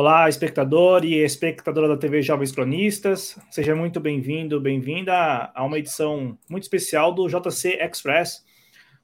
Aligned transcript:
Olá, 0.00 0.28
espectador 0.28 1.04
e 1.04 1.16
espectadora 1.24 1.88
da 1.88 1.96
TV 1.96 2.22
Jovens 2.22 2.52
Cronistas. 2.52 3.36
Seja 3.50 3.74
muito 3.74 3.98
bem-vindo, 3.98 4.60
bem-vinda 4.60 5.50
a 5.52 5.64
uma 5.64 5.76
edição 5.76 6.38
muito 6.48 6.62
especial 6.62 7.12
do 7.12 7.26
JC 7.26 7.80
Express 7.82 8.46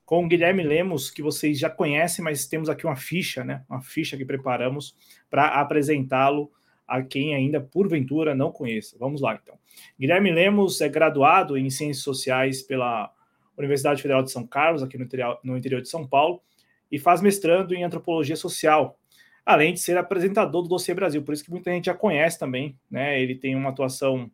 com 0.05 0.29
Guilherme 0.29 0.63
Lemos, 0.63 1.11
que 1.11 1.21
vocês 1.21 1.59
já 1.59 1.69
conhecem, 1.69 2.25
mas 2.25 2.47
temos 2.47 2.69
aqui 2.69 2.87
uma 2.87 2.95
ficha, 2.95 3.43
né? 3.43 3.65
Uma 3.69 3.83
ficha 3.83 4.17
que 4.17 4.25
preparamos 4.25 4.95
para 5.29 5.49
apresentá-lo 5.61 6.49
a 6.87 7.03
quem 7.03 7.35
ainda 7.35 7.61
porventura 7.61 8.33
não 8.33 8.53
conheça. 8.53 8.97
Vamos 8.97 9.21
lá, 9.21 9.37
então. 9.43 9.59
Guilherme 9.99 10.31
Lemos 10.31 10.81
é 10.81 10.89
graduado 10.89 11.59
em 11.59 11.69
Ciências 11.71 12.05
Sociais 12.05 12.63
pela 12.63 13.13
Universidade 13.59 14.01
Federal 14.01 14.23
de 14.23 14.31
São 14.31 14.47
Carlos, 14.47 14.81
aqui 14.81 14.97
no 14.97 15.03
interior, 15.03 15.41
no 15.43 15.57
interior 15.57 15.83
de 15.83 15.89
São 15.89 16.07
Paulo, 16.07 16.41
e 16.89 17.01
faz 17.01 17.21
mestrando 17.21 17.75
em 17.75 17.83
Antropologia 17.83 18.37
Social 18.37 18.97
além 19.45 19.75
de 19.75 19.81
ser 19.81 19.97
apresentador 19.99 20.63
do 20.63 20.69
Dossiê 20.69 20.95
Brasil, 20.95 21.23
por 21.23 21.35
isso 21.35 21.45
que 21.45 21.51
muita 21.51 21.71
gente 21.71 21.87
já 21.87 21.95
conhece 21.95 22.39
também, 22.39 22.79
né? 22.91 23.21
Ele 23.21 23.35
tem 23.35 23.55
uma 23.55 23.71
atuação 23.71 24.31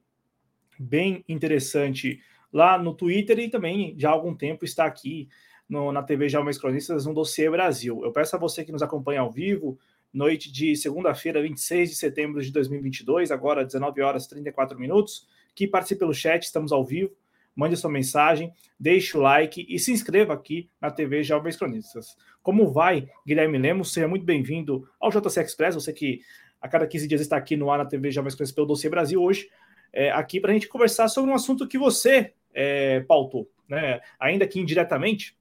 bem 0.78 1.24
interessante 1.28 2.20
lá 2.52 2.78
no 2.78 2.94
Twitter 2.94 3.38
e 3.38 3.48
também 3.48 3.94
já 3.98 4.10
há 4.10 4.12
algum 4.12 4.34
tempo 4.34 4.64
está 4.64 4.84
aqui 4.84 5.28
no, 5.68 5.92
na 5.92 6.02
TV 6.02 6.28
Jovens 6.28 6.58
Cronistas 6.58 7.06
no 7.06 7.14
Dossiê 7.14 7.50
Brasil. 7.50 8.00
Eu 8.04 8.12
peço 8.12 8.36
a 8.36 8.38
você 8.38 8.64
que 8.64 8.72
nos 8.72 8.82
acompanha 8.82 9.20
ao 9.20 9.30
vivo, 9.30 9.78
noite 10.12 10.50
de 10.50 10.74
segunda-feira, 10.74 11.42
26 11.42 11.90
de 11.90 11.96
setembro 11.96 12.42
de 12.42 12.50
2022, 12.50 13.30
agora 13.30 13.64
19 13.64 14.00
horas 14.02 14.24
e 14.24 14.28
34 14.30 14.78
minutos, 14.78 15.28
que 15.54 15.66
participe 15.66 16.00
pelo 16.00 16.14
chat, 16.14 16.42
estamos 16.42 16.72
ao 16.72 16.84
vivo 16.84 17.12
mande 17.60 17.76
sua 17.76 17.90
mensagem, 17.90 18.54
deixe 18.78 19.18
o 19.18 19.20
like 19.20 19.66
e 19.68 19.78
se 19.78 19.92
inscreva 19.92 20.32
aqui 20.32 20.70
na 20.80 20.90
TV 20.90 21.22
Jovens 21.22 21.56
Cronistas. 21.56 22.16
Como 22.42 22.72
vai, 22.72 23.06
Guilherme 23.26 23.58
Lemos? 23.58 23.92
Seja 23.92 24.08
muito 24.08 24.24
bem-vindo 24.24 24.88
ao 24.98 25.10
JC 25.10 25.42
Express, 25.42 25.74
você 25.74 25.92
que 25.92 26.22
a 26.58 26.66
cada 26.66 26.86
15 26.86 27.06
dias 27.06 27.20
está 27.20 27.36
aqui 27.36 27.58
no 27.58 27.70
ar 27.70 27.76
na 27.76 27.84
TV 27.84 28.10
Jovens 28.10 28.34
Cronistas 28.34 28.54
pelo 28.54 28.66
Dossiê 28.66 28.88
Brasil 28.88 29.22
hoje, 29.22 29.50
é, 29.92 30.10
aqui 30.10 30.40
para 30.40 30.52
a 30.52 30.54
gente 30.54 30.68
conversar 30.68 31.08
sobre 31.08 31.30
um 31.30 31.34
assunto 31.34 31.68
que 31.68 31.76
você 31.76 32.32
é, 32.54 33.00
pautou, 33.00 33.46
né? 33.68 34.00
ainda 34.18 34.46
que 34.46 34.58
indiretamente, 34.58 35.36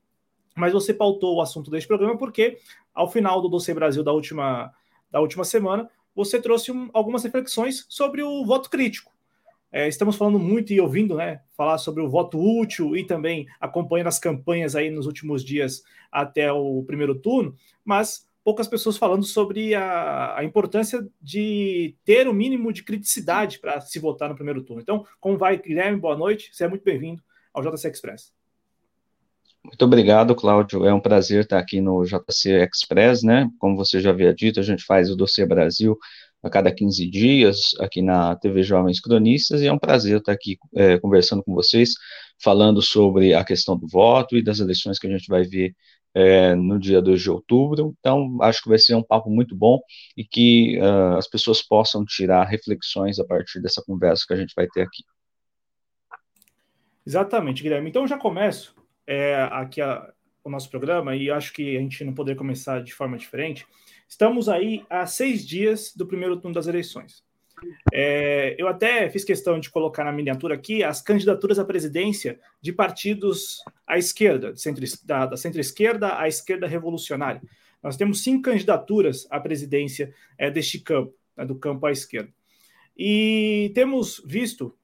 mas 0.57 0.73
você 0.73 0.93
pautou 0.93 1.37
o 1.37 1.41
assunto 1.41 1.71
deste 1.71 1.87
programa 1.87 2.17
porque, 2.17 2.57
ao 2.93 3.09
final 3.09 3.41
do 3.41 3.47
Dossiê 3.47 3.73
Brasil 3.73 4.03
da 4.03 4.11
última, 4.11 4.73
da 5.09 5.21
última 5.21 5.45
semana, 5.45 5.89
você 6.13 6.41
trouxe 6.41 6.69
um, 6.69 6.89
algumas 6.91 7.23
reflexões 7.23 7.85
sobre 7.87 8.21
o 8.21 8.45
voto 8.45 8.69
crítico. 8.69 9.17
É, 9.71 9.87
estamos 9.87 10.15
falando 10.15 10.39
muito 10.39 10.73
e 10.73 10.81
ouvindo, 10.81 11.15
né, 11.15 11.41
falar 11.55 11.77
sobre 11.77 12.01
o 12.01 12.09
voto 12.09 12.39
útil 12.39 12.95
e 12.95 13.05
também 13.05 13.47
acompanhando 13.59 14.07
as 14.07 14.17
campanhas 14.17 14.75
aí 14.75 14.89
nos 14.89 15.05
últimos 15.05 15.43
dias 15.43 15.83
até 16.11 16.51
o 16.51 16.83
primeiro 16.83 17.13
turno, 17.13 17.55
mas 17.85 18.27
poucas 18.43 18.67
pessoas 18.67 18.97
falando 18.97 19.23
sobre 19.23 19.75
a, 19.75 20.37
a 20.37 20.43
importância 20.43 21.07
de 21.21 21.95
ter 22.03 22.27
o 22.27 22.33
mínimo 22.33 22.73
de 22.73 22.83
criticidade 22.83 23.59
para 23.59 23.79
se 23.79 23.99
votar 23.99 24.27
no 24.27 24.35
primeiro 24.35 24.63
turno. 24.63 24.81
Então, 24.81 25.05
como 25.19 25.37
vai, 25.37 25.57
Guilherme? 25.57 25.99
Boa 25.99 26.17
noite, 26.17 26.49
seja 26.51 26.69
muito 26.69 26.83
bem-vindo 26.83 27.21
ao 27.53 27.61
JC 27.61 27.89
Express. 27.89 28.33
Muito 29.63 29.85
obrigado, 29.85 30.33
Cláudio. 30.35 30.85
É 30.85 30.93
um 30.93 31.01
prazer 31.01 31.43
estar 31.43 31.59
aqui 31.59 31.81
no 31.81 32.03
JC 32.05 32.63
Express, 32.63 33.21
né? 33.21 33.49
Como 33.59 33.75
você 33.75 33.99
já 33.99 34.09
havia 34.09 34.33
dito, 34.33 34.59
a 34.59 34.63
gente 34.63 34.83
faz 34.83 35.11
o 35.11 35.15
Dossiê 35.15 35.45
Brasil 35.45 35.97
a 36.41 36.49
cada 36.49 36.73
15 36.73 37.09
dias 37.09 37.71
aqui 37.79 38.01
na 38.01 38.35
TV 38.35 38.63
Jovens 38.63 38.99
Cronistas, 38.99 39.61
e 39.61 39.67
é 39.67 39.73
um 39.73 39.79
prazer 39.79 40.17
estar 40.17 40.31
aqui 40.31 40.57
é, 40.75 40.97
conversando 40.97 41.43
com 41.43 41.53
vocês, 41.53 41.91
falando 42.41 42.81
sobre 42.81 43.33
a 43.33 43.43
questão 43.43 43.77
do 43.77 43.87
voto 43.87 44.37
e 44.37 44.43
das 44.43 44.59
eleições 44.59 44.97
que 44.97 45.07
a 45.07 45.09
gente 45.09 45.27
vai 45.27 45.43
ver 45.43 45.75
é, 46.13 46.55
no 46.55 46.79
dia 46.79 47.01
2 47.01 47.21
de 47.21 47.29
outubro. 47.29 47.95
Então, 47.99 48.37
acho 48.41 48.61
que 48.63 48.69
vai 48.69 48.77
ser 48.77 48.95
um 48.95 49.03
papo 49.03 49.29
muito 49.29 49.55
bom 49.55 49.79
e 50.15 50.23
que 50.23 50.79
uh, 50.79 51.17
as 51.17 51.27
pessoas 51.27 51.61
possam 51.61 52.05
tirar 52.05 52.45
reflexões 52.45 53.19
a 53.19 53.25
partir 53.25 53.61
dessa 53.61 53.83
conversa 53.85 54.25
que 54.27 54.33
a 54.33 54.37
gente 54.37 54.53
vai 54.55 54.67
ter 54.67 54.81
aqui. 54.81 55.03
Exatamente, 57.05 57.63
Guilherme. 57.63 57.89
Então, 57.89 58.07
já 58.07 58.17
começo 58.17 58.75
é, 59.05 59.47
aqui 59.51 59.81
a, 59.81 60.11
o 60.43 60.49
nosso 60.49 60.69
programa 60.69 61.15
e 61.15 61.29
acho 61.29 61.53
que 61.53 61.75
a 61.75 61.79
gente 61.79 62.03
não 62.03 62.13
poderia 62.13 62.37
começar 62.37 62.81
de 62.83 62.93
forma 62.93 63.17
diferente 63.17 63.65
Estamos 64.09 64.49
aí 64.49 64.83
a 64.89 65.05
seis 65.05 65.47
dias 65.47 65.93
do 65.95 66.05
primeiro 66.05 66.35
turno 66.41 66.55
das 66.55 66.65
eleições. 66.65 67.23
É, 67.93 68.55
eu 68.57 68.67
até 68.67 69.07
fiz 69.07 69.23
questão 69.23 69.59
de 69.59 69.69
colocar 69.69 70.03
na 70.03 70.11
miniatura 70.11 70.55
aqui 70.55 70.83
as 70.83 70.99
candidaturas 70.99 71.59
à 71.59 71.63
presidência 71.63 72.39
de 72.59 72.73
partidos 72.73 73.59
à 73.85 73.99
esquerda, 73.99 74.55
centro, 74.55 74.83
da, 75.03 75.27
da 75.27 75.37
centro-esquerda 75.37 76.17
à 76.17 76.27
esquerda 76.27 76.65
revolucionária. 76.65 77.41
Nós 77.83 77.97
temos 77.97 78.23
cinco 78.23 78.41
candidaturas 78.41 79.27
à 79.29 79.39
presidência 79.39 80.11
é, 80.39 80.49
deste 80.49 80.79
campo, 80.79 81.13
né, 81.37 81.45
do 81.45 81.55
campo 81.55 81.85
à 81.85 81.91
esquerda. 81.91 82.33
E 82.97 83.71
temos 83.75 84.23
visto, 84.25 84.75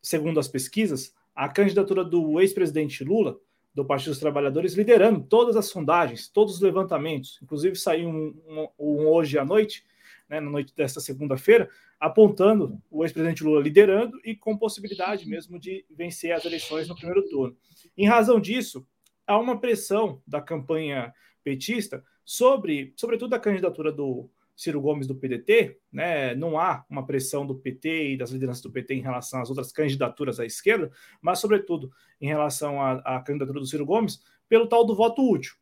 segundo 0.00 0.40
as 0.40 0.48
pesquisas, 0.48 1.14
a 1.36 1.48
candidatura 1.50 2.02
do 2.02 2.40
ex-presidente 2.40 3.04
Lula 3.04 3.38
do 3.74 3.84
Partido 3.84 4.10
dos 4.10 4.18
Trabalhadores, 4.18 4.74
liderando 4.74 5.22
todas 5.22 5.56
as 5.56 5.66
sondagens, 5.66 6.28
todos 6.28 6.54
os 6.54 6.60
levantamentos. 6.60 7.38
Inclusive, 7.42 7.76
saiu 7.76 8.08
um, 8.08 8.34
um, 8.48 8.68
um 8.78 9.08
hoje 9.08 9.38
à 9.38 9.44
noite, 9.44 9.84
né, 10.28 10.40
na 10.40 10.50
noite 10.50 10.74
desta 10.74 11.00
segunda-feira, 11.00 11.68
apontando 11.98 12.80
o 12.90 13.04
ex-presidente 13.04 13.44
Lula 13.44 13.60
liderando 13.60 14.18
e 14.24 14.34
com 14.34 14.56
possibilidade 14.56 15.28
mesmo 15.28 15.58
de 15.58 15.84
vencer 15.90 16.32
as 16.32 16.44
eleições 16.44 16.88
no 16.88 16.96
primeiro 16.96 17.28
turno. 17.28 17.56
Em 17.96 18.06
razão 18.06 18.40
disso, 18.40 18.86
há 19.26 19.38
uma 19.38 19.60
pressão 19.60 20.22
da 20.26 20.40
campanha 20.40 21.12
petista 21.44 22.02
sobre, 22.24 22.92
sobretudo, 22.96 23.34
a 23.34 23.40
candidatura 23.40 23.92
do 23.92 24.30
Ciro 24.60 24.78
Gomes 24.78 25.06
do 25.06 25.14
PDT, 25.14 25.78
né, 25.90 26.34
não 26.34 26.58
há 26.58 26.84
uma 26.90 27.06
pressão 27.06 27.46
do 27.46 27.54
PT 27.54 28.12
e 28.12 28.16
das 28.18 28.30
lideranças 28.30 28.62
do 28.62 28.70
PT 28.70 28.94
em 28.94 29.00
relação 29.00 29.40
às 29.40 29.48
outras 29.48 29.72
candidaturas 29.72 30.38
à 30.38 30.44
esquerda, 30.44 30.92
mas, 31.22 31.38
sobretudo, 31.38 31.90
em 32.20 32.26
relação 32.26 32.80
à, 32.82 32.92
à 33.16 33.20
candidatura 33.22 33.58
do 33.58 33.66
Ciro 33.66 33.86
Gomes, 33.86 34.22
pelo 34.50 34.66
tal 34.66 34.84
do 34.84 34.94
voto 34.94 35.26
útil. 35.26 35.54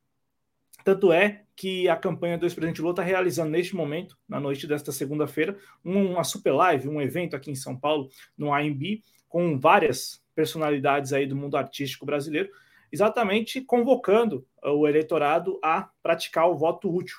Tanto 0.83 1.13
é 1.13 1.45
que 1.55 1.89
a 1.89 1.95
campanha 1.95 2.37
do 2.37 2.45
ex-presidente 2.45 2.81
Lula 2.81 2.93
está 2.93 3.03
realizando 3.05 3.51
neste 3.51 3.77
momento, 3.77 4.19
na 4.29 4.41
noite 4.41 4.67
desta 4.67 4.91
segunda-feira, 4.91 5.57
uma 5.85 6.25
super 6.25 6.53
live, 6.53 6.89
um 6.89 7.01
evento 7.01 7.37
aqui 7.37 7.53
em 7.53 7.55
São 7.55 7.79
Paulo, 7.79 8.09
no 8.37 8.53
AMB, 8.53 9.01
com 9.29 9.61
várias 9.61 10.25
personalidades 10.35 11.13
aí 11.13 11.25
do 11.25 11.37
mundo 11.37 11.57
artístico 11.57 12.05
brasileiro, 12.05 12.51
exatamente 12.91 13.61
convocando 13.61 14.45
o 14.61 14.89
eleitorado 14.89 15.61
a 15.63 15.89
praticar 16.03 16.51
o 16.51 16.57
voto 16.57 16.93
útil. 16.93 17.19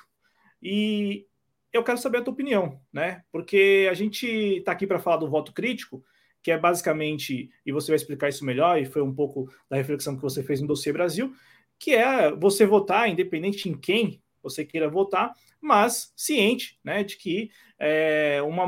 E 0.62 1.26
eu 1.72 1.84
quero 1.84 1.98
saber 1.98 2.18
a 2.18 2.22
tua 2.22 2.32
opinião, 2.32 2.80
né? 2.92 3.22
Porque 3.30 3.88
a 3.90 3.94
gente 3.94 4.26
está 4.26 4.72
aqui 4.72 4.86
para 4.86 4.98
falar 4.98 5.18
do 5.18 5.30
voto 5.30 5.52
crítico, 5.52 6.04
que 6.42 6.50
é 6.50 6.58
basicamente, 6.58 7.50
e 7.64 7.72
você 7.72 7.88
vai 7.88 7.96
explicar 7.96 8.28
isso 8.28 8.44
melhor, 8.44 8.80
e 8.80 8.86
foi 8.86 9.02
um 9.02 9.14
pouco 9.14 9.52
da 9.68 9.76
reflexão 9.76 10.16
que 10.16 10.22
você 10.22 10.42
fez 10.42 10.60
no 10.60 10.66
Dossiê 10.66 10.92
Brasil, 10.92 11.32
que 11.78 11.92
é 11.92 12.30
você 12.34 12.66
votar, 12.66 13.08
independente 13.08 13.68
em 13.68 13.76
quem 13.76 14.22
você 14.42 14.64
queira 14.64 14.88
votar, 14.88 15.32
mas 15.60 16.12
ciente 16.16 16.78
né, 16.82 17.04
de 17.04 17.16
que 17.16 17.50
é, 17.78 18.40
uma, 18.42 18.64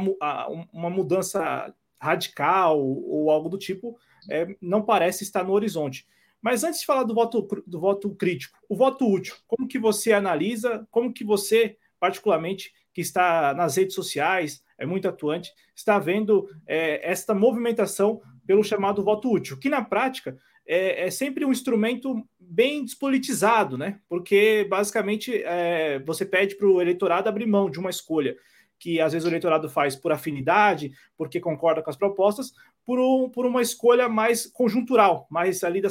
uma 0.72 0.90
mudança 0.90 1.74
radical 1.98 2.78
ou 2.80 3.30
algo 3.30 3.48
do 3.48 3.56
tipo 3.56 3.96
é, 4.30 4.54
não 4.60 4.82
parece 4.82 5.24
estar 5.24 5.44
no 5.44 5.52
horizonte. 5.52 6.06
Mas 6.40 6.64
antes 6.64 6.80
de 6.80 6.86
falar 6.86 7.04
do 7.04 7.14
voto, 7.14 7.46
do 7.66 7.78
voto 7.78 8.14
crítico, 8.16 8.58
o 8.68 8.76
voto 8.76 9.08
útil, 9.08 9.36
como 9.46 9.68
que 9.68 9.78
você 9.78 10.12
analisa, 10.12 10.86
como 10.90 11.12
que 11.12 11.24
você, 11.24 11.76
particularmente, 12.00 12.72
que 12.92 13.00
está 13.00 13.54
nas 13.54 13.76
redes 13.76 13.94
sociais, 13.94 14.62
é 14.78 14.86
muito 14.86 15.08
atuante, 15.08 15.50
está 15.74 15.98
vendo 15.98 16.48
é, 16.66 17.10
esta 17.10 17.34
movimentação 17.34 18.20
pelo 18.46 18.64
chamado 18.64 19.02
voto 19.02 19.32
útil, 19.32 19.58
que 19.58 19.68
na 19.68 19.82
prática 19.82 20.36
é, 20.66 21.06
é 21.06 21.10
sempre 21.10 21.44
um 21.44 21.52
instrumento 21.52 22.22
bem 22.38 22.84
despolitizado, 22.84 23.78
né? 23.78 24.00
Porque 24.08 24.66
basicamente 24.68 25.42
é, 25.44 25.98
você 26.00 26.24
pede 26.24 26.56
para 26.56 26.66
o 26.66 26.80
eleitorado 26.80 27.28
abrir 27.28 27.46
mão 27.46 27.70
de 27.70 27.78
uma 27.78 27.90
escolha 27.90 28.36
que 28.82 29.00
às 29.00 29.12
vezes 29.12 29.24
o 29.24 29.30
eleitorado 29.30 29.70
faz 29.70 29.94
por 29.94 30.10
afinidade, 30.10 30.90
porque 31.16 31.38
concorda 31.38 31.80
com 31.80 31.88
as 31.88 31.96
propostas, 31.96 32.52
por, 32.84 32.98
um, 32.98 33.30
por 33.30 33.46
uma 33.46 33.62
escolha 33.62 34.08
mais 34.08 34.44
conjuntural, 34.44 35.28
mais 35.30 35.62
ali 35.62 35.80
da 35.80 35.88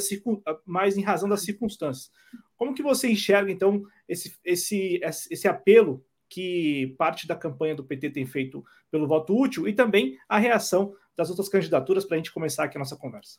mais 0.66 0.98
em 0.98 1.00
razão 1.00 1.26
das 1.26 1.40
circunstâncias. 1.40 2.10
Como 2.54 2.74
que 2.74 2.82
você 2.82 3.10
enxerga 3.10 3.50
então 3.50 3.82
esse, 4.06 4.36
esse, 4.44 5.00
esse 5.30 5.48
apelo 5.48 6.04
que 6.32 6.94
parte 6.96 7.26
da 7.26 7.36
campanha 7.36 7.74
do 7.74 7.84
PT 7.84 8.10
tem 8.10 8.24
feito 8.24 8.64
pelo 8.90 9.06
voto 9.06 9.38
útil 9.38 9.68
e 9.68 9.74
também 9.74 10.16
a 10.26 10.38
reação 10.38 10.94
das 11.14 11.28
outras 11.28 11.48
candidaturas 11.48 12.06
para 12.06 12.16
a 12.16 12.18
gente 12.18 12.32
começar 12.32 12.64
aqui 12.64 12.78
a 12.78 12.80
nossa 12.80 12.96
conversa. 12.96 13.38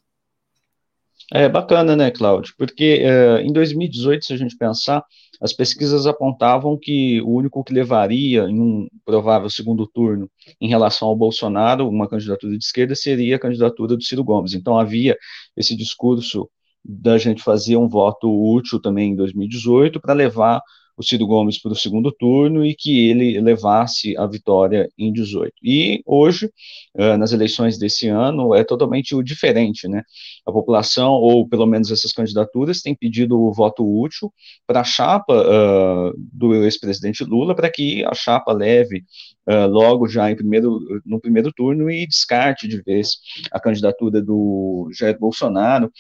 É 1.32 1.50
bacana, 1.50 1.96
né, 1.96 2.12
Cláudio? 2.12 2.54
Porque 2.56 3.00
é, 3.02 3.42
em 3.42 3.52
2018, 3.52 4.26
se 4.26 4.34
a 4.34 4.38
gente 4.38 4.56
pensar, 4.56 5.04
as 5.42 5.54
pesquisas 5.54 6.06
apontavam 6.06 6.78
que 6.78 7.20
o 7.22 7.30
único 7.30 7.64
que 7.64 7.74
levaria 7.74 8.44
em 8.44 8.60
um 8.60 8.88
provável 9.04 9.50
segundo 9.50 9.88
turno 9.88 10.30
em 10.62 10.68
relação 10.68 11.08
ao 11.08 11.16
Bolsonaro, 11.16 11.90
uma 11.90 12.08
candidatura 12.08 12.56
de 12.56 12.64
esquerda, 12.64 12.94
seria 12.94 13.38
a 13.38 13.40
candidatura 13.40 13.96
do 13.96 14.04
Ciro 14.04 14.24
Gomes. 14.24 14.54
Então 14.54 14.78
havia 14.78 15.18
esse 15.58 15.76
discurso 15.76 16.48
da 16.86 17.18
gente 17.18 17.42
fazer 17.42 17.78
um 17.78 17.88
voto 17.88 18.30
útil 18.30 18.80
também 18.80 19.12
em 19.12 19.16
2018 19.16 20.00
para 20.00 20.14
levar 20.14 20.62
o 20.96 21.04
Ciro 21.04 21.26
Gomes 21.26 21.60
para 21.60 21.72
o 21.72 21.76
segundo 21.76 22.12
turno 22.12 22.66
e 22.66 22.76
que 22.76 23.10
ele 23.10 23.40
levasse 23.40 24.16
a 24.18 24.26
vitória 24.28 24.90
em 24.98 25.12
18. 25.12 25.54
E 25.62 26.02
hoje, 26.06 26.48
uh, 26.96 27.18
nas 27.18 27.32
eleições 27.32 27.78
desse 27.78 28.08
ano, 28.08 28.54
é 28.54 28.64
totalmente 28.64 29.16
o 29.16 29.24
diferente, 29.24 29.88
né? 29.88 30.04
A 30.46 30.52
população, 30.52 31.14
ou 31.14 31.48
pelo 31.48 31.66
menos 31.66 31.92
essas 31.92 32.12
candidaturas, 32.12 32.82
tem 32.82 32.96
pedido 32.96 33.40
o 33.40 33.52
voto 33.52 33.84
útil 33.84 34.32
para 34.68 34.82
a 34.82 34.84
chapa 34.84 35.34
uh, 35.34 36.14
do 36.18 36.54
ex-presidente 36.64 37.24
Lula, 37.24 37.56
para 37.56 37.70
que 37.70 38.04
a 38.06 38.14
chapa 38.14 38.52
leve 38.54 39.04
uh, 39.48 39.68
logo 39.68 40.08
já 40.08 40.30
em 40.30 40.36
primeiro, 40.36 40.80
no 41.06 41.20
primeiro 41.20 41.52
turno 41.52 41.90
e 41.90 42.06
descarte 42.06 42.68
de 42.68 42.82
vez 42.82 43.18
a 43.52 43.60
candidatura 43.60 44.22
do 44.22 44.90
Jair 44.94 45.18
Bolsonaro 45.18 45.92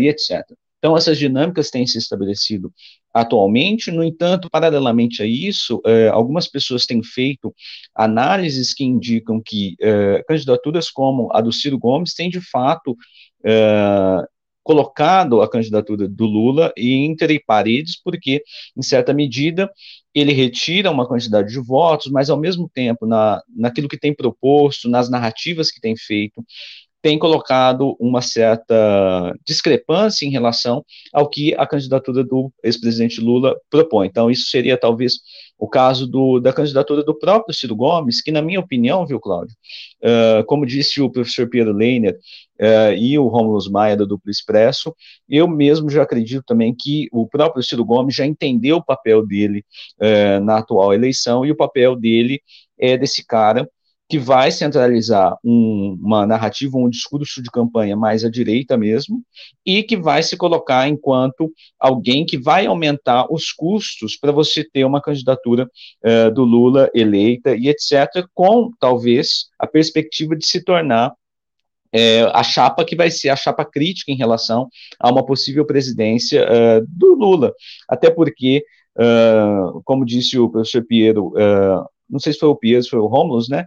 e 0.00 0.08
etc. 0.08 0.44
Então, 0.78 0.96
essas 0.96 1.18
dinâmicas 1.18 1.70
têm 1.70 1.86
se 1.86 1.98
estabelecido 1.98 2.72
atualmente, 3.12 3.90
no 3.90 4.04
entanto, 4.04 4.48
paralelamente 4.50 5.22
a 5.22 5.26
isso, 5.26 5.80
eh, 5.84 6.08
algumas 6.08 6.46
pessoas 6.46 6.86
têm 6.86 7.02
feito 7.02 7.52
análises 7.94 8.72
que 8.74 8.84
indicam 8.84 9.40
que 9.44 9.74
eh, 9.80 10.22
candidaturas 10.28 10.88
como 10.90 11.28
a 11.34 11.40
do 11.40 11.52
Ciro 11.52 11.78
Gomes 11.78 12.14
têm, 12.14 12.30
de 12.30 12.40
fato, 12.40 12.96
eh, 13.44 14.22
colocado 14.62 15.40
a 15.42 15.50
candidatura 15.50 16.06
do 16.06 16.26
Lula 16.26 16.72
entre 16.76 17.42
paredes, 17.44 18.00
porque, 18.02 18.42
em 18.76 18.82
certa 18.82 19.14
medida, 19.14 19.68
ele 20.14 20.32
retira 20.32 20.90
uma 20.90 21.08
quantidade 21.08 21.48
de 21.50 21.58
votos, 21.60 22.10
mas, 22.12 22.28
ao 22.30 22.38
mesmo 22.38 22.68
tempo, 22.72 23.06
na, 23.06 23.42
naquilo 23.56 23.88
que 23.88 23.98
tem 23.98 24.14
proposto, 24.14 24.88
nas 24.88 25.08
narrativas 25.10 25.70
que 25.70 25.80
tem 25.80 25.96
feito, 25.96 26.44
tem 27.00 27.18
colocado 27.18 27.96
uma 28.00 28.20
certa 28.20 29.34
discrepância 29.46 30.26
em 30.26 30.30
relação 30.30 30.84
ao 31.12 31.28
que 31.28 31.54
a 31.54 31.66
candidatura 31.66 32.24
do 32.24 32.52
ex-presidente 32.62 33.20
Lula 33.20 33.56
propõe. 33.70 34.06
Então, 34.06 34.30
isso 34.30 34.48
seria 34.48 34.76
talvez 34.76 35.14
o 35.58 35.68
caso 35.68 36.06
do, 36.06 36.38
da 36.38 36.52
candidatura 36.52 37.02
do 37.02 37.16
próprio 37.16 37.54
Ciro 37.54 37.74
Gomes, 37.74 38.22
que, 38.22 38.30
na 38.30 38.40
minha 38.40 38.60
opinião, 38.60 39.04
viu, 39.06 39.20
Cláudio, 39.20 39.54
uh, 40.02 40.44
como 40.46 40.64
disse 40.64 41.00
o 41.00 41.10
professor 41.10 41.48
Pedro 41.48 41.72
Leiner 41.72 42.16
uh, 42.60 42.92
e 42.96 43.18
o 43.18 43.26
Romulo 43.26 43.58
Maia 43.70 43.96
do 43.96 44.06
Duplo 44.06 44.30
Expresso, 44.30 44.94
eu 45.28 45.48
mesmo 45.48 45.90
já 45.90 46.02
acredito 46.02 46.44
também 46.46 46.74
que 46.76 47.08
o 47.12 47.26
próprio 47.26 47.62
Ciro 47.62 47.84
Gomes 47.84 48.14
já 48.14 48.24
entendeu 48.24 48.76
o 48.76 48.84
papel 48.84 49.26
dele 49.26 49.64
uh, 50.00 50.44
na 50.44 50.58
atual 50.58 50.94
eleição 50.94 51.44
e 51.44 51.50
o 51.50 51.56
papel 51.56 51.96
dele 51.96 52.40
é 52.78 52.96
desse 52.96 53.26
cara 53.26 53.68
que 54.08 54.18
vai 54.18 54.50
centralizar 54.50 55.36
um, 55.44 55.98
uma 56.00 56.26
narrativa, 56.26 56.78
um 56.78 56.88
discurso 56.88 57.42
de 57.42 57.50
campanha 57.50 57.94
mais 57.94 58.24
à 58.24 58.30
direita 58.30 58.76
mesmo, 58.76 59.22
e 59.66 59.82
que 59.82 59.96
vai 59.96 60.22
se 60.22 60.36
colocar 60.36 60.88
enquanto 60.88 61.52
alguém 61.78 62.24
que 62.24 62.38
vai 62.38 62.66
aumentar 62.66 63.26
os 63.30 63.52
custos 63.52 64.16
para 64.16 64.32
você 64.32 64.64
ter 64.64 64.84
uma 64.84 65.02
candidatura 65.02 65.68
uh, 66.04 66.32
do 66.32 66.42
Lula 66.42 66.90
eleita 66.94 67.54
e 67.54 67.68
etc., 67.68 68.26
com 68.32 68.70
talvez 68.80 69.48
a 69.58 69.66
perspectiva 69.66 70.34
de 70.34 70.46
se 70.46 70.64
tornar 70.64 71.12
é, 71.92 72.22
a 72.34 72.42
chapa 72.42 72.84
que 72.84 72.96
vai 72.96 73.10
ser 73.10 73.30
a 73.30 73.36
chapa 73.36 73.64
crítica 73.64 74.12
em 74.12 74.16
relação 74.16 74.68
a 74.98 75.10
uma 75.10 75.24
possível 75.24 75.64
presidência 75.64 76.46
uh, 76.46 76.86
do 76.86 77.14
Lula. 77.14 77.52
Até 77.88 78.10
porque, 78.10 78.62
uh, 78.98 79.82
como 79.84 80.04
disse 80.04 80.38
o 80.38 80.50
professor 80.50 80.84
Piero, 80.84 81.28
uh, 81.28 81.84
não 82.08 82.18
sei 82.18 82.32
se 82.32 82.38
foi 82.38 82.48
o 82.48 82.56
Piero, 82.56 82.82
se 82.82 82.90
foi 82.90 82.98
o 82.98 83.06
Romulus, 83.06 83.48
né? 83.48 83.66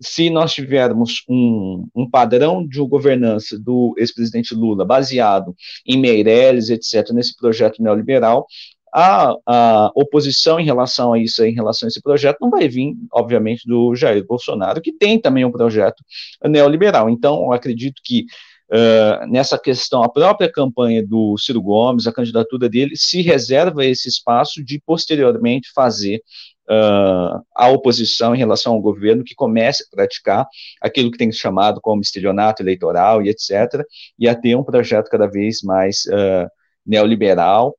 Se 0.00 0.30
nós 0.30 0.52
tivermos 0.52 1.22
um, 1.28 1.86
um 1.94 2.08
padrão 2.08 2.66
de 2.66 2.80
governança 2.80 3.58
do 3.58 3.94
ex-presidente 3.96 4.54
Lula 4.54 4.84
baseado 4.84 5.54
em 5.86 5.98
Meirelles, 5.98 6.70
etc., 6.70 7.10
nesse 7.12 7.36
projeto 7.36 7.82
neoliberal, 7.82 8.46
a, 8.92 9.34
a, 9.46 9.90
oposição 9.94 10.60
em 10.60 10.64
relação 10.64 11.12
a 11.12 11.18
isso, 11.18 11.42
em 11.44 11.54
relação 11.54 11.86
a 11.86 11.88
esse 11.88 12.02
projeto, 12.02 12.38
não 12.40 12.50
vai 12.50 12.68
vir, 12.68 12.94
obviamente, 13.10 13.66
do 13.66 13.94
Jair 13.94 14.24
Bolsonaro, 14.26 14.82
que 14.82 14.92
tem 14.92 15.18
também 15.18 15.44
um 15.44 15.50
projeto 15.50 16.04
neoliberal. 16.44 17.08
Então, 17.08 17.50
acredito 17.52 18.02
que 18.04 18.26
uh, 18.70 19.26
nessa 19.30 19.58
questão, 19.58 20.02
a 20.02 20.10
própria 20.10 20.50
campanha 20.50 21.04
do 21.06 21.38
Ciro 21.38 21.62
Gomes, 21.62 22.06
a 22.06 22.12
candidatura 22.12 22.68
dele, 22.68 22.94
se 22.94 23.22
reserva 23.22 23.84
esse 23.84 24.08
espaço 24.08 24.62
de 24.62 24.78
posteriormente 24.84 25.70
fazer 25.74 26.20
uh, 26.68 27.42
a 27.54 27.68
oposição 27.68 28.34
em 28.34 28.38
relação 28.38 28.74
ao 28.74 28.80
governo 28.80 29.24
que 29.24 29.34
comece 29.34 29.84
a 29.84 29.96
praticar 29.96 30.46
aquilo 30.80 31.10
que 31.10 31.18
tem 31.18 31.30
chamado 31.32 31.80
como 31.80 32.02
estelionato 32.02 32.62
eleitoral 32.62 33.22
e 33.22 33.28
etc., 33.28 33.84
e 34.18 34.28
a 34.28 34.34
ter 34.34 34.56
um 34.56 34.64
projeto 34.64 35.08
cada 35.08 35.26
vez 35.26 35.62
mais 35.62 36.04
uh, 36.06 36.48
neoliberal 36.86 37.76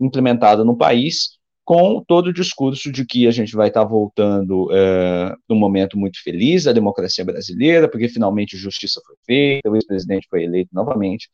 implementado 0.00 0.64
no 0.64 0.76
país, 0.76 1.38
com 1.64 2.04
todo 2.06 2.26
o 2.26 2.32
discurso 2.32 2.92
de 2.92 3.06
que 3.06 3.26
a 3.26 3.30
gente 3.30 3.56
vai 3.56 3.68
estar 3.68 3.84
voltando 3.84 4.66
uh, 4.66 5.34
num 5.48 5.56
momento 5.56 5.96
muito 5.96 6.22
feliz 6.22 6.64
da 6.64 6.72
democracia 6.72 7.24
brasileira, 7.24 7.88
porque 7.88 8.08
finalmente 8.08 8.56
justiça 8.56 9.00
foi 9.06 9.16
feita, 9.24 9.70
o 9.70 9.74
ex-presidente 9.74 10.26
foi 10.28 10.44
eleito 10.44 10.70
novamente, 10.74 11.28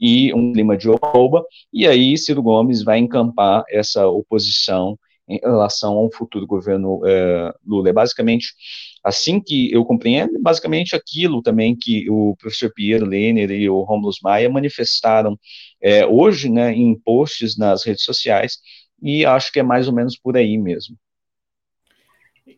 e 0.00 0.34
um 0.34 0.52
clima 0.52 0.76
de 0.76 0.88
oba, 0.88 1.44
e 1.72 1.86
aí 1.86 2.18
Ciro 2.18 2.42
Gomes 2.42 2.82
vai 2.82 2.98
encampar 2.98 3.62
essa 3.70 4.08
oposição 4.08 4.98
em 5.28 5.38
relação 5.38 5.94
a 5.94 6.04
um 6.04 6.10
futuro 6.10 6.46
governo 6.46 7.00
é, 7.04 7.52
Lula. 7.66 7.90
É 7.90 7.92
basicamente 7.92 8.54
assim 9.02 9.40
que 9.40 9.72
eu 9.72 9.84
compreendo, 9.84 10.40
basicamente 10.40 10.94
aquilo 10.94 11.42
também 11.42 11.76
que 11.76 12.08
o 12.10 12.36
professor 12.36 12.72
Pierre 12.72 13.04
Lehner 13.04 13.50
e 13.50 13.68
o 13.68 13.82
Romulo 13.82 14.12
Maia 14.22 14.48
manifestaram 14.48 15.38
é, 15.80 16.06
hoje, 16.06 16.50
né, 16.50 16.72
em 16.72 16.94
posts 16.94 17.56
nas 17.56 17.84
redes 17.84 18.04
sociais, 18.04 18.58
e 19.02 19.24
acho 19.24 19.52
que 19.52 19.60
é 19.60 19.62
mais 19.62 19.88
ou 19.88 19.94
menos 19.94 20.16
por 20.16 20.36
aí 20.36 20.56
mesmo. 20.56 20.96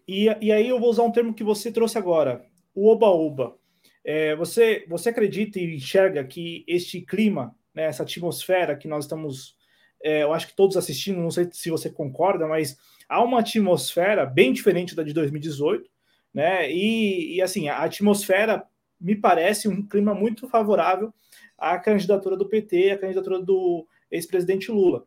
E, 0.06 0.26
e 0.40 0.52
aí 0.52 0.68
eu 0.68 0.80
vou 0.80 0.90
usar 0.90 1.02
um 1.02 1.12
termo 1.12 1.34
que 1.34 1.44
você 1.44 1.70
trouxe 1.70 1.98
agora, 1.98 2.44
o 2.74 2.88
oba-oba. 2.88 3.56
É, 4.04 4.34
você, 4.36 4.86
você 4.88 5.10
acredita 5.10 5.58
e 5.58 5.76
enxerga 5.76 6.24
que 6.24 6.64
este 6.66 7.02
clima, 7.02 7.54
né, 7.74 7.84
essa 7.84 8.04
atmosfera 8.04 8.76
que 8.76 8.88
nós 8.88 9.04
estamos 9.04 9.54
é, 10.02 10.22
eu 10.22 10.32
acho 10.32 10.48
que 10.48 10.56
todos 10.56 10.76
assistindo, 10.76 11.20
não 11.20 11.30
sei 11.30 11.48
se 11.50 11.70
você 11.70 11.90
concorda, 11.90 12.46
mas 12.46 12.78
há 13.08 13.22
uma 13.22 13.40
atmosfera 13.40 14.24
bem 14.24 14.52
diferente 14.52 14.94
da 14.94 15.02
de 15.02 15.12
2018, 15.12 15.90
né? 16.32 16.70
E, 16.70 17.36
e 17.36 17.42
assim, 17.42 17.68
a 17.68 17.78
atmosfera 17.78 18.64
me 19.00 19.16
parece 19.16 19.68
um 19.68 19.86
clima 19.86 20.14
muito 20.14 20.48
favorável 20.48 21.12
à 21.56 21.78
candidatura 21.78 22.36
do 22.36 22.48
PT, 22.48 22.90
à 22.90 22.98
candidatura 22.98 23.40
do 23.40 23.86
ex-presidente 24.10 24.70
Lula. 24.70 25.06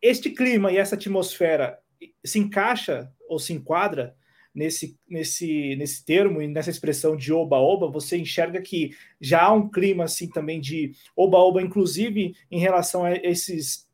Este 0.00 0.30
clima 0.30 0.72
e 0.72 0.78
essa 0.78 0.94
atmosfera 0.94 1.78
se 2.24 2.38
encaixa 2.38 3.12
ou 3.28 3.38
se 3.38 3.52
enquadra 3.52 4.16
nesse, 4.54 4.98
nesse, 5.08 5.76
nesse 5.76 6.04
termo 6.04 6.42
e 6.42 6.48
nessa 6.48 6.70
expressão 6.70 7.16
de 7.16 7.32
oba-oba, 7.32 7.88
você 7.88 8.16
enxerga 8.16 8.60
que 8.60 8.90
já 9.20 9.42
há 9.42 9.52
um 9.52 9.68
clima 9.68 10.04
assim 10.04 10.28
também 10.28 10.60
de 10.60 10.92
oba-oba, 11.16 11.62
inclusive 11.62 12.34
em 12.50 12.58
relação 12.58 13.04
a 13.04 13.12
esses, 13.12 13.88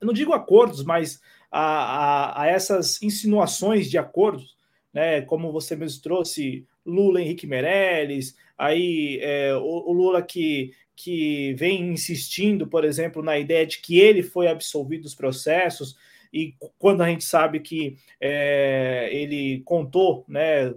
não 0.00 0.12
digo 0.12 0.32
acordos, 0.32 0.84
mas 0.84 1.20
a, 1.50 1.60
a, 1.60 2.42
a 2.42 2.46
essas 2.46 3.02
insinuações 3.02 3.90
de 3.90 3.98
acordos, 3.98 4.56
né? 4.92 5.20
Como 5.22 5.52
você 5.52 5.76
mesmo 5.76 6.02
trouxe, 6.02 6.66
Lula, 6.84 7.20
Henrique 7.20 7.46
Meirelles, 7.46 8.36
aí 8.56 9.18
é, 9.20 9.54
o, 9.56 9.90
o 9.90 9.92
Lula 9.92 10.22
que 10.22 10.72
que 10.96 11.52
vem 11.58 11.90
insistindo, 11.90 12.66
por 12.66 12.82
exemplo, 12.82 13.22
na 13.22 13.38
ideia 13.38 13.66
de 13.66 13.80
que 13.80 13.98
ele 14.00 14.22
foi 14.22 14.48
absolvido 14.48 15.02
dos 15.02 15.14
processos, 15.14 15.94
e 16.36 16.54
quando 16.78 17.02
a 17.02 17.08
gente 17.08 17.24
sabe 17.24 17.60
que 17.60 17.96
é, 18.20 19.08
ele 19.10 19.62
contou, 19.64 20.22
né, 20.28 20.74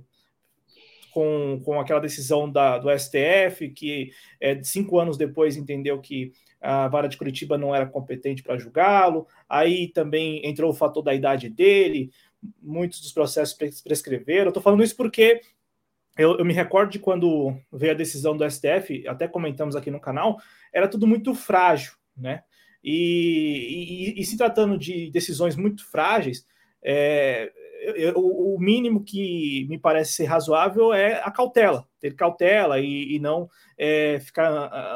com, 1.12 1.60
com 1.66 1.80
aquela 1.82 2.00
decisão 2.00 2.50
da, 2.50 2.78
do 2.78 2.90
STF, 2.98 3.70
que 3.70 4.12
é, 4.40 4.64
cinco 4.64 4.98
anos 4.98 5.18
depois 5.18 5.58
entendeu 5.58 6.00
que 6.00 6.32
a 6.62 6.88
vara 6.88 7.10
de 7.10 7.18
Curitiba 7.18 7.58
não 7.58 7.76
era 7.76 7.86
competente 7.86 8.42
para 8.42 8.58
julgá-lo, 8.58 9.28
aí 9.50 9.90
também 9.90 10.46
entrou 10.48 10.72
o 10.72 10.76
fator 10.76 11.04
da 11.04 11.14
idade 11.14 11.50
dele, 11.50 12.10
muitos 12.62 13.02
dos 13.02 13.12
processos 13.12 13.58
prescreveram. 13.84 14.48
Estou 14.48 14.64
falando 14.64 14.84
isso 14.84 14.96
porque 14.96 15.42
eu, 16.18 16.38
eu, 16.38 16.46
me 16.46 16.54
recordo 16.54 16.92
de 16.92 17.00
quando 17.00 17.54
veio 17.72 17.92
a 17.92 17.96
decisão 17.96 18.36
do 18.36 18.50
STF, 18.50 19.06
até 19.10 19.28
comentamos 19.28 19.76
aqui 19.76 19.92
no 19.92 20.00
canal, 20.00 20.38
era 20.72 20.88
tudo 20.88 21.06
muito 21.06 21.36
frágil, 21.36 21.94
né? 22.16 22.44
E, 22.84 24.16
e, 24.16 24.22
e 24.22 24.26
se 24.26 24.38
tratando 24.38 24.78
de 24.78 25.10
decisões 25.12 25.56
muito 25.56 25.86
frágeis, 25.90 26.46
é, 26.84 27.52
eu, 27.96 28.16
o 28.16 28.60
mínimo 28.60 29.04
que 29.04 29.66
me 29.70 29.78
parece 29.78 30.14
ser 30.14 30.26
razoável 30.26 30.94
é 30.94 31.22
a 31.24 31.32
cautela, 31.32 31.88
ter 32.00 32.16
cautela 32.16 32.80
e, 32.80 33.16
e 33.16 33.20
não 33.20 33.50
é, 33.78 34.20
ficar 34.20 34.50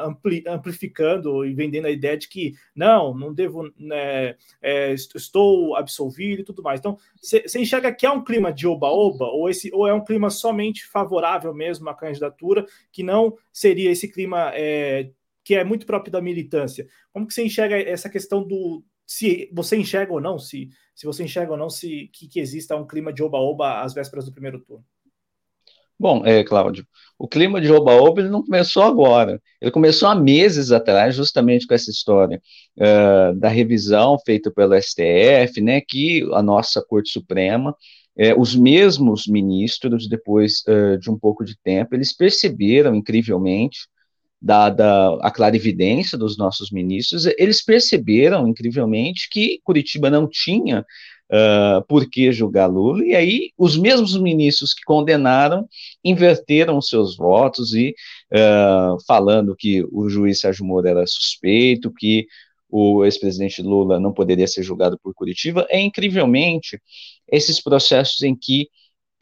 ampli, 0.04 0.44
amplificando 0.46 1.44
e 1.44 1.54
vendendo 1.54 1.86
a 1.86 1.90
ideia 1.90 2.16
de 2.16 2.28
que 2.28 2.54
não, 2.74 3.14
não 3.14 3.32
devo, 3.32 3.72
né, 3.78 4.36
é, 4.60 4.92
estou 4.92 5.76
absolvido 5.76 6.40
e 6.40 6.44
tudo 6.44 6.62
mais. 6.62 6.80
Então, 6.80 6.98
você 7.20 7.58
enxerga 7.58 7.92
que 7.92 8.06
é 8.06 8.10
um 8.10 8.22
clima 8.22 8.52
de 8.52 8.66
oba-oba 8.66 9.26
ou, 9.26 9.48
ou 9.72 9.86
é 9.86 9.94
um 9.94 10.04
clima 10.04 10.28
somente 10.30 10.86
favorável 10.86 11.54
mesmo 11.54 11.88
à 11.88 11.94
candidatura, 11.94 12.66
que 12.92 13.02
não 13.02 13.36
seria 13.52 13.90
esse 13.90 14.08
clima 14.08 14.50
é, 14.54 15.10
que 15.44 15.54
é 15.54 15.62
muito 15.62 15.86
próprio 15.86 16.10
da 16.10 16.22
militância. 16.22 16.86
Como 17.12 17.26
que 17.26 17.34
você 17.34 17.44
enxerga 17.44 17.76
essa 17.76 18.08
questão 18.08 18.42
do, 18.42 18.82
se 19.06 19.50
você 19.52 19.76
enxerga 19.76 20.12
ou 20.12 20.20
não, 20.20 20.38
se, 20.38 20.70
se 20.94 21.06
você 21.06 21.24
enxerga 21.24 21.52
ou 21.52 21.58
não, 21.58 21.68
se 21.68 22.08
que, 22.12 22.26
que 22.26 22.40
exista 22.40 22.76
um 22.76 22.86
clima 22.86 23.12
de 23.12 23.22
oba-oba 23.22 23.82
às 23.82 23.92
vésperas 23.92 24.24
do 24.24 24.32
primeiro 24.32 24.60
turno. 24.60 24.84
Bom, 25.98 26.26
é, 26.26 26.42
Cláudio, 26.42 26.84
o 27.16 27.28
clima 27.28 27.60
de 27.60 27.70
oba-oba 27.70 28.20
ele 28.20 28.28
não 28.28 28.42
começou 28.42 28.82
agora, 28.82 29.40
ele 29.60 29.70
começou 29.70 30.08
há 30.08 30.14
meses 30.14 30.72
atrás, 30.72 31.14
justamente 31.14 31.68
com 31.68 31.74
essa 31.74 31.88
história 31.88 32.42
uh, 32.76 33.38
da 33.38 33.48
revisão 33.48 34.18
feita 34.18 34.50
pelo 34.50 34.74
STF, 34.74 35.60
né, 35.62 35.80
que 35.80 36.28
a 36.32 36.42
nossa 36.42 36.84
Corte 36.84 37.10
Suprema, 37.10 37.76
é, 38.16 38.34
os 38.34 38.56
mesmos 38.56 39.28
ministros, 39.28 40.08
depois 40.08 40.64
uh, 40.66 40.98
de 40.98 41.08
um 41.10 41.18
pouco 41.18 41.44
de 41.44 41.56
tempo, 41.62 41.94
eles 41.94 42.14
perceberam, 42.14 42.94
incrivelmente, 42.94 43.88
dada 44.44 45.16
a 45.22 45.30
clarividência 45.30 46.18
dos 46.18 46.36
nossos 46.36 46.70
ministros, 46.70 47.24
eles 47.38 47.64
perceberam, 47.64 48.46
incrivelmente, 48.46 49.26
que 49.30 49.58
Curitiba 49.64 50.10
não 50.10 50.28
tinha 50.28 50.84
uh, 51.32 51.82
por 51.88 52.10
que 52.10 52.30
julgar 52.30 52.66
Lula, 52.66 53.02
e 53.06 53.14
aí 53.14 53.50
os 53.56 53.78
mesmos 53.78 54.14
ministros 54.20 54.74
que 54.74 54.82
condenaram 54.84 55.66
inverteram 56.04 56.78
seus 56.82 57.16
votos 57.16 57.72
e 57.72 57.94
uh, 58.34 59.02
falando 59.06 59.56
que 59.56 59.82
o 59.90 60.10
juiz 60.10 60.40
Sérgio 60.40 60.66
Moro 60.66 60.86
era 60.86 61.06
suspeito, 61.06 61.90
que 61.90 62.26
o 62.68 63.02
ex-presidente 63.02 63.62
Lula 63.62 63.98
não 63.98 64.12
poderia 64.12 64.46
ser 64.46 64.62
julgado 64.62 64.98
por 65.02 65.14
Curitiba, 65.14 65.66
é 65.70 65.80
incrivelmente 65.80 66.78
esses 67.32 67.62
processos 67.62 68.22
em 68.22 68.36
que 68.36 68.68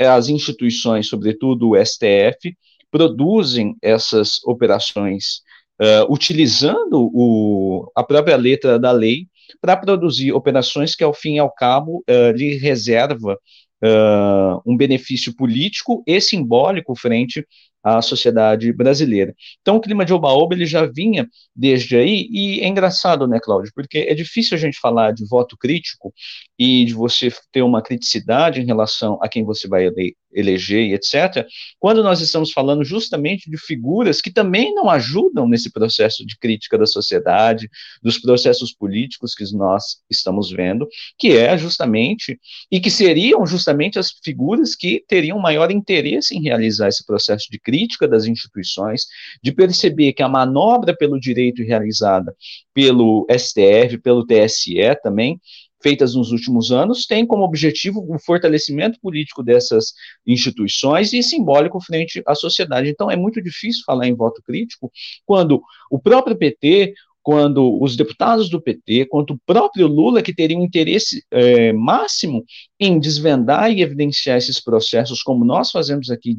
as 0.00 0.28
instituições, 0.28 1.06
sobretudo 1.06 1.70
o 1.70 1.76
STF, 1.76 2.56
produzem 2.92 3.74
essas 3.82 4.38
operações 4.44 5.40
uh, 5.80 6.12
utilizando 6.12 7.10
o, 7.12 7.90
a 7.96 8.04
própria 8.04 8.36
letra 8.36 8.78
da 8.78 8.92
lei 8.92 9.26
para 9.60 9.76
produzir 9.76 10.32
operações 10.32 10.94
que, 10.94 11.02
ao 11.02 11.14
fim 11.14 11.36
e 11.36 11.38
ao 11.38 11.50
cabo, 11.50 12.04
uh, 12.08 12.36
lhe 12.36 12.56
reserva 12.58 13.38
uh, 13.82 14.62
um 14.66 14.76
benefício 14.76 15.34
político 15.34 16.04
e 16.06 16.20
simbólico 16.20 16.94
frente 16.94 17.44
à 17.82 18.00
sociedade 18.00 18.72
brasileira. 18.72 19.34
Então, 19.60 19.76
o 19.76 19.80
clima 19.80 20.04
de 20.04 20.12
oba-oba 20.12 20.54
ele 20.54 20.66
já 20.66 20.86
vinha 20.86 21.28
desde 21.54 21.96
aí, 21.96 22.28
e 22.30 22.60
é 22.60 22.68
engraçado, 22.68 23.26
né, 23.26 23.38
Cláudio, 23.42 23.72
porque 23.74 23.98
é 23.98 24.14
difícil 24.14 24.56
a 24.56 24.60
gente 24.60 24.78
falar 24.78 25.12
de 25.12 25.26
voto 25.26 25.56
crítico 25.56 26.12
e 26.58 26.84
de 26.84 26.94
você 26.94 27.32
ter 27.50 27.62
uma 27.62 27.82
criticidade 27.82 28.60
em 28.60 28.66
relação 28.66 29.18
a 29.20 29.28
quem 29.28 29.44
você 29.44 29.66
vai 29.66 29.90
eleger 30.32 30.86
e 30.86 30.94
etc., 30.94 31.46
quando 31.78 32.02
nós 32.02 32.20
estamos 32.20 32.52
falando 32.52 32.84
justamente 32.84 33.50
de 33.50 33.58
figuras 33.58 34.20
que 34.20 34.32
também 34.32 34.74
não 34.74 34.88
ajudam 34.88 35.48
nesse 35.48 35.70
processo 35.70 36.24
de 36.24 36.38
crítica 36.38 36.78
da 36.78 36.86
sociedade, 36.86 37.68
dos 38.02 38.18
processos 38.18 38.72
políticos 38.72 39.34
que 39.34 39.44
nós 39.54 39.98
estamos 40.08 40.50
vendo, 40.50 40.88
que 41.18 41.36
é 41.36 41.58
justamente, 41.58 42.38
e 42.70 42.80
que 42.80 42.90
seriam 42.90 43.44
justamente 43.46 43.98
as 43.98 44.12
figuras 44.24 44.74
que 44.74 45.04
teriam 45.06 45.38
maior 45.38 45.70
interesse 45.70 46.36
em 46.36 46.42
realizar 46.42 46.88
esse 46.88 47.04
processo 47.04 47.46
de 47.50 47.58
crítica 47.58 47.71
das 48.08 48.26
instituições, 48.26 49.06
de 49.42 49.52
perceber 49.52 50.12
que 50.12 50.22
a 50.22 50.28
manobra 50.28 50.96
pelo 50.96 51.18
direito 51.18 51.62
realizada 51.62 52.34
pelo 52.74 53.26
STF, 53.30 53.98
pelo 54.02 54.26
TSE 54.26 54.74
também, 55.02 55.40
feitas 55.82 56.14
nos 56.14 56.30
últimos 56.30 56.70
anos, 56.70 57.06
tem 57.06 57.26
como 57.26 57.42
objetivo 57.42 58.06
o 58.08 58.18
fortalecimento 58.18 58.98
político 59.00 59.42
dessas 59.42 59.92
instituições 60.26 61.12
e 61.12 61.22
simbólico 61.22 61.80
frente 61.80 62.22
à 62.26 62.34
sociedade. 62.34 62.88
Então, 62.88 63.10
é 63.10 63.16
muito 63.16 63.42
difícil 63.42 63.82
falar 63.84 64.06
em 64.06 64.14
voto 64.14 64.40
crítico 64.42 64.90
quando 65.26 65.60
o 65.90 65.98
próprio 65.98 66.36
PT, 66.36 66.94
quando 67.22 67.78
os 67.80 67.96
deputados 67.96 68.50
do 68.50 68.60
PT, 68.60 69.06
quanto 69.06 69.34
o 69.34 69.38
próprio 69.46 69.86
Lula, 69.86 70.22
que 70.22 70.34
teria 70.34 70.58
um 70.58 70.64
interesse 70.64 71.24
é, 71.30 71.72
máximo 71.72 72.44
em 72.80 72.98
desvendar 72.98 73.70
e 73.70 73.80
evidenciar 73.80 74.36
esses 74.36 74.60
processos, 74.60 75.22
como 75.22 75.44
nós 75.44 75.70
fazemos 75.70 76.10
aqui 76.10 76.36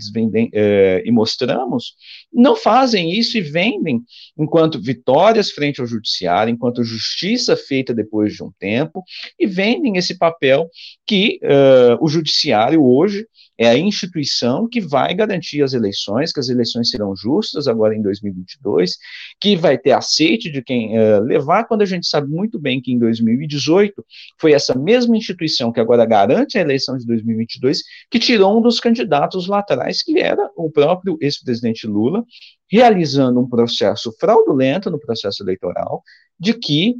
é, 0.54 1.02
e 1.06 1.12
mostramos, 1.12 1.96
não 2.32 2.56
fazem 2.56 3.12
isso 3.12 3.38
e 3.38 3.42
vendem 3.42 4.02
enquanto 4.38 4.82
vitórias 4.82 5.52
frente 5.52 5.80
ao 5.80 5.88
judiciário, 5.88 6.52
enquanto 6.52 6.84
justiça 6.84 7.56
feita 7.56 7.94
depois 7.94 8.34
de 8.34 8.44
um 8.44 8.52
tempo, 8.60 9.04
e 9.40 9.48
vendem 9.48 9.98
esse 9.98 10.18
papel 10.18 10.70
que 11.06 11.40
uh, 11.44 12.04
o 12.04 12.10
judiciário 12.10 12.84
hoje 12.84 13.26
é 13.58 13.68
a 13.68 13.78
instituição 13.78 14.68
que 14.68 14.82
vai 14.82 15.14
garantir 15.14 15.62
as 15.62 15.74
eleições, 15.74 16.32
que 16.32 16.40
as 16.40 16.50
eleições 16.50 16.90
serão 16.90 17.16
justas 17.16 17.68
agora 17.68 17.96
em 17.96 18.02
2022, 18.02 18.98
que 19.40 19.56
vai 19.56 19.78
ter 19.78 19.92
aceite 19.92 20.52
de 20.52 20.62
quem 20.62 20.98
uh, 20.98 21.22
levar, 21.22 21.66
quando 21.66 21.82
a 21.82 21.86
gente 21.86 22.08
sabe 22.08 22.30
muito 22.30 22.60
bem 22.60 22.82
que 22.82 22.92
em 22.92 22.98
2018 22.98 24.04
foi 24.40 24.54
essa 24.54 24.78
mesma 24.78 25.16
instituição 25.16 25.72
que 25.72 25.80
agora 25.80 26.06
garante 26.06 26.58
a 26.58 26.62
eleição 26.62 26.98
de 26.98 27.06
2022 27.06 27.82
que 28.10 28.20
tirou 28.20 28.58
um 28.58 28.62
dos 28.62 28.80
candidatos 28.80 29.48
lá 29.48 29.60
atrás, 29.60 30.02
que 30.02 30.20
era 30.20 30.50
o 30.56 30.72
próprio 30.72 31.18
ex-presidente 31.22 31.86
Lula, 31.86 32.24
realizando 32.70 33.40
um 33.40 33.48
processo 33.48 34.12
fraudulento 34.20 34.90
no 34.90 35.00
processo 35.00 35.44
eleitoral, 35.44 36.02
de 36.40 36.54
que 36.54 36.96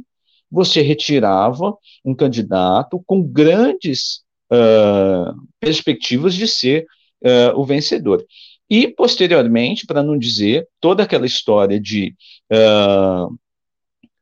você 0.50 0.82
retirava 0.82 1.76
um 2.04 2.14
candidato 2.14 3.02
com 3.06 3.22
grandes 3.22 4.23
perspectivas 5.60 6.34
de 6.34 6.46
ser 6.46 6.86
uh, 7.22 7.58
o 7.58 7.64
vencedor. 7.64 8.24
E, 8.68 8.88
posteriormente, 8.88 9.86
para 9.86 10.02
não 10.02 10.18
dizer 10.18 10.66
toda 10.80 11.02
aquela 11.02 11.26
história 11.26 11.80
de, 11.80 12.14
uh, 12.52 13.34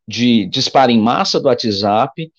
de 0.06 0.46
disparo 0.46 0.90
em 0.90 0.98
massa 0.98 1.40
do 1.40 1.46
WhatsApp, 1.46 2.30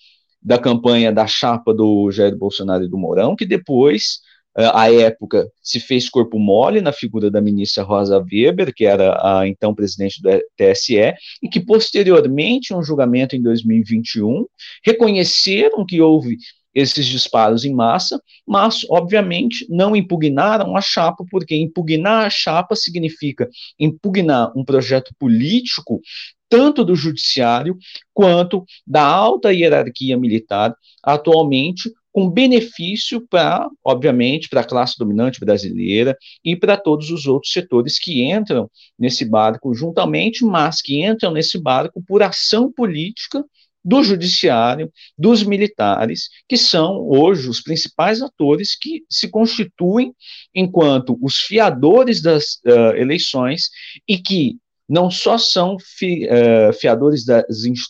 da 0.41 0.57
campanha 0.57 1.11
da 1.11 1.25
chapa 1.25 1.73
do 1.73 2.11
Jair 2.11 2.37
Bolsonaro 2.37 2.83
e 2.83 2.89
do 2.89 2.97
Mourão, 2.97 3.33
que 3.35 3.45
depois, 3.45 4.19
à 4.53 4.91
época, 4.91 5.49
se 5.61 5.79
fez 5.79 6.09
corpo 6.09 6.37
mole 6.37 6.81
na 6.81 6.91
figura 6.91 7.31
da 7.31 7.39
ministra 7.39 7.81
Rosa 7.81 8.19
Weber, 8.19 8.73
que 8.75 8.85
era 8.85 9.17
a 9.25 9.47
então 9.47 9.73
presidente 9.73 10.21
do 10.21 10.29
TSE, 10.57 11.13
e 11.41 11.47
que 11.49 11.61
posteriormente, 11.61 12.73
um 12.73 12.83
julgamento 12.83 13.37
em 13.37 13.41
2021, 13.41 14.45
reconheceram 14.85 15.85
que 15.85 16.01
houve 16.01 16.37
esses 16.73 17.05
disparos 17.05 17.65
em 17.65 17.73
massa, 17.73 18.21
mas, 18.47 18.81
obviamente, 18.89 19.65
não 19.69 19.95
impugnaram 19.95 20.75
a 20.75 20.81
chapa, 20.81 21.23
porque 21.29 21.55
impugnar 21.55 22.25
a 22.25 22.29
chapa 22.29 22.75
significa 22.75 23.49
impugnar 23.79 24.51
um 24.57 24.65
projeto 24.65 25.13
político, 25.19 26.01
tanto 26.49 26.83
do 26.83 26.95
judiciário 26.95 27.77
quanto 28.13 28.65
da 28.85 29.03
alta 29.03 29.51
hierarquia 29.51 30.17
militar, 30.17 30.75
atualmente, 31.03 31.91
com 32.11 32.29
benefício 32.29 33.25
para, 33.27 33.67
obviamente, 33.83 34.47
para 34.47 34.61
a 34.61 34.63
classe 34.63 34.95
dominante 34.99 35.39
brasileira 35.39 36.15
e 36.45 36.55
para 36.55 36.77
todos 36.77 37.09
os 37.09 37.25
outros 37.25 37.51
setores 37.51 37.97
que 37.97 38.23
entram 38.23 38.69
nesse 38.97 39.25
barco 39.25 39.73
juntamente, 39.73 40.45
mas 40.45 40.79
que 40.79 41.03
entram 41.03 41.31
nesse 41.31 41.59
barco 41.59 42.03
por 42.07 42.21
ação 42.21 42.71
política 42.71 43.43
do 43.83 44.03
judiciário, 44.03 44.91
dos 45.17 45.43
militares, 45.43 46.29
que 46.47 46.57
são 46.57 47.07
hoje 47.09 47.49
os 47.49 47.61
principais 47.61 48.21
atores 48.21 48.77
que 48.77 49.03
se 49.09 49.27
constituem 49.27 50.13
enquanto 50.53 51.17
os 51.21 51.37
fiadores 51.37 52.21
das 52.21 52.59
uh, 52.65 52.95
eleições 52.95 53.69
e 54.07 54.17
que 54.17 54.57
não 54.87 55.09
só 55.09 55.37
são 55.37 55.77
fi, 55.79 56.27
uh, 56.27 56.73
fiadores 56.73 57.25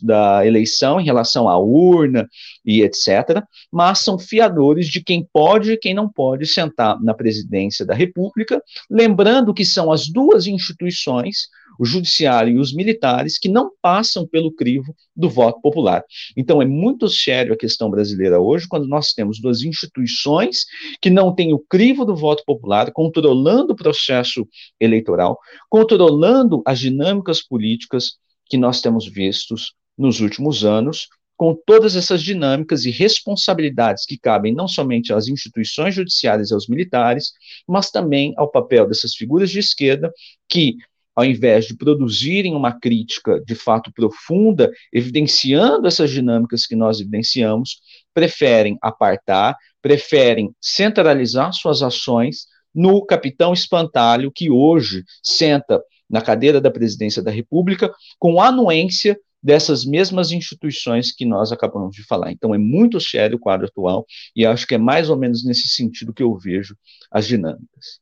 da 0.01 0.45
eleição 0.45 0.99
em 0.99 1.03
relação 1.03 1.49
à 1.49 1.57
urna 1.57 2.27
e 2.65 2.81
etc., 2.81 3.43
mas 3.71 3.99
são 3.99 4.17
fiadores 4.17 4.87
de 4.87 5.03
quem 5.03 5.27
pode 5.33 5.73
e 5.73 5.77
quem 5.77 5.93
não 5.93 6.07
pode 6.07 6.45
sentar 6.45 7.01
na 7.01 7.13
presidência 7.13 7.85
da 7.85 7.93
República, 7.93 8.61
lembrando 8.89 9.53
que 9.53 9.65
são 9.65 9.91
as 9.91 10.07
duas 10.07 10.47
instituições 10.47 11.49
o 11.79 11.85
judiciário 11.85 12.53
e 12.53 12.59
os 12.59 12.73
militares 12.73 13.37
que 13.37 13.49
não 13.49 13.71
passam 13.81 14.27
pelo 14.27 14.51
crivo 14.51 14.95
do 15.15 15.29
voto 15.29 15.59
popular. 15.61 16.03
Então 16.35 16.61
é 16.61 16.65
muito 16.65 17.07
sério 17.07 17.53
a 17.53 17.57
questão 17.57 17.89
brasileira 17.89 18.39
hoje, 18.39 18.67
quando 18.67 18.87
nós 18.87 19.13
temos 19.13 19.39
duas 19.39 19.61
instituições 19.61 20.65
que 21.01 21.09
não 21.09 21.33
têm 21.33 21.53
o 21.53 21.59
crivo 21.59 22.05
do 22.05 22.15
voto 22.15 22.43
popular, 22.45 22.91
controlando 22.91 23.73
o 23.73 23.75
processo 23.75 24.47
eleitoral, 24.79 25.37
controlando 25.69 26.61
as 26.65 26.79
dinâmicas 26.79 27.41
políticas 27.41 28.13
que 28.45 28.57
nós 28.57 28.81
temos 28.81 29.07
vistos 29.07 29.73
nos 29.97 30.19
últimos 30.19 30.65
anos, 30.65 31.07
com 31.35 31.55
todas 31.65 31.95
essas 31.95 32.21
dinâmicas 32.21 32.85
e 32.85 32.91
responsabilidades 32.91 34.05
que 34.05 34.17
cabem 34.17 34.53
não 34.53 34.67
somente 34.67 35.11
às 35.11 35.27
instituições 35.27 35.95
judiciárias 35.95 36.51
e 36.51 36.53
aos 36.53 36.67
militares, 36.67 37.33
mas 37.67 37.89
também 37.89 38.33
ao 38.37 38.49
papel 38.49 38.87
dessas 38.87 39.15
figuras 39.15 39.49
de 39.49 39.59
esquerda 39.59 40.11
que 40.47 40.75
ao 41.15 41.23
invés 41.25 41.65
de 41.65 41.75
produzirem 41.75 42.55
uma 42.55 42.71
crítica 42.71 43.41
de 43.45 43.55
fato 43.55 43.91
profunda, 43.91 44.71
evidenciando 44.91 45.87
essas 45.87 46.09
dinâmicas 46.09 46.65
que 46.65 46.75
nós 46.75 46.99
evidenciamos, 46.99 47.81
preferem 48.13 48.77
apartar, 48.81 49.55
preferem 49.81 50.53
centralizar 50.61 51.53
suas 51.53 51.81
ações 51.81 52.47
no 52.73 53.05
capitão 53.05 53.53
espantalho 53.53 54.31
que 54.31 54.49
hoje 54.49 55.03
senta 55.21 55.81
na 56.09 56.21
cadeira 56.21 56.59
da 56.59 56.71
presidência 56.71 57.21
da 57.21 57.31
República 57.31 57.93
com 58.19 58.41
anuência 58.41 59.17
dessas 59.41 59.83
mesmas 59.83 60.31
instituições 60.31 61.11
que 61.11 61.25
nós 61.25 61.51
acabamos 61.51 61.95
de 61.95 62.03
falar. 62.03 62.31
Então, 62.31 62.55
é 62.55 62.57
muito 62.57 62.99
sério 62.99 63.35
o 63.35 63.39
quadro 63.39 63.67
atual 63.67 64.05
e 64.33 64.45
acho 64.45 64.65
que 64.65 64.75
é 64.75 64.77
mais 64.77 65.09
ou 65.09 65.17
menos 65.17 65.43
nesse 65.43 65.67
sentido 65.67 66.13
que 66.13 66.23
eu 66.23 66.33
vejo 66.37 66.77
as 67.11 67.27
dinâmicas. 67.27 67.99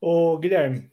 Ô, 0.00 0.38
Guilherme, 0.38 0.90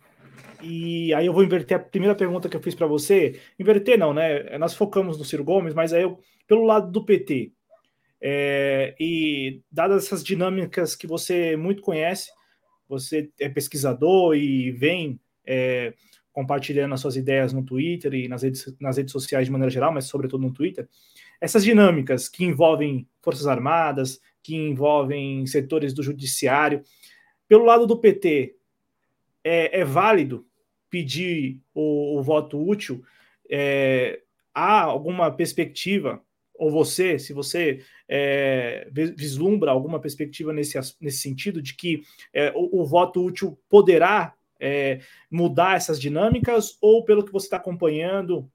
e 0.62 1.14
aí 1.14 1.26
eu 1.26 1.34
vou 1.34 1.44
inverter 1.44 1.78
a 1.78 1.80
primeira 1.80 2.16
pergunta 2.16 2.50
que 2.50 2.56
eu 2.56 2.62
fiz 2.62 2.76
para 2.76 2.88
você. 2.88 3.40
Inverter 3.58 3.98
não, 3.98 4.14
né? 4.14 4.58
Nós 4.58 4.74
focamos 4.74 5.18
no 5.18 5.26
Ciro 5.26 5.44
Gomes, 5.44 5.74
mas 5.74 5.94
aí 5.94 6.04
eu, 6.04 6.20
pelo 6.48 6.66
lado 6.66 6.92
do 6.92 7.06
PT. 7.06 7.52
É, 8.22 8.96
e 9.00 9.62
dadas 9.72 10.06
essas 10.06 10.24
dinâmicas 10.24 10.96
que 10.96 11.08
você 11.08 11.56
muito 11.56 11.82
conhece, 11.82 12.30
você 12.88 13.30
é 13.40 13.48
pesquisador 13.48 14.36
e 14.36 14.72
vem 14.72 15.20
é, 15.46 15.94
compartilhando 16.32 16.94
as 16.94 17.02
suas 17.02 17.16
ideias 17.16 17.54
no 17.54 17.64
Twitter 17.64 18.14
e 18.14 18.28
nas 18.28 18.44
redes, 18.44 18.76
nas 18.80 18.98
redes 18.98 19.12
sociais 19.12 19.46
de 19.46 19.52
maneira 19.52 19.72
geral, 19.72 19.94
mas 19.94 20.06
sobretudo 20.06 20.42
no 20.42 20.54
Twitter. 20.54 20.88
Essas 21.40 21.64
dinâmicas 21.64 22.28
que 22.28 22.44
envolvem 22.44 23.08
Forças 23.22 23.48
Armadas, 23.48 24.20
que 24.44 24.56
envolvem 24.56 25.46
setores 25.46 25.94
do 25.94 26.04
Judiciário, 26.04 26.82
pelo 27.48 27.66
lado 27.66 27.88
do 27.88 28.00
PT, 28.00 28.56
é, 29.44 29.80
é 29.80 29.86
válido 29.86 30.46
pedir 30.90 31.60
o, 31.74 32.18
o 32.20 32.24
voto 32.24 32.60
útil? 32.60 33.04
É, 33.50 34.22
há 34.54 34.82
alguma 34.82 35.32
perspectiva 35.32 36.22
ou 36.60 36.70
você, 36.70 37.18
se 37.18 37.32
você 37.32 37.80
é, 38.08 38.90
vislumbra 39.16 39.72
alguma 39.72 40.00
perspectiva 40.00 40.52
nesse, 40.52 40.78
nesse 41.00 41.20
sentido, 41.20 41.62
de 41.62 41.74
que 41.74 42.04
é, 42.34 42.52
o, 42.54 42.82
o, 42.82 42.86
voto 42.86 43.24
útil 43.24 43.58
poderá 43.70 44.34
é, 44.60 45.00
mudar 45.32 45.78
essas 45.78 45.98
dinâmicas, 45.98 46.78
ou 46.82 47.06
pelo 47.06 47.24
que 47.24 47.32
você 47.32 47.46
está 47.46 47.56
acompanhando, 47.56 48.52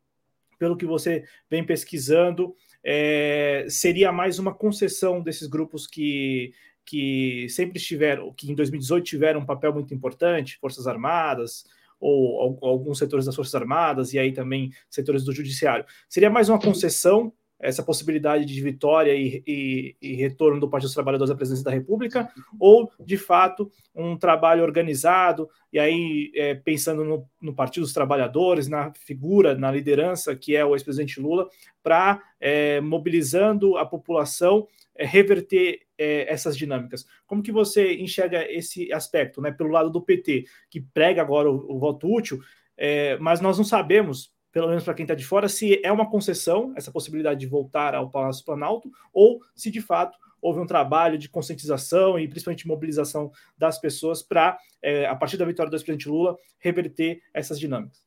pelo 0.58 0.76
que 0.76 0.84
você 0.84 1.24
vem 1.48 1.64
pesquisando, 1.64 2.54
é, 2.84 3.64
seria 3.70 4.12
mais 4.12 4.38
uma 4.38 4.54
concessão 4.54 5.22
desses 5.22 5.48
grupos 5.48 5.86
que, 5.86 6.52
que 6.84 7.46
sempre 7.48 7.78
estiveram, 7.78 8.34
que 8.34 8.52
em 8.52 8.54
2018 8.54 9.04
tiveram 9.04 9.40
um 9.40 9.46
papel 9.46 9.72
muito 9.72 9.94
importante, 9.94 10.58
Forças 10.58 10.86
Armadas, 10.86 11.64
ou, 12.00 12.58
alguns 12.62 12.98
setores 12.98 13.26
das 13.26 13.34
Forças 13.34 13.54
Armadas, 13.54 14.12
e 14.12 14.18
aí 14.18 14.32
também 14.32 14.70
setores 14.90 15.24
do 15.24 15.32
Judiciário. 15.32 15.84
Seria 16.08 16.30
mais 16.30 16.48
uma 16.48 16.58
concessão 16.58 17.32
essa 17.64 17.82
possibilidade 17.82 18.44
de 18.44 18.60
vitória 18.60 19.14
e, 19.14 19.42
e, 19.46 19.96
e, 20.00 20.14
retorno 20.14 20.60
do 20.60 20.68
Partido 20.68 20.88
dos 20.88 20.94
Trabalhadores 20.94 21.30
à 21.30 21.34
presidência 21.34 21.64
da 21.64 21.70
República, 21.70 22.30
ou, 22.60 22.90
de 23.00 23.16
fato, 23.16 23.70
um 23.94 24.18
trabalho 24.18 24.62
organizado, 24.62 25.48
e 25.72 25.78
aí 25.78 26.30
é, 26.34 26.54
pensando 26.54 27.04
no, 27.04 27.26
no, 27.40 27.54
Partido 27.54 27.84
dos 27.84 27.94
Trabalhadores, 27.94 28.68
na 28.68 28.92
figura, 28.92 29.54
na 29.54 29.72
liderança 29.72 30.36
que 30.36 30.54
é 30.54 30.64
o 30.64 30.74
ex-presidente 30.74 31.20
Lula, 31.20 31.48
para, 31.82 32.20
é, 32.38 32.80
mobilizando 32.82 33.78
a 33.78 33.86
população, 33.86 34.66
é, 34.94 35.06
reverter 35.06 35.80
é, 35.98 36.32
essas 36.32 36.56
dinâmicas. 36.56 37.06
Como 37.26 37.42
que 37.42 37.52
você 37.52 37.94
enxerga 37.94 38.50
esse 38.50 38.92
aspecto, 38.92 39.40
né, 39.40 39.50
pelo 39.50 39.70
lado 39.70 39.90
do 39.90 40.02
PT, 40.02 40.44
que 40.70 40.80
prega 40.80 41.22
agora 41.22 41.50
o, 41.50 41.76
o 41.76 41.78
voto 41.78 42.12
útil, 42.12 42.40
é, 42.76 43.16
mas 43.18 43.40
nós 43.40 43.56
não 43.56 43.64
sabemos 43.64 44.34
pelo 44.54 44.68
menos 44.68 44.84
para 44.84 44.94
quem 44.94 45.02
está 45.02 45.16
de 45.16 45.26
fora, 45.26 45.48
se 45.48 45.84
é 45.84 45.90
uma 45.90 46.08
concessão, 46.08 46.72
essa 46.76 46.92
possibilidade 46.92 47.40
de 47.40 47.46
voltar 47.46 47.92
ao 47.92 48.08
Palácio 48.08 48.44
Planalto, 48.44 48.88
ou 49.12 49.40
se 49.52 49.68
de 49.68 49.80
fato 49.80 50.16
houve 50.40 50.60
um 50.60 50.66
trabalho 50.66 51.18
de 51.18 51.28
conscientização 51.28 52.16
e 52.20 52.28
principalmente 52.28 52.68
mobilização 52.68 53.32
das 53.58 53.80
pessoas 53.80 54.22
para, 54.22 54.56
é, 54.80 55.06
a 55.06 55.16
partir 55.16 55.36
da 55.36 55.44
vitória 55.44 55.68
do 55.68 55.74
ex-presidente 55.74 56.08
Lula, 56.08 56.36
reverter 56.60 57.20
essas 57.32 57.58
dinâmicas. 57.58 58.04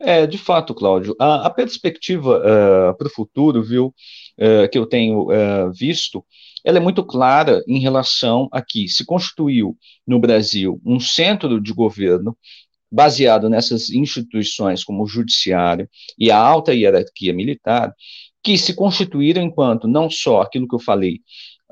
É, 0.00 0.26
de 0.26 0.38
fato, 0.38 0.74
Cláudio, 0.74 1.14
a, 1.18 1.46
a 1.46 1.50
perspectiva 1.50 2.38
uh, 2.38 2.96
para 2.96 3.06
o 3.06 3.10
futuro, 3.10 3.62
viu, 3.62 3.94
uh, 4.38 4.68
que 4.70 4.76
eu 4.76 4.86
tenho 4.86 5.28
uh, 5.30 5.72
visto, 5.72 6.24
ela 6.64 6.78
é 6.78 6.80
muito 6.80 7.04
clara 7.04 7.62
em 7.68 7.78
relação 7.78 8.48
a 8.50 8.60
que 8.62 8.88
se 8.88 9.04
constituiu 9.04 9.76
no 10.06 10.18
Brasil 10.18 10.80
um 10.84 10.98
centro 10.98 11.60
de 11.60 11.72
governo 11.72 12.36
baseado 12.90 13.48
nessas 13.48 13.90
instituições 13.90 14.84
como 14.84 15.02
o 15.02 15.06
judiciário 15.06 15.88
e 16.18 16.30
a 16.30 16.38
alta 16.38 16.72
hierarquia 16.72 17.32
militar, 17.32 17.92
que 18.42 18.56
se 18.56 18.74
constituíram 18.74 19.42
enquanto 19.42 19.88
não 19.88 20.08
só 20.08 20.42
aquilo 20.42 20.68
que 20.68 20.74
eu 20.74 20.78
falei, 20.80 21.20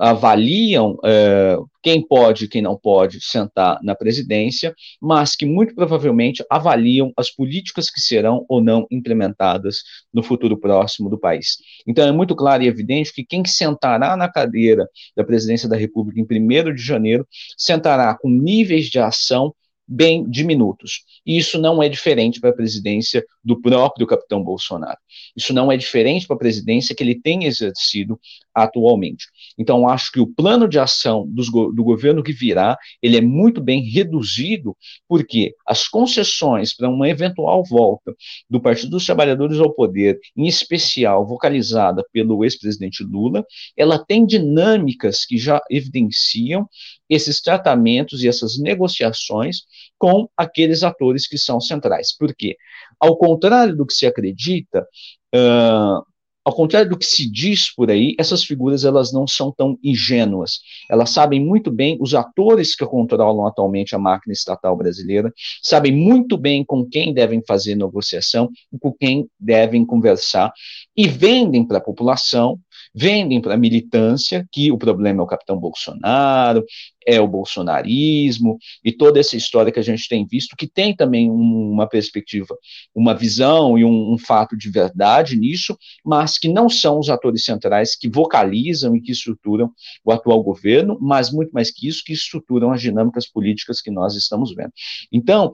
avaliam 0.03 0.99
é, 1.05 1.57
quem 1.81 2.05
pode 2.05 2.47
e 2.47 2.49
quem 2.49 2.61
não 2.61 2.77
pode 2.77 3.21
sentar 3.21 3.79
na 3.85 3.95
presidência, 3.95 4.75
mas 5.01 5.37
que 5.37 5.47
muito 5.47 5.77
provavelmente 5.77 6.45
avaliam 6.51 7.13
as 7.17 7.31
políticas 7.31 7.89
que 7.89 8.01
serão 8.01 8.45
ou 8.49 8.61
não 8.61 8.85
implementadas 8.91 9.77
no 10.13 10.21
futuro 10.21 10.59
próximo 10.59 11.09
do 11.09 11.17
país. 11.17 11.59
Então 11.87 12.05
é 12.05 12.11
muito 12.11 12.35
claro 12.35 12.65
e 12.65 12.67
evidente 12.67 13.13
que 13.13 13.25
quem 13.25 13.45
sentará 13.45 14.17
na 14.17 14.29
cadeira 14.29 14.89
da 15.17 15.23
presidência 15.23 15.69
da 15.69 15.77
República 15.77 16.19
em 16.21 16.25
1 16.25 16.75
de 16.75 16.83
janeiro 16.83 17.25
sentará 17.57 18.13
com 18.19 18.29
níveis 18.29 18.87
de 18.87 18.99
ação 18.99 19.55
bem 19.87 20.29
diminutos. 20.29 21.05
E 21.25 21.37
isso 21.37 21.59
não 21.59 21.83
é 21.83 21.89
diferente 21.89 22.41
para 22.41 22.51
a 22.51 22.55
presidência 22.55 23.25
do 23.45 23.61
próprio 23.61 24.07
capitão 24.07 24.43
Bolsonaro. 24.43 24.99
Isso 25.37 25.53
não 25.53 25.71
é 25.71 25.77
diferente 25.77 26.27
para 26.27 26.37
a 26.37 26.39
presidência 26.39 26.95
que 26.95 27.03
ele 27.03 27.21
tem 27.21 27.45
exercido 27.45 28.19
atualmente. 28.55 29.27
Então, 29.59 29.89
acho 29.89 30.11
que 30.11 30.21
o 30.21 30.27
plano 30.27 30.69
de 30.69 30.79
ação 30.79 31.27
dos, 31.29 31.51
do 31.51 31.85
governo 31.85 32.23
que 32.23 32.33
virá, 32.33 32.77
ele 33.03 33.17
é 33.17 33.21
muito 33.21 33.61
bem 33.61 33.83
reduzido, 33.83 34.77
porque 35.09 35.55
as 35.67 35.89
concessões 35.89 36.75
para 36.75 36.89
uma 36.89 37.09
eventual 37.09 37.63
volta 37.65 38.15
do 38.49 38.61
Partido 38.61 38.91
dos 38.91 39.07
Trabalhadores 39.07 39.59
ao 39.59 39.73
poder, 39.73 40.19
em 40.37 40.47
especial 40.47 41.27
vocalizada 41.27 42.05
pelo 42.13 42.45
ex-presidente 42.45 43.05
Lula, 43.05 43.45
ela 43.77 43.99
tem 43.99 44.25
dinâmicas 44.25 45.25
que 45.25 45.39
já 45.39 45.61
evidenciam 45.71 46.69
esses 47.09 47.41
tratamentos 47.41 48.23
e 48.23 48.29
essas 48.29 48.59
negociações 48.59 49.63
com 49.99 50.29
aqueles 50.37 50.83
atores 50.83 51.27
que 51.27 51.39
são 51.39 51.61
centrais. 51.61 52.17
Por 52.17 52.35
quê? 52.35 52.57
Ao 52.99 53.17
contrário 53.17 53.77
do 53.77 53.87
que 53.87 53.93
se 53.93 54.07
acredita, 54.07 54.87
uh, 55.35 56.12
ao 56.45 56.55
contrário 56.55 56.91
do 56.91 56.99
que 56.99 57.05
se 57.05 57.31
diz 57.31 57.73
por 57.75 57.91
aí, 57.91 58.15
essas 58.19 58.43
figuras 58.45 58.85
elas 58.85 59.13
não 59.13 59.27
são 59.27 59.53
tão 59.53 59.79
ingênuas. 59.83 60.61
Elas 60.91 61.11
sabem 61.11 61.41
muito 61.41 61.71
bem, 61.71 61.97
os 62.01 62.15
atores 62.15 62.75
que 62.75 62.85
controlam 62.85 63.47
atualmente 63.47 63.95
a 63.95 63.99
máquina 63.99 64.33
estatal 64.33 64.77
brasileira, 64.77 65.33
sabem 65.63 65.93
muito 65.93 66.37
bem 66.37 66.65
com 66.65 66.85
quem 66.85 67.15
devem 67.15 67.43
fazer 67.47 67.75
negociação 67.75 68.51
e 68.73 68.79
com 68.79 68.93
quem 68.93 69.29
devem 69.39 69.85
conversar 69.85 70.53
e 70.97 71.07
vendem 71.07 71.65
para 71.65 71.79
a 71.79 71.83
população 71.83 72.59
vendem 72.95 73.41
para 73.41 73.55
a 73.55 73.59
militância 73.59 74.47
que 74.51 74.71
o 74.71 74.79
problema 74.79 75.21
é 75.21 75.25
o 75.25 75.27
capitão 75.27 75.59
Bolsonaro, 75.59 76.65
é 77.07 77.21
o 77.21 77.27
bolsonarismo 77.27 78.59
e 78.85 78.93
toda 78.93 79.21
essa 79.21 79.37
história 79.37 79.73
que 79.73 79.79
a 79.79 79.83
gente 79.83 80.09
tem 80.09 80.27
visto, 80.27 80.57
que 80.57 80.67
tem 80.67 80.95
também 80.95 81.31
uma 81.31 81.87
perspectiva, 81.87 82.57
uma 82.95 83.15
visão 83.15 83.79
e 83.79 83.85
um, 83.85 84.13
um, 84.13 84.19
fato 84.19 84.57
de 84.57 84.71
verdade 84.71 85.37
nisso, 85.37 85.77
mas 86.05 86.39
que 86.39 86.49
não 86.49 86.69
são 86.69 86.99
os 86.99 87.09
atores 87.09 87.45
centrais 87.45 87.97
que 87.97 88.09
vocalizam 88.09 88.95
e 88.97 89.01
que 89.01 89.13
estruturam 89.13 89.71
o 90.05 90.13
atual 90.13 90.43
governo, 90.43 90.99
mas 91.01 91.33
muito 91.33 91.51
mais 91.51 91.71
que 91.71 91.89
isso, 91.89 92.03
que 92.05 92.13
estruturam 92.13 92.73
as 92.73 92.81
dinâmicas 92.81 93.29
políticas 93.29 93.81
que 93.81 93.91
nós 93.91 94.15
estamos 94.15 94.55
vendo. 94.55 94.73
Então, 95.11 95.53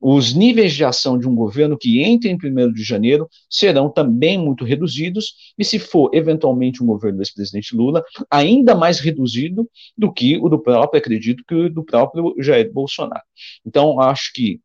os 0.00 0.32
níveis 0.32 0.72
de 0.72 0.82
ação 0.82 1.18
de 1.18 1.28
um 1.28 1.34
governo 1.34 1.76
que 1.76 2.02
entre 2.02 2.30
em 2.30 2.34
1 2.34 2.72
de 2.72 2.82
janeiro 2.82 3.28
serão 3.50 3.90
também 3.90 4.38
muito 4.38 4.64
reduzidos, 4.64 5.34
e 5.58 5.64
se 5.64 5.78
for 5.78 6.10
eventualmente 6.14 6.82
um 6.82 6.86
governo 6.86 7.18
do 7.18 7.22
ex-presidente 7.22 7.76
Lula, 7.76 8.02
ainda 8.30 8.74
mais 8.74 8.98
reduzido 8.98 9.68
do 9.96 10.10
que 10.10 10.38
o 10.38 10.48
do 10.48 10.58
próprio 10.58 10.89
próprio, 10.90 10.98
acredito 10.98 11.44
que 11.46 11.68
do 11.68 11.84
próprio 11.84 12.34
Jair 12.38 12.72
Bolsonaro. 12.72 13.22
Então, 13.64 14.00
acho 14.00 14.32
que 14.34 14.60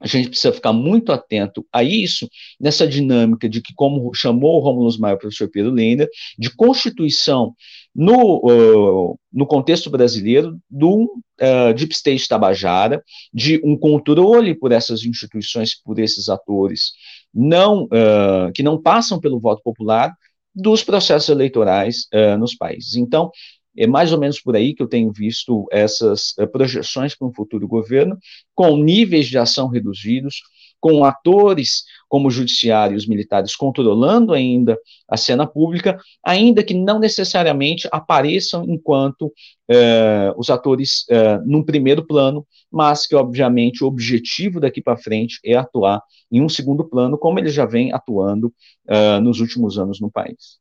a 0.00 0.06
gente 0.06 0.28
precisa 0.28 0.52
ficar 0.52 0.72
muito 0.72 1.10
atento 1.10 1.66
a 1.72 1.82
isso, 1.82 2.28
nessa 2.60 2.86
dinâmica 2.86 3.48
de 3.48 3.60
que, 3.60 3.74
como 3.74 4.14
chamou 4.14 4.56
o 4.56 4.60
Romulo 4.60 4.96
Maia, 5.00 5.16
o 5.16 5.18
professor 5.18 5.50
Pedro 5.50 5.72
Lender, 5.72 6.08
de 6.38 6.54
constituição 6.54 7.52
no, 7.92 8.36
uh, 8.44 9.18
no 9.32 9.44
contexto 9.44 9.90
brasileiro 9.90 10.56
do 10.70 11.02
uh, 11.02 11.74
Deep 11.74 11.92
State 11.92 12.28
Tabajara, 12.28 13.02
de 13.34 13.60
um 13.64 13.76
controle 13.76 14.54
por 14.54 14.70
essas 14.70 15.04
instituições, 15.04 15.74
por 15.74 15.98
esses 15.98 16.28
atores, 16.28 16.92
não 17.34 17.84
uh, 17.86 18.52
que 18.54 18.62
não 18.62 18.80
passam 18.80 19.18
pelo 19.18 19.40
voto 19.40 19.62
popular, 19.62 20.14
dos 20.54 20.82
processos 20.82 21.28
eleitorais 21.28 22.08
nos 22.36 22.52
países. 22.52 22.96
Então, 22.96 23.30
é 23.78 23.86
mais 23.86 24.12
ou 24.12 24.18
menos 24.18 24.40
por 24.40 24.56
aí 24.56 24.74
que 24.74 24.82
eu 24.82 24.88
tenho 24.88 25.12
visto 25.12 25.66
essas 25.70 26.34
uh, 26.38 26.46
projeções 26.46 27.14
para 27.14 27.28
um 27.28 27.32
futuro 27.32 27.66
governo, 27.66 28.18
com 28.54 28.76
níveis 28.76 29.26
de 29.26 29.38
ação 29.38 29.68
reduzidos, 29.68 30.42
com 30.80 31.04
atores 31.04 31.84
como 32.08 32.28
o 32.28 32.30
judiciário 32.30 32.94
e 32.94 32.96
os 32.96 33.06
militares 33.06 33.54
controlando 33.54 34.32
ainda 34.32 34.78
a 35.08 35.16
cena 35.16 35.46
pública, 35.46 35.98
ainda 36.24 36.62
que 36.62 36.74
não 36.74 36.98
necessariamente 36.98 37.88
apareçam 37.92 38.64
enquanto 38.64 39.32
eh, 39.68 40.32
os 40.36 40.48
atores 40.48 41.04
eh, 41.10 41.38
num 41.44 41.62
primeiro 41.62 42.06
plano, 42.06 42.46
mas 42.70 43.06
que, 43.06 43.14
obviamente, 43.14 43.84
o 43.84 43.86
objetivo 43.86 44.60
daqui 44.60 44.80
para 44.80 44.96
frente 44.96 45.38
é 45.44 45.54
atuar 45.54 46.02
em 46.30 46.40
um 46.40 46.48
segundo 46.48 46.84
plano, 46.84 47.18
como 47.18 47.38
ele 47.38 47.50
já 47.50 47.66
vem 47.66 47.92
atuando 47.92 48.52
eh, 48.88 49.20
nos 49.20 49.40
últimos 49.40 49.78
anos 49.78 50.00
no 50.00 50.10
país. 50.10 50.58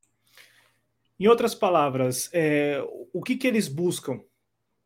Em 1.19 1.27
outras 1.27 1.56
palavras, 1.56 2.30
é, 2.34 2.82
o 3.13 3.21
que, 3.21 3.36
que 3.36 3.47
eles 3.47 3.67
buscam 3.67 4.19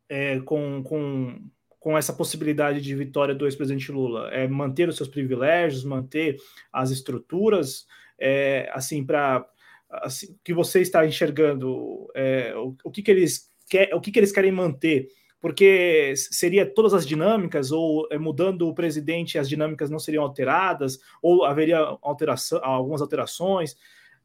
é, 0.09 0.39
com, 0.39 0.81
com 0.83 1.39
com 1.81 1.97
essa 1.97 2.13
possibilidade 2.13 2.79
de 2.79 2.95
vitória 2.95 3.33
do 3.33 3.45
ex-presidente 3.47 3.91
Lula? 3.91 4.29
É 4.31 4.47
manter 4.47 4.87
os 4.87 4.95
seus 4.95 5.09
privilégios, 5.09 5.83
manter 5.83 6.37
as 6.71 6.91
estruturas, 6.91 7.87
é, 8.19 8.69
assim, 8.71 9.03
para 9.03 9.43
assim, 9.89 10.37
que 10.43 10.53
você 10.53 10.79
está 10.79 11.05
enxergando, 11.05 12.07
é, 12.15 12.53
o, 12.55 12.75
o, 12.83 12.91
que, 12.91 13.01
que 13.01 13.09
eles 13.09 13.49
quer, 13.67 13.93
o 13.95 13.99
que, 13.99 14.11
que 14.11 14.19
eles 14.19 14.31
querem 14.31 14.51
manter? 14.51 15.07
Porque 15.39 16.13
seria 16.15 16.71
todas 16.71 16.93
as 16.93 17.05
dinâmicas, 17.05 17.71
ou 17.71 18.07
é, 18.11 18.17
mudando 18.19 18.67
o 18.67 18.75
presidente, 18.75 19.39
as 19.39 19.49
dinâmicas 19.49 19.89
não 19.89 19.97
seriam 19.97 20.23
alteradas, 20.23 20.99
ou 21.19 21.43
haveria 21.43 21.79
alteração, 22.03 22.63
algumas 22.63 23.01
alterações. 23.01 23.75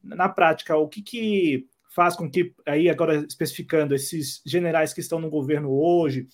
Na 0.05 0.29
prática, 0.29 0.77
o 0.77 0.87
que, 0.87 1.01
que 1.01 1.67
faz 1.97 2.15
com 2.15 2.31
que, 2.31 2.53
aí 2.67 2.91
agora 2.91 3.25
especificando, 3.27 3.95
esses 3.95 4.43
generais 4.45 4.93
que 4.93 5.01
estão 5.01 5.19
no 5.19 5.31
governo 5.31 5.73
hoje, 5.73 6.29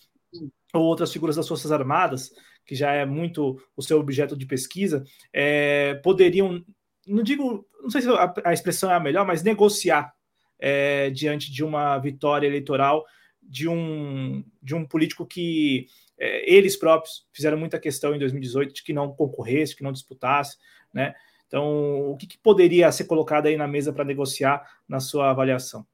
ou 0.75 0.83
outras 0.83 1.13
figuras 1.13 1.37
das 1.37 1.47
Forças 1.47 1.71
Armadas, 1.71 2.33
que 2.67 2.75
já 2.75 2.91
é 2.93 3.07
muito 3.07 3.63
o 3.77 3.81
seu 3.81 4.01
objeto 4.01 4.37
de 4.37 4.45
pesquisa, 4.45 5.05
é, 5.33 5.95
poderiam, 6.03 6.65
não 7.07 7.23
digo, 7.23 7.65
não 7.81 7.91
sei 7.91 8.03
se 8.03 8.09
a, 8.09 8.35
a 8.45 8.53
expressão 8.53 8.91
é 8.91 8.97
a 8.97 9.01
melhor, 9.01 9.25
mas 9.25 9.45
negociar 9.45 10.13
é, 10.59 11.11
diante 11.11 11.53
de 11.53 11.63
uma 11.63 11.97
vitória 11.99 12.49
eleitoral 12.49 13.05
de 13.41 13.69
um, 13.69 14.45
de 14.61 14.75
um 14.75 14.85
político 14.85 15.25
que 15.25 15.87
é, 16.19 16.53
eles 16.53 16.77
próprios 16.77 17.25
fizeram 17.33 17.57
muita 17.57 17.79
questão 17.79 18.17
em 18.17 18.19
2018 18.19 18.75
de 18.75 18.83
que 18.83 18.93
não 18.93 19.13
concorresse, 19.15 19.77
que 19.77 19.85
não 19.85 19.93
disputasse, 19.93 20.57
né? 20.93 21.15
Então, 21.53 22.13
o 22.13 22.17
que, 22.17 22.27
que 22.27 22.39
poderia 22.39 22.91
ser 22.91 23.05
colocado 23.05 23.45
aí 23.45 23.59
na 23.59 23.69
mesa 23.69 23.93
para 23.93 24.07
negociar 24.07 24.67
na 24.89 25.01
sua 25.01 25.31
avaliação? 25.31 25.85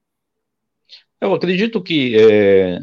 Eu 1.21 1.35
acredito 1.35 1.83
que 1.83 2.17
é, 2.17 2.79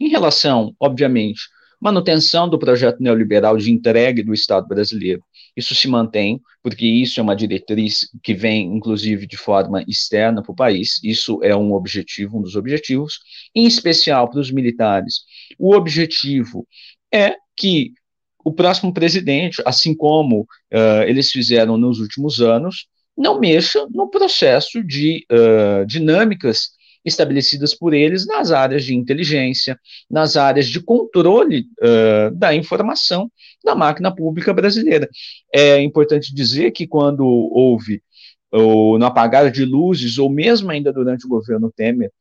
em 0.00 0.08
relação, 0.08 0.72
obviamente, 0.78 1.40
manutenção 1.80 2.48
do 2.48 2.60
projeto 2.60 3.02
neoliberal 3.02 3.56
de 3.56 3.72
entregue 3.72 4.22
do 4.22 4.32
Estado 4.32 4.68
brasileiro. 4.68 5.20
Isso 5.56 5.74
se 5.74 5.88
mantém, 5.88 6.40
porque 6.62 6.86
isso 6.86 7.18
é 7.18 7.22
uma 7.24 7.34
diretriz 7.34 8.08
que 8.22 8.34
vem, 8.34 8.68
inclusive, 8.68 9.26
de 9.26 9.36
forma 9.36 9.82
externa 9.88 10.40
para 10.44 10.52
o 10.52 10.56
país. 10.56 11.00
Isso 11.02 11.40
é 11.42 11.56
um 11.56 11.72
objetivo, 11.72 12.38
um 12.38 12.42
dos 12.42 12.54
objetivos, 12.54 13.18
em 13.52 13.66
especial 13.66 14.30
para 14.30 14.38
os 14.38 14.52
militares. 14.52 15.24
O 15.58 15.74
objetivo 15.74 16.68
é 17.12 17.34
que 17.56 17.92
o 18.44 18.52
próximo 18.52 18.92
presidente, 18.92 19.62
assim 19.64 19.94
como 19.94 20.40
uh, 20.42 21.02
eles 21.06 21.30
fizeram 21.30 21.76
nos 21.76 22.00
últimos 22.00 22.40
anos, 22.40 22.86
não 23.16 23.38
mexa 23.38 23.86
no 23.90 24.08
processo 24.08 24.82
de 24.82 25.26
uh, 25.30 25.86
dinâmicas 25.86 26.70
estabelecidas 27.04 27.74
por 27.74 27.92
eles 27.92 28.26
nas 28.26 28.52
áreas 28.52 28.84
de 28.84 28.94
inteligência, 28.94 29.78
nas 30.08 30.36
áreas 30.36 30.66
de 30.68 30.80
controle 30.80 31.66
uh, 31.80 32.34
da 32.34 32.54
informação 32.54 33.30
da 33.64 33.74
máquina 33.74 34.14
pública 34.14 34.52
brasileira. 34.52 35.08
É 35.52 35.80
importante 35.80 36.34
dizer 36.34 36.70
que 36.70 36.86
quando 36.86 37.24
houve 37.24 38.02
ou 38.52 38.98
no 38.98 39.06
apagar 39.06 39.50
de 39.50 39.64
luzes, 39.64 40.18
ou 40.18 40.28
mesmo 40.28 40.70
ainda 40.70 40.92
durante 40.92 41.24
o 41.24 41.28
governo 41.28 41.72
Temer, 41.74 42.12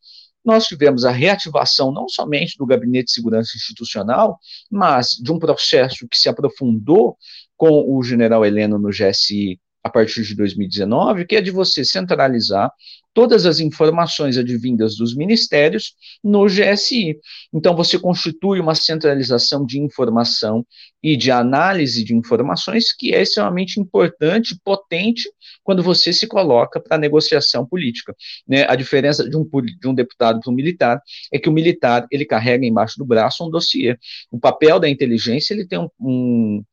nós 0.43 0.65
tivemos 0.65 1.05
a 1.05 1.11
reativação 1.11 1.91
não 1.91 2.07
somente 2.07 2.57
do 2.57 2.65
Gabinete 2.65 3.05
de 3.05 3.13
Segurança 3.13 3.55
Institucional, 3.55 4.39
mas 4.69 5.09
de 5.11 5.31
um 5.31 5.39
processo 5.39 6.07
que 6.07 6.17
se 6.17 6.29
aprofundou 6.29 7.17
com 7.55 7.95
o 7.95 8.03
general 8.03 8.45
Heleno 8.45 8.79
no 8.79 8.89
GSI 8.89 9.59
a 9.83 9.89
partir 9.89 10.23
de 10.23 10.35
2019, 10.35 11.25
que 11.25 11.35
é 11.35 11.41
de 11.41 11.51
você 11.51 11.83
centralizar 11.83 12.71
todas 13.13 13.45
as 13.45 13.59
informações 13.59 14.37
advindas 14.37 14.95
dos 14.95 15.15
ministérios 15.15 15.95
no 16.23 16.45
GSI. 16.45 17.19
Então, 17.53 17.75
você 17.75 17.99
constitui 17.99 18.59
uma 18.59 18.75
centralização 18.75 19.65
de 19.65 19.79
informação 19.79 20.65
e 21.03 21.17
de 21.17 21.29
análise 21.29 22.03
de 22.03 22.15
informações 22.15 22.93
que 22.93 23.13
é 23.13 23.21
extremamente 23.21 23.79
importante, 23.79 24.57
potente, 24.63 25.29
quando 25.63 25.83
você 25.83 26.13
se 26.13 26.25
coloca 26.25 26.79
para 26.79 26.97
negociação 26.97 27.65
política. 27.65 28.15
Né? 28.47 28.65
A 28.69 28.75
diferença 28.75 29.27
de 29.27 29.35
um, 29.35 29.43
de 29.43 29.87
um 29.87 29.93
deputado 29.93 30.39
para 30.39 30.51
um 30.51 30.55
militar 30.55 31.01
é 31.33 31.39
que 31.39 31.49
o 31.49 31.53
militar 31.53 32.07
ele 32.11 32.23
carrega 32.23 32.65
embaixo 32.65 32.97
do 32.97 33.05
braço 33.05 33.45
um 33.45 33.49
dossiê. 33.49 33.97
O 34.31 34.39
papel 34.39 34.79
da 34.79 34.87
inteligência 34.87 35.53
ele 35.53 35.67
tem 35.67 35.79
um, 35.79 35.89
um 35.99 36.63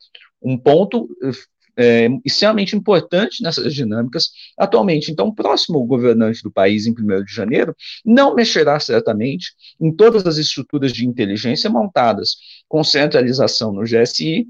um 0.41 0.57
ponto 0.57 1.09
é, 1.79 2.09
extremamente 2.25 2.75
importante 2.75 3.43
nessas 3.43 3.73
dinâmicas 3.73 4.31
atualmente. 4.59 5.13
Então, 5.13 5.29
o 5.29 5.35
próximo 5.35 5.85
governante 5.87 6.43
do 6.43 6.51
país, 6.51 6.87
em 6.87 6.91
1 6.91 7.25
de 7.25 7.33
janeiro, 7.33 7.75
não 8.05 8.35
mexerá 8.35 8.81
certamente 8.81 9.53
em 9.81 9.95
todas 9.95 10.27
as 10.27 10.37
estruturas 10.39 10.93
de 10.93 11.07
inteligência 11.07 11.71
montadas 11.71 12.37
com 12.69 12.83
centralização 12.83 13.73
no 13.73 13.85
GSI 13.85 14.49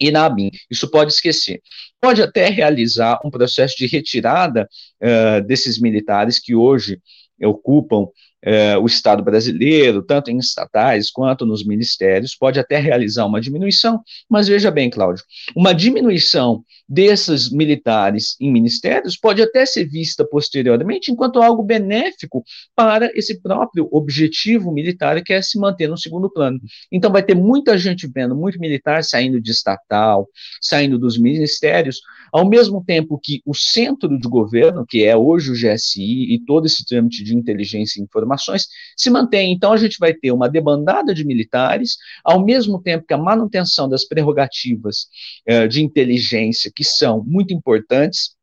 e 0.00 0.10
na 0.10 0.26
ABIN. 0.26 0.50
Isso 0.68 0.90
pode 0.90 1.12
esquecer. 1.12 1.62
Pode 2.00 2.20
até 2.22 2.48
realizar 2.48 3.20
um 3.24 3.30
processo 3.30 3.76
de 3.76 3.86
retirada 3.86 4.68
uh, 5.00 5.46
desses 5.46 5.80
militares 5.80 6.40
que 6.40 6.54
hoje 6.54 7.00
ocupam 7.42 8.08
é, 8.42 8.76
o 8.78 8.86
Estado 8.86 9.22
brasileiro, 9.22 10.02
tanto 10.02 10.30
em 10.30 10.38
estatais 10.38 11.10
quanto 11.10 11.44
nos 11.44 11.64
ministérios, 11.64 12.34
pode 12.34 12.58
até 12.58 12.78
realizar 12.78 13.26
uma 13.26 13.40
diminuição, 13.40 14.00
mas 14.28 14.48
veja 14.48 14.70
bem, 14.70 14.88
Cláudio, 14.88 15.24
uma 15.54 15.72
diminuição 15.72 16.64
desses 16.90 17.50
militares 17.52 18.36
em 18.40 18.50
ministérios 18.50 19.16
pode 19.16 19.40
até 19.40 19.64
ser 19.64 19.84
vista 19.84 20.26
posteriormente 20.26 21.12
enquanto 21.12 21.40
algo 21.40 21.62
benéfico 21.62 22.42
para 22.74 23.08
esse 23.14 23.40
próprio 23.40 23.88
objetivo 23.92 24.72
militar 24.72 25.22
que 25.22 25.32
é 25.32 25.40
se 25.40 25.56
manter 25.56 25.88
no 25.88 25.96
segundo 25.96 26.28
plano. 26.28 26.60
Então 26.90 27.12
vai 27.12 27.22
ter 27.22 27.36
muita 27.36 27.78
gente 27.78 28.08
vendo, 28.12 28.34
muito 28.34 28.58
militar 28.58 29.04
saindo 29.04 29.40
de 29.40 29.52
estatal, 29.52 30.28
saindo 30.60 30.98
dos 30.98 31.16
ministérios, 31.16 32.00
ao 32.32 32.48
mesmo 32.48 32.82
tempo 32.84 33.20
que 33.22 33.40
o 33.46 33.54
centro 33.54 34.08
de 34.18 34.28
governo, 34.28 34.84
que 34.84 35.04
é 35.04 35.16
hoje 35.16 35.52
o 35.52 35.54
GSI 35.54 36.34
e 36.34 36.44
todo 36.44 36.66
esse 36.66 36.84
trâmite 36.84 37.22
de 37.22 37.36
inteligência 37.36 38.00
e 38.00 38.02
informações, 38.30 38.68
se 38.96 39.10
mantém. 39.10 39.52
Então 39.52 39.72
a 39.72 39.76
gente 39.76 39.98
vai 39.98 40.14
ter 40.14 40.30
uma 40.30 40.48
debandada 40.48 41.12
de 41.14 41.24
militares, 41.24 41.96
ao 42.24 42.44
mesmo 42.44 42.80
tempo 42.80 43.06
que 43.06 43.14
a 43.14 43.18
manutenção 43.18 43.88
das 43.88 44.04
prerrogativas 44.04 45.06
eh, 45.46 45.66
de 45.66 45.82
inteligência 45.82 46.70
que 46.74 46.84
são 46.84 47.24
muito 47.24 47.52
importantes 47.52 48.36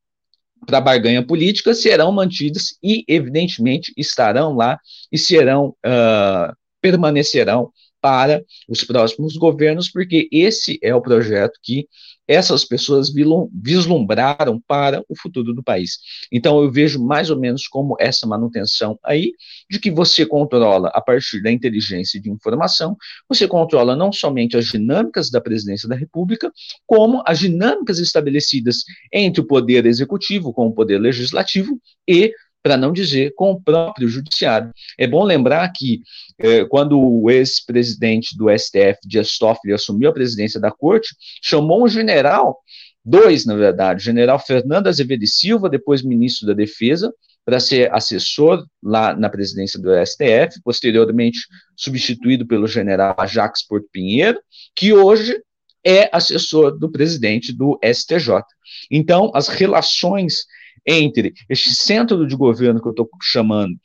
para 0.65 0.79
a 0.79 0.81
barganha 0.81 1.25
política 1.25 1.73
serão 1.73 2.11
mantidas 2.11 2.77
e, 2.83 3.03
evidentemente, 3.07 3.93
estarão 3.95 4.55
lá 4.55 4.79
e 5.11 5.17
serão, 5.17 5.75
uh, 5.85 6.51
permanecerão 6.81 7.71
para 8.01 8.43
os 8.67 8.83
próximos 8.83 9.37
governos, 9.37 9.89
porque 9.89 10.27
esse 10.31 10.79
é 10.81 10.95
o 10.95 11.01
projeto 11.01 11.59
que 11.61 11.87
essas 12.27 12.65
pessoas 12.65 13.11
vislumbraram 13.53 14.61
para 14.67 15.01
o 15.07 15.15
futuro 15.17 15.53
do 15.53 15.63
país. 15.63 15.99
Então, 16.31 16.61
eu 16.61 16.71
vejo 16.71 17.03
mais 17.03 17.29
ou 17.29 17.39
menos 17.39 17.67
como 17.67 17.95
essa 17.99 18.27
manutenção 18.27 18.99
aí, 19.03 19.33
de 19.69 19.79
que 19.79 19.89
você 19.89 20.25
controla, 20.25 20.89
a 20.89 21.01
partir 21.01 21.41
da 21.41 21.51
inteligência 21.51 22.19
de 22.19 22.29
informação, 22.29 22.97
você 23.29 23.47
controla 23.47 23.95
não 23.95 24.11
somente 24.11 24.57
as 24.57 24.65
dinâmicas 24.65 25.29
da 25.29 25.39
presidência 25.39 25.87
da 25.87 25.95
República, 25.95 26.51
como 26.85 27.23
as 27.25 27.39
dinâmicas 27.39 27.99
estabelecidas 27.99 28.83
entre 29.11 29.41
o 29.41 29.47
poder 29.47 29.85
executivo 29.85 30.53
com 30.53 30.67
o 30.67 30.73
poder 30.73 30.99
legislativo 30.99 31.79
e 32.07 32.33
para 32.63 32.77
não 32.77 32.91
dizer 32.91 33.33
com 33.35 33.51
o 33.51 33.61
próprio 33.61 34.07
judiciário. 34.07 34.71
É 34.97 35.07
bom 35.07 35.23
lembrar 35.23 35.71
que 35.71 36.01
é, 36.39 36.65
quando 36.65 36.99
o 36.99 37.29
ex-presidente 37.29 38.37
do 38.37 38.49
STF, 38.49 38.99
Dias 39.05 39.37
Toffoli, 39.37 39.73
assumiu 39.73 40.09
a 40.09 40.13
presidência 40.13 40.59
da 40.59 40.71
corte, 40.71 41.15
chamou 41.41 41.85
um 41.85 41.87
general, 41.87 42.57
dois, 43.03 43.45
na 43.45 43.55
verdade, 43.55 44.01
o 44.01 44.03
general 44.03 44.39
Fernando 44.39 44.87
Azevedo 44.87 45.23
e 45.23 45.27
Silva, 45.27 45.69
depois 45.69 46.03
ministro 46.03 46.47
da 46.47 46.53
Defesa, 46.53 47.13
para 47.45 47.61
ser 47.61 47.89
assessor 47.93 48.65
lá 48.83 49.15
na 49.15 49.29
presidência 49.29 49.79
do 49.79 49.89
STF, 50.05 50.61
posteriormente 50.61 51.39
substituído 51.77 52.45
pelo 52.45 52.67
general 52.67 53.15
Jacques 53.25 53.65
Porto 53.65 53.87
Pinheiro, 53.89 54.37
que 54.75 54.91
hoje 54.91 55.41
é 55.81 56.09
assessor 56.11 56.77
do 56.77 56.91
presidente 56.91 57.53
do 57.53 57.79
STJ. 57.81 58.43
Então, 58.91 59.31
as 59.33 59.47
relações 59.47 60.45
entre 60.87 61.33
este 61.49 61.75
centro 61.75 62.25
de 62.25 62.35
governo 62.35 62.81
que 62.81 62.87
eu 62.87 62.91
estou 62.91 63.09
chamando 63.21 63.77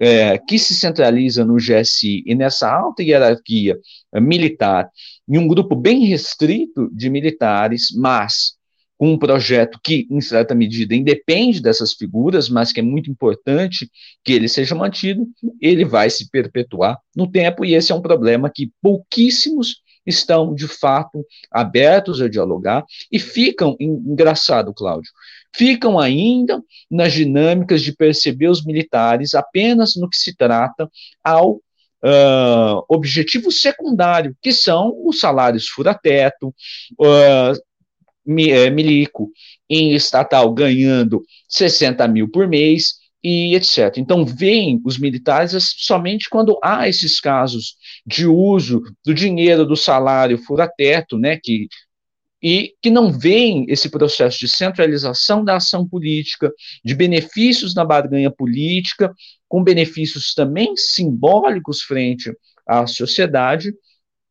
é, 0.00 0.38
que 0.38 0.58
se 0.58 0.74
centraliza 0.74 1.44
no 1.44 1.56
GSI 1.56 2.22
e 2.24 2.34
nessa 2.34 2.70
alta 2.70 3.02
hierarquia 3.02 3.78
militar, 4.14 4.88
em 5.28 5.38
um 5.38 5.48
grupo 5.48 5.74
bem 5.74 6.04
restrito 6.04 6.88
de 6.92 7.10
militares, 7.10 7.88
mas 7.96 8.56
com 8.96 9.12
um 9.12 9.18
projeto 9.18 9.78
que, 9.82 10.08
em 10.10 10.20
certa 10.20 10.54
medida, 10.54 10.94
independe 10.94 11.62
dessas 11.62 11.92
figuras, 11.92 12.48
mas 12.48 12.72
que 12.72 12.80
é 12.80 12.82
muito 12.82 13.08
importante 13.08 13.88
que 14.24 14.32
ele 14.32 14.48
seja 14.48 14.74
mantido, 14.74 15.26
ele 15.60 15.84
vai 15.84 16.10
se 16.10 16.28
perpetuar 16.28 16.98
no 17.14 17.30
tempo, 17.30 17.64
e 17.64 17.74
esse 17.74 17.92
é 17.92 17.94
um 17.94 18.02
problema 18.02 18.50
que 18.52 18.72
pouquíssimos 18.82 19.82
estão, 20.04 20.52
de 20.54 20.66
fato, 20.66 21.24
abertos 21.50 22.20
a 22.20 22.28
dialogar 22.28 22.84
e 23.12 23.18
ficam, 23.18 23.76
engraçado, 23.78 24.74
Cláudio, 24.74 25.12
ficam 25.54 25.98
ainda 25.98 26.62
nas 26.90 27.12
dinâmicas 27.12 27.82
de 27.82 27.92
perceber 27.92 28.48
os 28.48 28.64
militares 28.64 29.34
apenas 29.34 29.96
no 29.96 30.08
que 30.08 30.16
se 30.16 30.34
trata 30.36 30.88
ao 31.22 31.60
Uh, 32.00 32.78
objetivo 32.88 33.50
secundário, 33.50 34.32
que 34.40 34.52
são 34.52 34.94
os 35.04 35.18
salários 35.18 35.66
fura-teto, 35.66 36.54
uh, 37.00 37.60
milico 38.24 39.32
em 39.68 39.94
estatal 39.94 40.52
ganhando 40.52 41.24
60 41.48 42.06
mil 42.06 42.30
por 42.30 42.46
mês 42.46 42.98
e 43.22 43.54
etc. 43.56 43.96
Então, 43.96 44.24
veem 44.24 44.80
os 44.84 44.98
militares 44.98 45.74
somente 45.76 46.28
quando 46.30 46.58
há 46.62 46.88
esses 46.88 47.18
casos 47.18 47.76
de 48.06 48.26
uso 48.26 48.80
do 49.04 49.12
dinheiro 49.12 49.66
do 49.66 49.76
salário 49.76 50.38
fura-teto, 50.38 51.18
né, 51.18 51.36
que 51.42 51.66
e 52.42 52.74
que 52.80 52.90
não 52.90 53.10
veem 53.10 53.66
esse 53.68 53.90
processo 53.90 54.38
de 54.38 54.48
centralização 54.48 55.44
da 55.44 55.56
ação 55.56 55.86
política, 55.86 56.52
de 56.84 56.94
benefícios 56.94 57.74
na 57.74 57.84
barganha 57.84 58.30
política, 58.30 59.12
com 59.48 59.62
benefícios 59.62 60.34
também 60.34 60.76
simbólicos 60.76 61.82
frente 61.82 62.32
à 62.66 62.86
sociedade, 62.86 63.72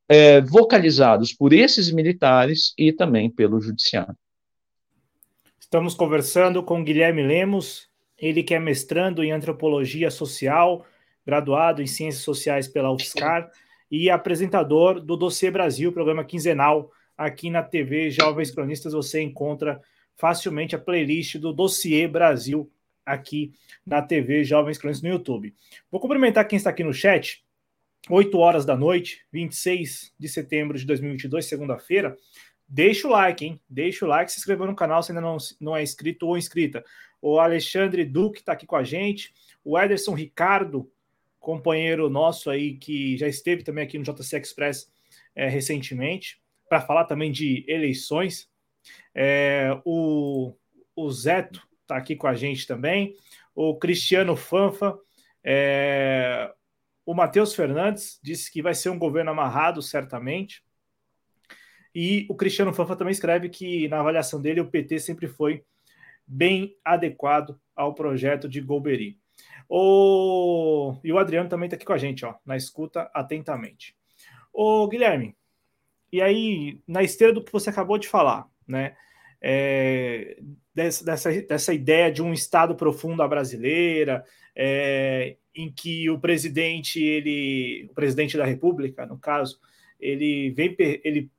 é, 0.07 0.39
vocalizados 0.41 1.33
por 1.33 1.51
esses 1.51 1.91
militares 1.91 2.73
e 2.77 2.93
também 2.93 3.29
pelo 3.29 3.59
judiciário. 3.59 4.15
Estamos 5.59 5.93
conversando 5.93 6.63
com 6.63 6.83
Guilherme 6.83 7.21
Lemos, 7.21 7.89
ele 8.17 8.41
que 8.41 8.53
é 8.53 8.59
mestrando 8.59 9.21
em 9.21 9.33
antropologia 9.33 10.09
social, 10.09 10.85
graduado 11.25 11.81
em 11.81 11.87
ciências 11.87 12.23
sociais 12.23 12.69
pela 12.69 12.91
UFSCar 12.91 13.51
e 13.91 14.09
apresentador 14.09 15.01
do 15.01 15.17
Dossiê 15.17 15.51
Brasil, 15.51 15.91
programa 15.91 16.23
quinzenal 16.23 16.89
aqui 17.17 17.49
na 17.49 17.63
TV 17.63 18.12
Jovens 18.12 18.51
Cronistas 18.51 18.93
você 18.93 19.21
encontra 19.21 19.82
facilmente 20.15 20.75
a 20.75 20.80
playlist 20.80 21.38
do 21.38 21.51
Dossiê 21.51 22.08
Brasil 22.08 22.71
aqui 23.06 23.53
na 23.86 24.01
TV 24.01 24.43
Jovens 24.43 24.77
Cronistas 24.77 25.03
no 25.03 25.15
YouTube. 25.15 25.53
Vou 25.89 25.99
cumprimentar 25.99 26.47
quem 26.47 26.58
está 26.58 26.69
aqui 26.69 26.84
no 26.84 26.93
chat. 26.93 27.43
8 28.10 28.38
horas 28.38 28.65
da 28.65 28.75
noite, 28.75 29.25
26 29.32 30.13
de 30.17 30.30
setembro 30.30 30.77
de 30.77 30.86
2022, 30.86 31.45
segunda-feira. 31.45 32.15
Deixa 32.67 33.08
o 33.08 33.12
like, 33.12 33.45
hein? 33.45 33.60
Deixa 33.67 34.06
o 34.06 34.08
like, 34.08 34.32
se 34.32 34.39
inscreva 34.39 34.65
no 34.65 34.75
canal 34.75 35.01
se 35.01 35.12
ainda 35.12 35.21
não, 35.21 35.38
não 35.60 35.75
é 35.75 35.84
inscrito 35.84 36.27
ou 36.27 36.38
inscrita. 36.38 36.86
O 37.21 37.39
Alexandre 37.39 38.06
Duque 38.06 38.39
está 38.39 38.53
aqui 38.53 38.65
com 38.65 38.75
a 38.75 38.84
gente. 38.84 39.34
O 39.63 39.77
Ederson 39.77 40.13
Ricardo, 40.13 40.89
companheiro 41.39 42.10
nosso 42.10 42.49
aí, 42.49 42.75
que 42.75 43.17
já 43.17 43.27
esteve 43.27 43.63
também 43.63 43.84
aqui 43.84 43.97
no 43.97 44.03
JC 44.03 44.38
Express 44.38 44.89
é, 45.36 45.47
recentemente 45.47 46.39
para 46.69 46.82
falar 46.82 47.06
também 47.06 47.32
de 47.32 47.65
eleições. 47.67 48.49
É, 49.13 49.80
o, 49.86 50.53
o 50.95 51.12
Zeto 51.12 51.67
está 51.82 51.97
aqui 51.97 52.15
com 52.15 52.27
a 52.27 52.36
gente 52.36 52.67
também, 52.67 53.15
o 53.56 53.75
Cristiano 53.75 54.36
Fanfa, 54.36 54.97
é, 55.43 56.53
o 57.06 57.13
Matheus 57.13 57.56
Fernandes 57.56 58.19
disse 58.21 58.51
que 58.51 58.62
vai 58.62 58.75
ser 58.75 58.89
um 58.89 58.99
governo 58.99 59.32
amarrado, 59.32 59.82
certamente. 59.82 60.62
E 61.95 62.27
o 62.30 62.36
Cristiano 62.36 62.73
Fanfa 62.73 62.95
também 62.95 63.13
escreve 63.13 63.49
que, 63.49 63.88
na 63.88 64.01
avaliação 64.01 64.41
dele, 64.41 64.60
o 64.60 64.69
PT 64.69 64.99
sempre 64.99 65.27
foi 65.27 65.63
bem 66.27 66.75
adequado 66.84 67.60
ao 67.73 67.95
projeto 67.95 68.49
de 68.49 68.60
Golbery. 68.60 69.17
O... 69.69 70.95
E 71.03 71.12
o 71.12 71.17
Adriano 71.17 71.49
também 71.49 71.67
está 71.67 71.77
aqui 71.77 71.86
com 71.86 71.93
a 71.93 71.97
gente, 71.97 72.25
ó, 72.25 72.36
na 72.45 72.58
escuta 72.58 73.10
atentamente. 73.13 73.95
O 74.53 74.88
Guilherme, 74.88 75.36
e 76.11 76.21
aí, 76.21 76.79
na 76.87 77.03
esteira 77.03 77.33
do 77.33 77.43
que 77.43 77.51
você 77.51 77.69
acabou 77.69 77.97
de 77.97 78.07
falar, 78.07 78.47
né? 78.67 78.95
É, 79.41 80.37
dessa, 80.73 81.31
dessa, 81.43 81.73
ideia 81.73 82.11
de 82.11 82.23
um 82.23 82.33
Estado 82.33 82.75
profundo 82.75 83.21
à 83.21 83.27
brasileira, 83.27 84.23
é, 84.55 85.37
em 85.53 85.71
que 85.71 86.09
o 86.09 86.19
presidente, 86.19 87.01
ele, 87.03 87.87
o 87.91 87.93
presidente 87.93 88.37
da 88.37 88.45
República, 88.45 89.05
no 89.05 89.17
caso, 89.17 89.59
ele 89.99 90.51
vem, 90.51 90.75
ele 91.03 91.29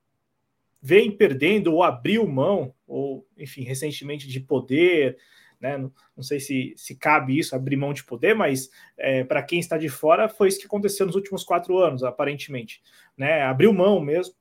vem 0.81 1.11
perdendo 1.11 1.72
ou 1.72 1.83
abriu 1.83 2.26
mão, 2.26 2.72
ou 2.87 3.26
enfim, 3.37 3.62
recentemente 3.62 4.28
de 4.28 4.40
poder, 4.40 5.16
né? 5.61 5.76
Não, 5.76 5.92
não 6.16 6.22
sei 6.22 6.38
se, 6.38 6.72
se 6.76 6.94
cabe 6.94 7.37
isso, 7.37 7.54
abrir 7.54 7.76
mão 7.76 7.92
de 7.92 8.04
poder, 8.04 8.35
mas 8.35 8.70
é, 8.96 9.24
para 9.24 9.42
quem 9.42 9.59
está 9.59 9.76
de 9.76 9.88
fora, 9.88 10.28
foi 10.28 10.48
isso 10.48 10.61
que 10.61 10.66
aconteceu 10.66 11.07
nos 11.07 11.16
últimos 11.16 11.42
quatro 11.42 11.78
anos, 11.78 12.04
aparentemente. 12.04 12.81
Né? 13.16 13.42
Abriu 13.42 13.72
mão 13.72 14.00
mesmo 14.00 14.35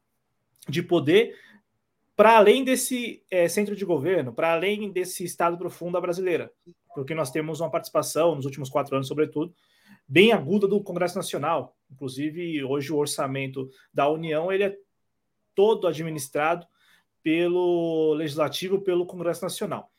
de 0.67 0.83
poder 0.83 1.35
para 2.17 2.35
além 2.35 2.63
desse 2.63 3.23
é, 3.29 3.47
centro 3.47 3.75
de 3.75 3.85
governo, 3.85 4.33
para 4.33 4.51
além 4.51 4.91
desse 4.91 5.23
Estado 5.23 5.55
profundo 5.55 6.01
brasileira, 6.01 6.51
porque 6.95 7.13
nós 7.13 7.29
temos 7.29 7.59
uma 7.59 7.69
participação 7.69 8.33
nos 8.33 8.45
últimos 8.45 8.71
quatro 8.71 8.95
anos, 8.95 9.07
sobretudo, 9.07 9.53
bem 10.07 10.31
aguda 10.31 10.67
do 10.67 10.81
Congresso 10.81 11.15
Nacional. 11.15 11.77
Inclusive, 11.91 12.63
hoje 12.63 12.91
o 12.91 12.97
orçamento 12.97 13.69
da 13.93 14.09
União 14.09 14.51
ele 14.51 14.63
é 14.63 14.77
todo 15.53 15.85
administrado 15.85 16.65
pelo 17.21 18.15
Legislativo, 18.15 18.81
pelo 18.81 19.05
Congresso 19.05 19.43
Nacional. 19.43 19.91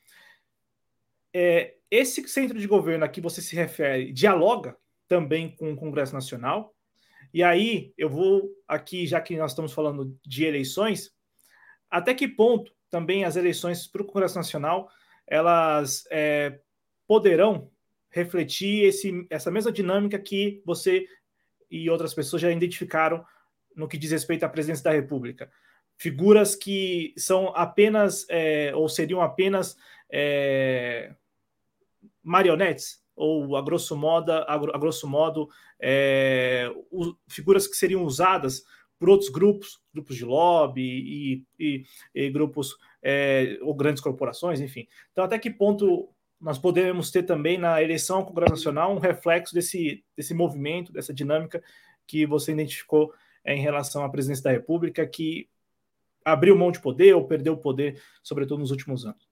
É, 1.33 1.76
esse 1.88 2.26
centro 2.26 2.59
de 2.59 2.66
governo 2.66 3.04
a 3.04 3.09
que 3.09 3.20
você 3.20 3.40
se 3.40 3.54
refere 3.54 4.12
dialoga 4.12 4.76
também 5.07 5.54
com 5.54 5.72
o 5.72 5.76
Congresso 5.76 6.14
Nacional, 6.14 6.74
e 7.32 7.42
aí 7.42 7.92
eu 7.96 8.08
vou 8.08 8.50
aqui, 8.66 9.06
já 9.06 9.20
que 9.20 9.36
nós 9.36 9.52
estamos 9.52 9.72
falando 9.72 10.18
de 10.26 10.44
eleições, 10.44 11.12
até 11.90 12.14
que 12.14 12.28
ponto 12.28 12.72
também 12.90 13.24
as 13.24 13.36
eleições 13.36 13.86
para 13.86 14.02
o 14.02 14.04
Congresso 14.04 14.36
Nacional 14.36 14.90
elas 15.26 16.04
é, 16.10 16.58
poderão 17.06 17.70
refletir 18.10 18.84
esse, 18.84 19.26
essa 19.28 19.50
mesma 19.50 19.70
dinâmica 19.70 20.18
que 20.18 20.62
você 20.64 21.06
e 21.70 21.88
outras 21.90 22.14
pessoas 22.14 22.40
já 22.40 22.50
identificaram 22.50 23.24
no 23.76 23.86
que 23.86 23.98
diz 23.98 24.10
respeito 24.10 24.44
à 24.44 24.48
presidência 24.48 24.84
da 24.84 24.92
República. 24.92 25.50
Figuras 25.96 26.54
que 26.54 27.12
são 27.16 27.48
apenas, 27.54 28.26
é, 28.30 28.72
ou 28.74 28.88
seriam 28.88 29.20
apenas 29.20 29.76
é, 30.10 31.14
marionetes, 32.22 33.02
ou 33.18 33.57
a 33.57 33.62
grosso 33.62 33.96
modo, 33.96 34.31
a, 34.31 34.78
grosso 34.78 35.09
modo 35.09 35.48
é, 35.81 36.72
o, 36.90 37.14
figuras 37.28 37.66
que 37.66 37.76
seriam 37.76 38.04
usadas 38.04 38.64
por 38.98 39.09
outros 39.09 39.28
grupos, 39.28 39.81
grupos 39.92 40.16
de 40.16 40.24
lobby 40.24 40.83
e, 40.83 41.44
e, 41.59 41.85
e 42.14 42.31
grupos 42.31 42.76
é, 43.02 43.59
ou 43.62 43.74
grandes 43.74 44.02
corporações, 44.02 44.61
enfim. 44.61 44.87
Então, 45.12 45.24
até 45.24 45.38
que 45.38 45.50
ponto 45.50 46.09
nós 46.40 46.59
podemos 46.59 47.11
ter 47.11 47.24
também 47.24 47.59
na 47.59 47.83
eleição 47.83 48.18
ao 48.18 48.26
Congresso 48.26 48.52
Nacional 48.52 48.94
um 48.94 48.98
reflexo 48.98 49.54
desse, 49.54 50.04
desse 50.16 50.33
movimento, 50.35 50.92
dessa 50.92 51.12
dinâmica 51.12 51.62
que 52.07 52.24
você 52.24 52.52
identificou 52.52 53.12
é, 53.44 53.54
em 53.54 53.61
relação 53.61 54.04
à 54.04 54.09
presidência 54.09 54.44
da 54.44 54.52
República, 54.52 55.07
que 55.07 55.48
abriu 56.24 56.57
mão 56.57 56.70
de 56.70 56.81
poder 56.81 57.14
ou 57.14 57.26
perdeu 57.26 57.54
o 57.54 57.59
poder, 57.59 58.00
sobretudo 58.22 58.61
nos 58.61 58.70
últimos 58.70 59.04
anos? 59.04 59.27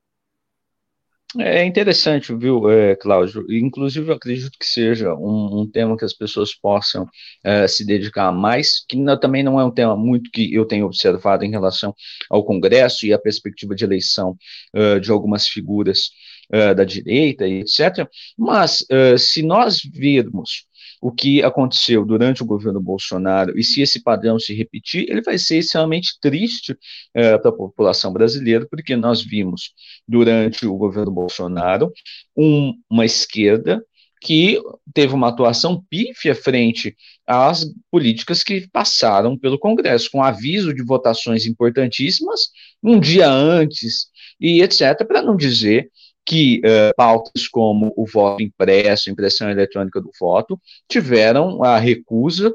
É 1.39 1.65
interessante, 1.65 2.33
viu, 2.35 2.71
é, 2.71 2.95
Cláudio? 2.95 3.45
Inclusive, 3.51 4.09
eu 4.09 4.15
acredito 4.15 4.57
que 4.59 4.65
seja 4.65 5.13
um, 5.15 5.61
um 5.61 5.71
tema 5.71 5.97
que 5.97 6.05
as 6.05 6.13
pessoas 6.13 6.55
possam 6.55 7.07
é, 7.45 7.67
se 7.67 7.85
dedicar 7.85 8.31
mais, 8.33 8.85
que 8.87 8.97
não, 8.97 9.19
também 9.19 9.43
não 9.43 9.59
é 9.61 9.65
um 9.65 9.71
tema 9.71 9.97
muito 9.97 10.31
que 10.31 10.55
eu 10.55 10.65
tenho 10.65 10.87
observado 10.87 11.45
em 11.45 11.51
relação 11.51 11.95
ao 12.31 12.45
Congresso 12.45 13.05
e 13.07 13.13
a 13.13 13.19
perspectiva 13.19 13.75
de 13.75 13.85
eleição 13.85 14.37
uh, 14.75 15.01
de 15.01 15.11
algumas 15.11 15.49
figuras 15.49 16.11
uh, 16.55 16.75
da 16.75 16.85
direita 16.85 17.47
etc. 17.47 18.09
Mas, 18.39 18.83
uh, 18.83 19.19
se 19.19 19.43
nós 19.43 19.81
virmos 19.83 20.65
o 21.07 21.13
que 21.13 21.41
aconteceu 21.41 22.05
durante 22.05 22.43
o 22.43 22.45
governo 22.45 22.81
Bolsonaro 22.81 23.57
e 23.57 23.63
se 23.63 23.81
esse 23.81 24.03
padrão 24.03 24.41
se 24.41 24.53
repetir, 24.53 25.07
ele 25.09 25.23
vai 25.23 25.39
ser 25.39 25.59
extremamente 25.59 26.19
triste 26.21 26.77
é, 27.15 27.39
para 27.39 27.51
a 27.51 27.55
população 27.55 28.13
brasileira, 28.13 28.67
porque 28.69 28.97
nós 28.97 29.23
vimos 29.23 29.73
durante 30.09 30.67
o 30.67 30.77
governo 30.77 31.13
Bolsonaro 31.13 31.93
um, 32.37 32.75
uma 32.91 33.05
esquerda 33.05 33.81
que 34.21 34.61
teve 34.93 35.15
uma 35.15 35.29
atuação 35.29 35.81
pífia 35.89 36.35
frente 36.35 36.97
às 37.25 37.65
políticas 37.89 38.43
que 38.43 38.67
passaram 38.73 39.39
pelo 39.39 39.61
Congresso, 39.61 40.11
com 40.11 40.25
aviso 40.25 40.75
de 40.75 40.83
votações 40.83 41.47
importantíssimas 41.47 42.51
um 42.83 42.99
dia 42.99 43.31
antes 43.31 44.09
e 44.41 44.61
etc., 44.61 45.07
para 45.07 45.23
não 45.23 45.37
dizer 45.37 45.89
que 46.27 46.59
uh, 46.59 46.95
pautas 46.97 47.47
como 47.49 47.93
o 47.97 48.05
voto 48.05 48.43
impresso, 48.43 49.11
impressão 49.11 49.49
eletrônica 49.49 50.01
do 50.01 50.11
voto, 50.19 50.61
tiveram 50.89 51.63
a 51.63 51.79
recusa 51.79 52.53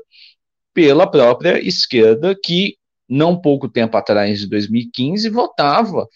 pela 0.74 1.08
própria 1.08 1.60
esquerda, 1.66 2.36
que 2.36 2.76
não 3.10 3.40
pouco 3.40 3.68
tempo 3.70 3.98
atrás, 3.98 4.40
de 4.40 4.48
2015, 4.48 5.30
votava, 5.30 6.08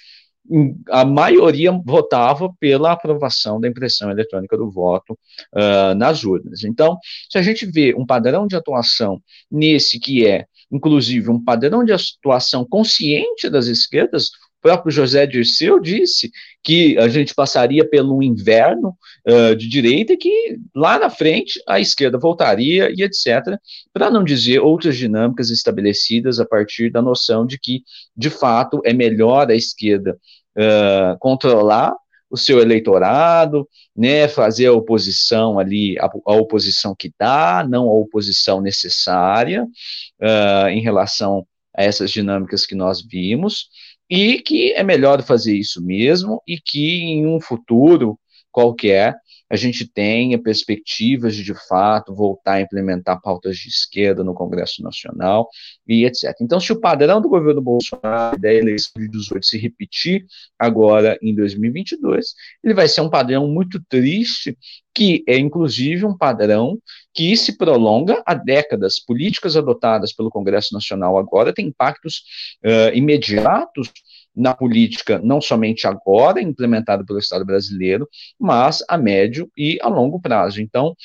a 0.89 1.03
maioria 1.03 1.71
votava 1.71 2.53
pela 2.59 2.91
aprovação 2.91 3.59
da 3.59 3.67
impressão 3.67 4.11
eletrônica 4.11 4.55
do 4.55 4.69
voto 4.69 5.17
uh, 5.53 5.95
nas 5.95 6.23
urnas. 6.23 6.63
Então, 6.63 6.97
se 7.29 7.37
a 7.37 7.41
gente 7.41 7.65
vê 7.65 7.95
um 7.95 8.05
padrão 8.05 8.45
de 8.45 8.55
atuação 8.55 9.21
nesse 9.49 9.99
que 9.99 10.25
é, 10.25 10.45
inclusive, 10.71 11.29
um 11.29 11.43
padrão 11.43 11.83
de 11.83 11.93
atuação 11.93 12.65
consciente 12.65 13.49
das 13.49 13.65
esquerdas, 13.65 14.29
próprio 14.65 14.91
José 14.91 15.27
Dirceu 15.27 15.79
disse 15.79 16.31
que 16.63 16.97
a 16.97 17.07
gente 17.07 17.35
passaria 17.35 17.87
pelo 17.87 18.23
inverno 18.23 18.97
uh, 19.27 19.55
de 19.55 19.69
direita 19.69 20.13
e 20.13 20.17
que 20.17 20.57
lá 20.73 20.97
na 20.97 21.07
frente 21.07 21.61
a 21.67 21.79
esquerda 21.79 22.17
voltaria 22.17 22.89
e 22.89 23.03
etc., 23.03 23.59
para 23.93 24.09
não 24.09 24.23
dizer 24.23 24.57
outras 24.57 24.97
dinâmicas 24.97 25.51
estabelecidas 25.51 26.39
a 26.39 26.47
partir 26.47 26.89
da 26.89 26.99
noção 26.99 27.45
de 27.45 27.59
que, 27.59 27.83
de 28.17 28.31
fato, 28.31 28.81
é 28.83 28.91
melhor 28.91 29.51
a 29.51 29.55
esquerda 29.55 30.17
uh, 30.57 31.15
controlar 31.19 31.93
o 32.27 32.35
seu 32.35 32.59
eleitorado, 32.59 33.69
né, 33.95 34.27
fazer 34.27 34.65
a 34.65 34.73
oposição 34.73 35.59
ali, 35.59 35.95
a, 35.99 36.09
a 36.25 36.33
oposição 36.33 36.95
que 36.97 37.13
dá, 37.19 37.63
não 37.69 37.87
a 37.87 37.93
oposição 37.93 38.61
necessária 38.61 39.63
uh, 39.63 40.69
em 40.69 40.81
relação 40.81 41.45
a 41.77 41.83
essas 41.83 42.09
dinâmicas 42.09 42.65
que 42.65 42.73
nós 42.73 43.05
vimos, 43.05 43.67
e 44.09 44.39
que 44.41 44.73
é 44.73 44.83
melhor 44.83 45.23
fazer 45.23 45.55
isso 45.55 45.83
mesmo 45.83 46.41
e 46.47 46.59
que 46.59 47.01
em 47.01 47.25
um 47.25 47.39
futuro 47.39 48.19
qualquer 48.55 49.17
a 49.49 49.55
gente 49.55 49.85
tenha 49.87 50.41
perspectivas 50.41 51.35
de, 51.35 51.43
de 51.43 51.53
fato, 51.67 52.15
voltar 52.15 52.53
a 52.53 52.61
implementar 52.61 53.21
pautas 53.21 53.57
de 53.57 53.67
esquerda 53.69 54.23
no 54.23 54.33
Congresso 54.33 54.81
Nacional 54.81 55.47
e 55.87 56.05
etc. 56.05 56.33
Então, 56.41 56.59
se 56.59 56.71
o 56.71 56.79
padrão 56.79 57.21
do 57.21 57.29
governo 57.29 57.61
Bolsonaro 57.61 58.39
da 58.39 58.51
eleição 58.51 58.93
de 58.97 59.07
18 59.07 59.45
se 59.45 59.57
repetir 59.59 60.25
agora 60.57 61.17
em 61.21 61.35
2022, 61.35 62.33
ele 62.63 62.73
vai 62.73 62.87
ser 62.87 63.01
um 63.01 63.09
padrão 63.09 63.47
muito 63.47 63.79
triste, 63.87 64.57
que 64.93 65.23
é 65.27 65.37
inclusive 65.37 66.05
um 66.05 66.17
padrão 66.17 66.79
que 67.13 67.37
se 67.37 67.55
prolonga 67.55 68.23
há 68.25 68.33
décadas. 68.33 68.99
Políticas 68.99 69.55
adotadas 69.55 70.11
pelo 70.11 70.31
Congresso 70.31 70.73
Nacional 70.73 71.17
agora 71.17 71.53
têm 71.53 71.67
impactos 71.67 72.23
uh, 72.65 72.95
imediatos 72.95 73.91
na 74.35 74.53
política, 74.53 75.19
não 75.23 75.39
somente 75.39 75.87
agora, 75.87 76.41
implementada 76.41 77.05
pelo 77.05 77.19
Estado 77.19 77.45
brasileiro, 77.45 78.07
mas 78.39 78.83
a 78.89 78.97
médio 78.97 79.49
e 79.57 79.77
a 79.81 79.87
longo 79.87 80.19
prazo. 80.19 80.61
Então, 80.61 80.95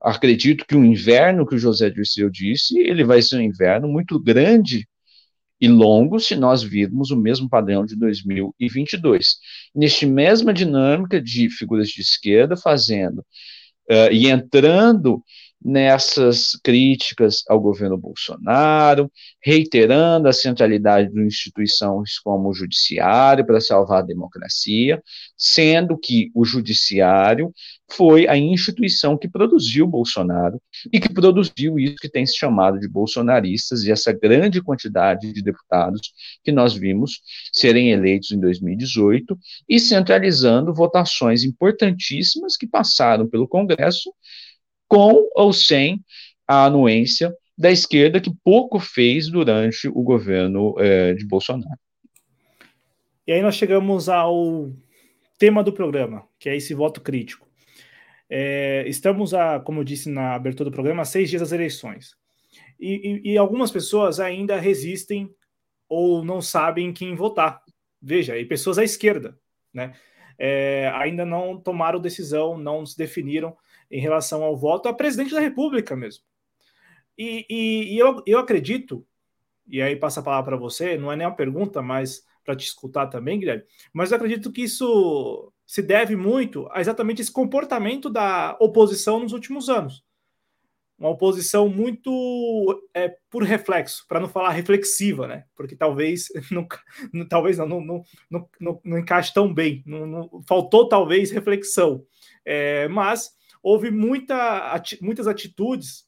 acredito 0.00 0.64
que 0.66 0.76
o 0.76 0.84
inverno 0.84 1.46
que 1.46 1.54
o 1.54 1.58
José 1.58 1.90
Dirceu 1.90 2.28
disse, 2.30 2.78
ele 2.78 3.04
vai 3.04 3.22
ser 3.22 3.36
um 3.36 3.42
inverno 3.42 3.88
muito 3.88 4.18
grande 4.18 4.88
e 5.60 5.68
longo 5.68 6.18
se 6.18 6.34
nós 6.34 6.62
virmos 6.62 7.10
o 7.10 7.16
mesmo 7.16 7.48
padrão 7.48 7.84
de 7.84 7.94
2022. 7.94 9.36
Neste 9.74 10.06
mesma 10.06 10.54
dinâmica 10.54 11.20
de 11.20 11.50
figuras 11.50 11.88
de 11.88 12.00
esquerda 12.00 12.56
fazendo 12.56 13.18
uh, 13.18 14.10
e 14.10 14.28
entrando 14.28 15.22
nessas 15.62 16.56
críticas 16.64 17.42
ao 17.48 17.60
governo 17.60 17.98
Bolsonaro, 17.98 19.10
reiterando 19.42 20.26
a 20.28 20.32
centralidade 20.32 21.12
de 21.12 21.20
instituições 21.20 22.18
como 22.18 22.48
o 22.48 22.54
judiciário 22.54 23.44
para 23.44 23.60
salvar 23.60 23.98
a 23.98 24.06
democracia, 24.06 25.02
sendo 25.36 25.98
que 25.98 26.30
o 26.34 26.44
judiciário 26.44 27.52
foi 27.92 28.26
a 28.28 28.36
instituição 28.36 29.18
que 29.18 29.28
produziu 29.28 29.86
Bolsonaro 29.86 30.60
e 30.92 31.00
que 31.00 31.12
produziu 31.12 31.78
isso 31.78 31.96
que 31.96 32.08
tem 32.08 32.24
se 32.24 32.36
chamado 32.36 32.78
de 32.78 32.88
bolsonaristas 32.88 33.82
e 33.82 33.90
essa 33.90 34.12
grande 34.12 34.62
quantidade 34.62 35.32
de 35.32 35.42
deputados 35.42 36.12
que 36.44 36.52
nós 36.52 36.74
vimos 36.74 37.20
serem 37.52 37.90
eleitos 37.90 38.30
em 38.30 38.40
2018 38.40 39.36
e 39.68 39.80
centralizando 39.80 40.72
votações 40.72 41.42
importantíssimas 41.42 42.56
que 42.56 42.66
passaram 42.66 43.28
pelo 43.28 43.48
Congresso 43.48 44.10
com 44.90 45.30
ou 45.36 45.52
sem 45.52 46.04
a 46.46 46.64
anuência 46.64 47.32
da 47.56 47.70
esquerda, 47.70 48.20
que 48.20 48.34
pouco 48.42 48.80
fez 48.80 49.30
durante 49.30 49.86
o 49.86 50.02
governo 50.02 50.74
é, 50.78 51.14
de 51.14 51.24
Bolsonaro. 51.24 51.78
E 53.24 53.32
aí 53.32 53.40
nós 53.40 53.54
chegamos 53.54 54.08
ao 54.08 54.72
tema 55.38 55.62
do 55.62 55.72
programa, 55.72 56.26
que 56.40 56.48
é 56.48 56.56
esse 56.56 56.74
voto 56.74 57.00
crítico. 57.00 57.48
É, 58.28 58.84
estamos, 58.88 59.32
a, 59.32 59.60
como 59.60 59.80
eu 59.80 59.84
disse 59.84 60.10
na 60.10 60.34
abertura 60.34 60.70
do 60.70 60.74
programa, 60.74 61.02
a 61.02 61.04
seis 61.04 61.30
dias 61.30 61.40
das 61.40 61.52
eleições. 61.52 62.16
E, 62.80 63.22
e, 63.24 63.32
e, 63.32 63.38
algumas 63.38 63.70
pessoas 63.70 64.18
ainda 64.18 64.58
resistem 64.58 65.30
ou 65.88 66.24
não 66.24 66.40
sabem 66.40 66.92
quem 66.92 67.14
votar. 67.14 67.60
Veja, 68.02 68.36
e 68.36 68.44
pessoas 68.44 68.78
à 68.78 68.84
esquerda, 68.84 69.38
né? 69.72 69.92
É, 70.38 70.90
ainda 70.94 71.24
não 71.24 71.60
tomaram 71.60 72.00
decisão, 72.00 72.56
não 72.56 72.84
se 72.86 72.96
definiram 72.96 73.54
em 73.90 74.00
relação 74.00 74.42
ao 74.42 74.56
voto 74.56 74.88
a 74.88 74.94
presidente 74.94 75.34
da 75.34 75.40
República 75.40 75.96
mesmo. 75.96 76.24
E, 77.18 77.44
e, 77.50 77.94
e 77.94 77.98
eu, 77.98 78.22
eu 78.26 78.38
acredito, 78.38 79.06
e 79.66 79.82
aí 79.82 79.96
passa 79.96 80.20
a 80.20 80.22
palavra 80.22 80.52
para 80.52 80.56
você, 80.56 80.96
não 80.96 81.12
é 81.12 81.16
nem 81.16 81.26
uma 81.26 81.36
pergunta, 81.36 81.82
mas 81.82 82.24
para 82.44 82.56
te 82.56 82.64
escutar 82.64 83.06
também, 83.08 83.38
Guilherme, 83.38 83.64
mas 83.92 84.10
eu 84.10 84.16
acredito 84.16 84.50
que 84.50 84.62
isso 84.62 85.52
se 85.66 85.82
deve 85.82 86.16
muito 86.16 86.68
a 86.72 86.80
exatamente 86.80 87.22
esse 87.22 87.30
comportamento 87.30 88.10
da 88.10 88.56
oposição 88.60 89.20
nos 89.20 89.32
últimos 89.32 89.68
anos. 89.68 90.04
Uma 90.98 91.10
oposição 91.10 91.68
muito 91.68 92.82
é, 92.92 93.14
por 93.30 93.42
reflexo, 93.42 94.04
para 94.06 94.20
não 94.20 94.28
falar 94.28 94.50
reflexiva, 94.50 95.26
né? 95.26 95.44
Porque 95.54 95.74
talvez 95.74 96.26
não, 96.50 96.66
talvez 97.28 97.56
não, 97.56 97.66
não, 97.66 98.02
não, 98.28 98.48
não, 98.60 98.80
não 98.84 98.98
encaixe 98.98 99.32
tão 99.32 99.52
bem, 99.52 99.82
não, 99.86 100.06
não 100.06 100.42
faltou 100.46 100.88
talvez 100.88 101.30
reflexão. 101.30 102.04
É, 102.44 102.88
mas 102.88 103.30
houve 103.62 103.90
muita, 103.90 104.72
ati 104.72 105.02
muitas 105.02 105.26
atitudes, 105.26 106.06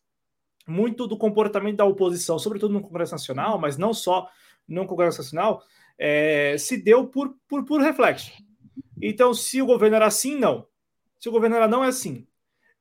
muito 0.67 1.07
do 1.07 1.17
comportamento 1.17 1.77
da 1.77 1.85
oposição, 1.85 2.39
sobretudo 2.39 2.73
no 2.73 2.81
Congresso 2.81 3.13
Nacional, 3.13 3.59
mas 3.59 3.77
não 3.77 3.93
só 3.93 4.29
no 4.67 4.87
Congresso 4.87 5.19
Nacional, 5.19 5.63
é, 5.99 6.57
se 6.59 6.77
deu 6.77 7.07
por, 7.07 7.37
por, 7.49 7.65
por 7.65 7.81
reflexo. 7.81 8.33
Então, 9.01 9.35
se 9.35 9.61
o 9.61 9.67
governo 9.67 9.97
era 9.97 10.07
assim, 10.07 10.37
não. 10.37 10.67
Se 11.19 11.29
o 11.29 11.33
governo 11.33 11.57
era 11.57 11.67
não, 11.67 11.85
é 11.85 11.89
assim. 11.89 12.27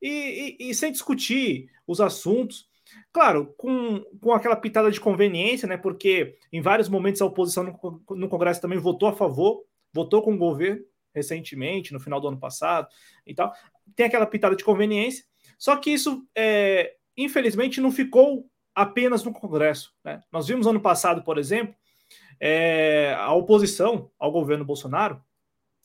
E, 0.00 0.56
e, 0.60 0.70
e 0.70 0.74
sem 0.74 0.92
discutir 0.92 1.68
os 1.86 2.00
assuntos, 2.00 2.70
Claro, 3.12 3.54
com, 3.56 4.00
com 4.20 4.32
aquela 4.32 4.56
pitada 4.56 4.90
de 4.90 5.00
conveniência, 5.00 5.68
né? 5.68 5.76
Porque 5.76 6.36
em 6.52 6.60
vários 6.60 6.88
momentos 6.88 7.20
a 7.20 7.26
oposição 7.26 7.64
no, 7.64 8.16
no, 8.16 8.28
Congresso 8.28 8.60
também 8.60 8.78
votou 8.78 9.08
a 9.08 9.12
favor, 9.12 9.64
votou 9.92 10.22
com 10.22 10.34
o 10.34 10.38
governo 10.38 10.82
recentemente, 11.14 11.92
no 11.92 12.00
final 12.00 12.20
do 12.20 12.28
ano 12.28 12.40
passado 12.40 12.88
e 13.26 13.34
tal 13.34 13.52
tem 13.94 14.06
aquela 14.06 14.26
pitada 14.26 14.56
de 14.56 14.64
conveniência, 14.64 15.24
só 15.58 15.76
que 15.76 15.90
isso, 15.90 16.26
é, 16.36 16.94
infelizmente, 17.16 17.80
não 17.80 17.92
ficou 17.92 18.50
apenas 18.74 19.22
no 19.22 19.32
Congresso. 19.32 19.92
Né? 20.04 20.20
Nós 20.32 20.48
vimos 20.48 20.66
ano 20.66 20.80
passado, 20.80 21.22
por 21.22 21.38
exemplo, 21.38 21.74
é, 22.40 23.14
a 23.18 23.32
oposição 23.32 24.10
ao 24.18 24.32
governo 24.32 24.64
Bolsonaro, 24.64 25.22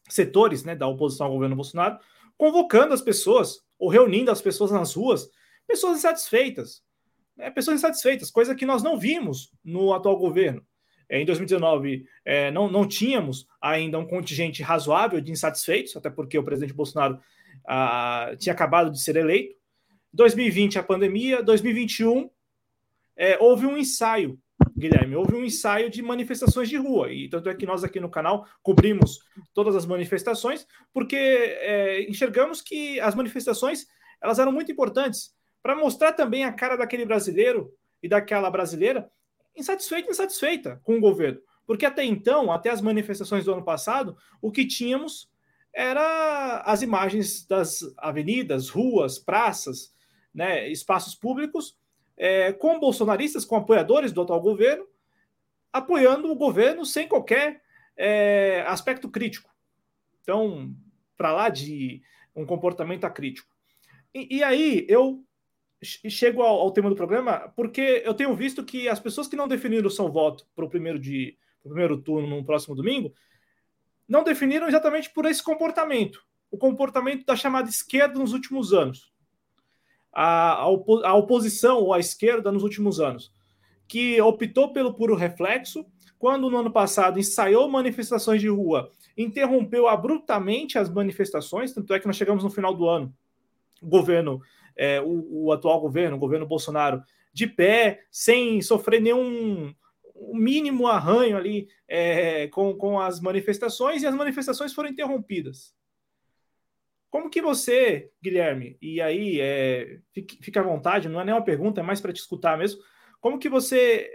setores 0.10 0.64
né, 0.64 0.76
da 0.76 0.88
oposição 0.88 1.28
ao 1.28 1.34
governo 1.34 1.56
Bolsonaro, 1.56 2.00
convocando 2.38 2.94
as 2.94 3.02
pessoas, 3.02 3.62
ou 3.78 3.90
reunindo 3.90 4.32
as 4.32 4.42
pessoas 4.42 4.72
nas 4.72 4.94
ruas, 4.96 5.30
pessoas 5.68 6.00
insatisfeitas. 6.00 6.82
Né, 7.36 7.52
pessoas 7.52 7.78
insatisfeitas, 7.78 8.32
coisa 8.32 8.56
que 8.56 8.66
nós 8.66 8.82
não 8.82 8.98
vimos 8.98 9.52
no 9.64 9.94
atual 9.94 10.18
governo. 10.18 10.66
É, 11.10 11.22
em 11.22 11.26
2019, 11.26 12.06
é, 12.26 12.52
não, 12.52 12.70
não 12.70 12.88
tínhamos 12.88 13.48
ainda 13.62 13.98
um 13.98 14.06
contingente 14.06 14.62
razoável 14.62 15.22
de 15.22 15.32
insatisfeitos, 15.32 15.96
até 15.96 16.10
porque 16.10 16.38
o 16.38 16.44
presidente 16.44 16.74
Bolsonaro 16.74 17.20
tinha 18.38 18.54
acabado 18.54 18.92
de 18.92 19.02
ser 19.02 19.16
eleito. 19.16 19.56
2020, 20.14 20.80
a 20.80 20.84
pandemia. 20.84 21.44
2021, 21.44 22.30
é, 23.16 23.38
houve 23.40 23.66
um 23.66 23.78
ensaio, 23.78 24.40
Guilherme, 24.78 25.16
houve 25.16 25.36
um 25.36 25.44
ensaio 25.44 25.90
de 25.90 26.02
manifestações 26.02 26.70
de 26.70 26.78
rua. 26.78 27.12
E 27.12 27.30
tanto 27.30 27.50
é 27.50 27.56
que 27.56 27.66
nós 27.66 27.84
aqui 27.84 28.00
no 28.00 28.10
canal 28.10 28.48
cobrimos 28.62 29.20
todas 29.54 29.76
as 29.76 29.86
manifestações, 29.86 30.66
porque 30.94 31.16
é, 31.16 32.10
enxergamos 32.10 32.62
que 32.62 33.00
as 33.00 33.16
manifestações 33.16 33.88
elas 34.22 34.40
eram 34.40 34.52
muito 34.52 34.72
importantes 34.72 35.36
para 35.62 35.76
mostrar 35.76 36.14
também 36.14 36.44
a 36.44 36.54
cara 36.54 36.76
daquele 36.76 37.06
brasileiro 37.06 37.74
e 38.02 38.08
daquela 38.08 38.50
brasileira 38.50 39.10
insatisfeita, 39.56 40.10
insatisfeita 40.10 40.80
com 40.84 40.98
o 40.98 41.02
governo. 41.02 41.40
Porque 41.66 41.86
até 41.86 42.04
então, 42.04 42.52
até 42.52 42.70
as 42.70 42.82
manifestações 42.82 43.46
do 43.46 43.54
ano 43.54 43.64
passado, 43.64 44.16
o 44.42 44.52
que 44.52 44.66
tínhamos 44.66 45.30
era 45.78 46.64
as 46.66 46.82
imagens 46.82 47.46
das 47.46 47.84
avenidas, 47.98 48.68
ruas, 48.68 49.20
praças, 49.20 49.94
né, 50.34 50.68
espaços 50.70 51.14
públicos, 51.14 51.78
é, 52.18 52.52
com 52.52 52.80
bolsonaristas, 52.80 53.46
com 53.46 53.56
apoiadores 53.56 54.12
do 54.12 54.24
atual 54.24 54.42
governo, 54.42 54.88
apoiando 55.72 56.32
o 56.32 56.36
governo 56.36 56.84
sem 56.84 57.08
qualquer 57.08 57.62
é, 57.96 58.64
aspecto 58.66 59.08
crítico. 59.08 59.54
Então, 60.24 60.76
para 61.16 61.32
lá 61.32 61.48
de 61.48 62.02
um 62.36 62.44
comportamento 62.44 63.06
acrítico. 63.06 63.48
E, 64.12 64.38
e 64.38 64.44
aí 64.44 64.84
eu 64.90 65.24
chego 65.84 66.42
ao, 66.42 66.60
ao, 66.60 66.72
tema 66.72 66.90
do 66.90 66.96
programa 66.96 67.54
porque 67.56 68.02
eu 68.04 68.16
tenho 68.16 68.36
visto 68.36 68.66
que 68.66 68.90
as 68.90 69.00
pessoas 69.00 69.28
que 69.28 69.36
não 69.36 69.48
definiram 69.48 69.88
o 69.88 69.92
seu 69.92 70.12
voto 70.12 70.48
para 70.56 70.66
o 70.66 70.70
primeiro, 70.70 70.98
de, 70.98 71.38
primeiro 71.62 72.02
turno 72.02 72.28
no 72.28 72.44
próximo 72.44 72.76
domingo 72.76 73.14
não 74.08 74.24
definiram 74.24 74.68
exatamente 74.68 75.10
por 75.12 75.26
esse 75.26 75.44
comportamento, 75.44 76.24
o 76.50 76.58
comportamento 76.58 77.26
da 77.26 77.36
chamada 77.36 77.70
esquerda 77.70 78.20
nos 78.20 78.34
últimos 78.34 78.74
anos, 78.74 79.12
a, 80.14 80.54
a, 80.54 80.68
opo, 80.68 81.04
a 81.04 81.14
oposição 81.14 81.80
ou 81.80 81.94
a 81.94 82.00
esquerda 82.00 82.52
nos 82.52 82.64
últimos 82.64 83.00
anos, 83.00 83.34
que 83.88 84.20
optou 84.22 84.72
pelo 84.74 84.94
puro 84.94 85.16
reflexo, 85.16 85.86
quando 86.18 86.50
no 86.50 86.58
ano 86.58 86.72
passado 86.72 87.20
ensaiou 87.20 87.70
manifestações 87.70 88.42
de 88.42 88.50
rua, 88.50 88.90
interrompeu 89.18 89.88
abruptamente 89.88 90.78
as 90.78 90.90
manifestações, 90.90 91.74
tanto 91.74 91.94
é 91.94 92.00
que 92.00 92.08
nós 92.08 92.16
chegamos 92.16 92.44
no 92.44 92.50
final 92.50 92.74
do 92.74 92.88
ano, 92.88 93.14
o 93.82 93.88
governo, 93.88 94.42
é, 94.76 95.00
o, 95.02 95.46
o, 95.46 95.52
atual 95.52 95.80
governo, 95.80 96.18
o 96.18 96.20
governo 96.20 96.46
Bolsonaro, 96.46 97.04
de 97.32 97.46
pé, 97.46 98.04
sem 98.10 98.62
sofrer 98.62 99.00
nenhum 99.00 99.74
mínimo 100.34 100.88
arranho 100.88 101.38
ali 101.38 101.68
é, 101.88 102.48
com, 102.48 102.74
com 102.76 103.00
as 103.00 103.20
manifestações, 103.20 104.04
e 104.04 104.08
as 104.08 104.16
manifestações 104.16 104.74
foram 104.74 104.90
interrompidas. 104.90 105.76
Como 107.10 107.30
que 107.30 107.42
você, 107.42 108.12
Guilherme, 108.22 108.78
e 108.82 109.02
aí 109.02 109.40
é, 109.40 110.00
fique, 110.14 110.38
fique 110.42 110.60
à 110.60 110.62
vontade, 110.62 111.08
não 111.08 111.22
é 111.22 111.26
nem 111.26 111.34
uma 111.34 111.44
pergunta, 111.44 111.82
é 111.82 111.84
mais 111.84 112.02
para 112.02 112.12
te 112.12 112.20
escutar 112.20 112.58
mesmo, 112.58 112.82
como 113.20 113.40
que 113.40 113.50
você 113.50 114.10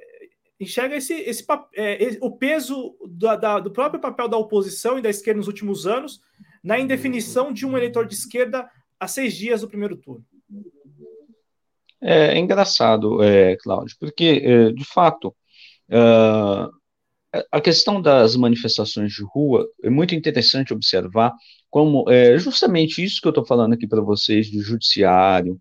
enxerga 0.61 0.97
esse, 0.97 1.15
esse, 1.15 1.45
é, 1.75 1.99
o 2.21 2.31
peso 2.31 2.97
da, 3.09 3.35
da, 3.35 3.59
do 3.59 3.73
próprio 3.73 4.01
papel 4.01 4.29
da 4.29 4.37
oposição 4.37 4.99
e 4.99 5.03
da 5.03 5.11
esquerda 5.11 5.39
nos 5.39 5.49
últimos 5.49 5.87
anos 5.87 6.21
na 6.63 6.79
indefinição 6.79 7.53
de 7.53 7.67
um 7.67 7.77
eleitor 7.77 8.07
de 8.07 8.15
esquerda 8.15 8.71
a 9.01 9.09
seis 9.09 9.35
dias 9.35 9.63
do 9.63 9.69
primeiro 9.69 9.97
turno? 9.97 10.25
É, 12.01 12.35
é 12.35 12.39
engraçado, 12.39 13.23
é, 13.23 13.57
Cláudio, 13.57 13.97
porque, 13.99 14.43
é, 14.45 14.73
de 14.73 14.85
fato, 14.85 15.35
uh, 15.89 16.71
a 17.51 17.61
questão 17.61 18.01
das 18.01 18.37
manifestações 18.37 19.13
de 19.13 19.23
rua 19.25 19.67
é 19.83 19.89
muito 19.89 20.15
interessante 20.15 20.73
observar 20.73 21.33
como 21.71 22.09
é 22.11 22.39
justamente 22.39 23.03
isso 23.03 23.21
que 23.21 23.27
eu 23.27 23.31
estou 23.31 23.47
falando 23.47 23.73
aqui 23.73 23.87
para 23.87 24.03
vocês, 24.03 24.51
do 24.51 24.61
judiciário 24.61 25.59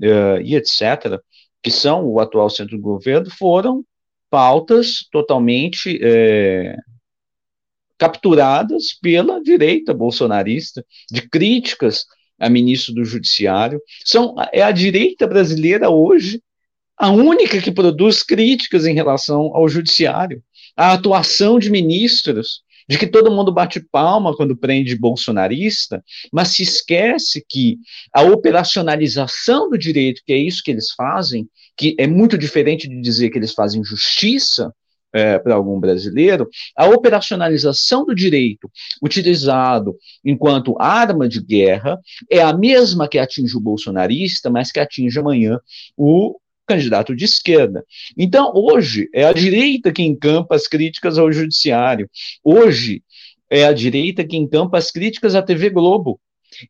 uh, 0.00 0.40
e 0.42 0.56
etc., 0.56 1.20
que 1.62 1.70
são 1.70 2.06
o 2.06 2.20
atual 2.20 2.50
centro 2.50 2.76
do 2.76 2.82
governo, 2.82 3.30
foram 3.30 3.84
pautas 4.28 5.06
totalmente 5.12 5.98
é, 6.02 6.76
capturadas 7.96 8.92
pela 9.00 9.40
direita 9.40 9.94
bolsonarista, 9.94 10.84
de 11.10 11.22
críticas 11.28 12.04
a 12.38 12.50
ministro 12.50 12.92
do 12.94 13.04
Judiciário. 13.04 13.80
São, 14.04 14.34
é 14.52 14.62
a 14.62 14.72
direita 14.72 15.26
brasileira 15.26 15.88
hoje 15.88 16.42
a 16.96 17.10
única 17.10 17.60
que 17.60 17.72
produz 17.72 18.22
críticas 18.22 18.86
em 18.86 18.94
relação 18.94 19.50
ao 19.54 19.68
Judiciário, 19.68 20.42
a 20.76 20.92
atuação 20.92 21.58
de 21.58 21.70
ministros, 21.70 22.62
de 22.88 22.98
que 22.98 23.06
todo 23.06 23.30
mundo 23.30 23.52
bate 23.52 23.80
palma 23.80 24.36
quando 24.36 24.56
prende 24.56 24.96
bolsonarista, 24.96 26.02
mas 26.32 26.48
se 26.48 26.62
esquece 26.62 27.44
que 27.48 27.78
a 28.12 28.22
operacionalização 28.22 29.70
do 29.70 29.78
direito, 29.78 30.22
que 30.24 30.32
é 30.32 30.38
isso 30.38 30.62
que 30.62 30.70
eles 30.70 30.90
fazem, 30.90 31.48
que 31.76 31.96
é 31.98 32.06
muito 32.06 32.36
diferente 32.36 32.88
de 32.88 33.00
dizer 33.00 33.30
que 33.30 33.38
eles 33.38 33.52
fazem 33.52 33.82
justiça 33.82 34.72
é, 35.12 35.38
para 35.38 35.54
algum 35.54 35.78
brasileiro, 35.78 36.48
a 36.76 36.86
operacionalização 36.86 38.04
do 38.04 38.14
direito 38.14 38.68
utilizado 39.00 39.96
enquanto 40.24 40.76
arma 40.78 41.28
de 41.28 41.40
guerra 41.40 41.98
é 42.28 42.42
a 42.42 42.52
mesma 42.52 43.08
que 43.08 43.18
atinge 43.18 43.56
o 43.56 43.60
bolsonarista, 43.60 44.50
mas 44.50 44.72
que 44.72 44.80
atinge 44.80 45.18
amanhã 45.18 45.58
o 45.96 46.36
candidato 46.66 47.14
de 47.14 47.24
esquerda. 47.24 47.84
Então, 48.16 48.52
hoje, 48.54 49.08
é 49.14 49.24
a 49.24 49.32
direita 49.32 49.92
que 49.92 50.02
encampa 50.02 50.54
as 50.54 50.66
críticas 50.66 51.18
ao 51.18 51.32
judiciário. 51.32 52.08
Hoje, 52.42 53.02
é 53.50 53.64
a 53.64 53.72
direita 53.72 54.24
que 54.24 54.36
encampa 54.36 54.78
as 54.78 54.90
críticas 54.90 55.34
à 55.34 55.42
TV 55.42 55.70
Globo. 55.70 56.18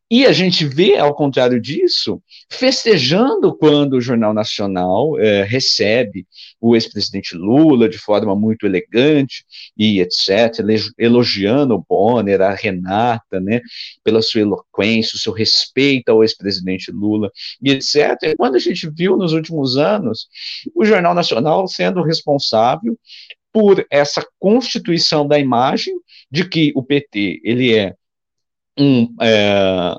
E 0.09 0.25
a 0.25 0.31
gente 0.31 0.65
vê, 0.65 0.97
ao 0.97 1.13
contrário 1.13 1.59
disso, 1.59 2.21
festejando 2.49 3.55
quando 3.55 3.93
o 3.93 4.01
Jornal 4.01 4.33
Nacional 4.33 5.19
é, 5.19 5.43
recebe 5.43 6.25
o 6.59 6.75
ex-presidente 6.75 7.35
Lula 7.35 7.87
de 7.87 7.97
forma 7.97 8.35
muito 8.35 8.65
elegante 8.65 9.45
e 9.77 9.99
etc., 9.99 10.59
elogiando 10.97 11.75
o 11.75 11.85
Bonner, 11.87 12.41
a 12.41 12.53
Renata, 12.53 13.39
né, 13.39 13.61
pela 14.03 14.21
sua 14.21 14.41
eloquência, 14.41 15.15
o 15.15 15.19
seu 15.19 15.33
respeito 15.33 16.09
ao 16.09 16.23
ex-presidente 16.23 16.91
Lula 16.91 17.31
e 17.61 17.71
etc. 17.71 18.17
E 18.23 18.35
quando 18.35 18.55
a 18.55 18.59
gente 18.59 18.89
viu 18.89 19.17
nos 19.17 19.33
últimos 19.33 19.77
anos 19.77 20.27
o 20.73 20.85
Jornal 20.85 21.13
Nacional 21.13 21.67
sendo 21.67 22.01
responsável 22.01 22.97
por 23.51 23.85
essa 23.89 24.25
constituição 24.37 25.25
da 25.25 25.39
imagem 25.39 25.93
de 26.29 26.47
que 26.47 26.73
o 26.75 26.83
PT 26.83 27.39
ele 27.43 27.73
é 27.73 27.95
um, 28.77 29.13
é, 29.21 29.95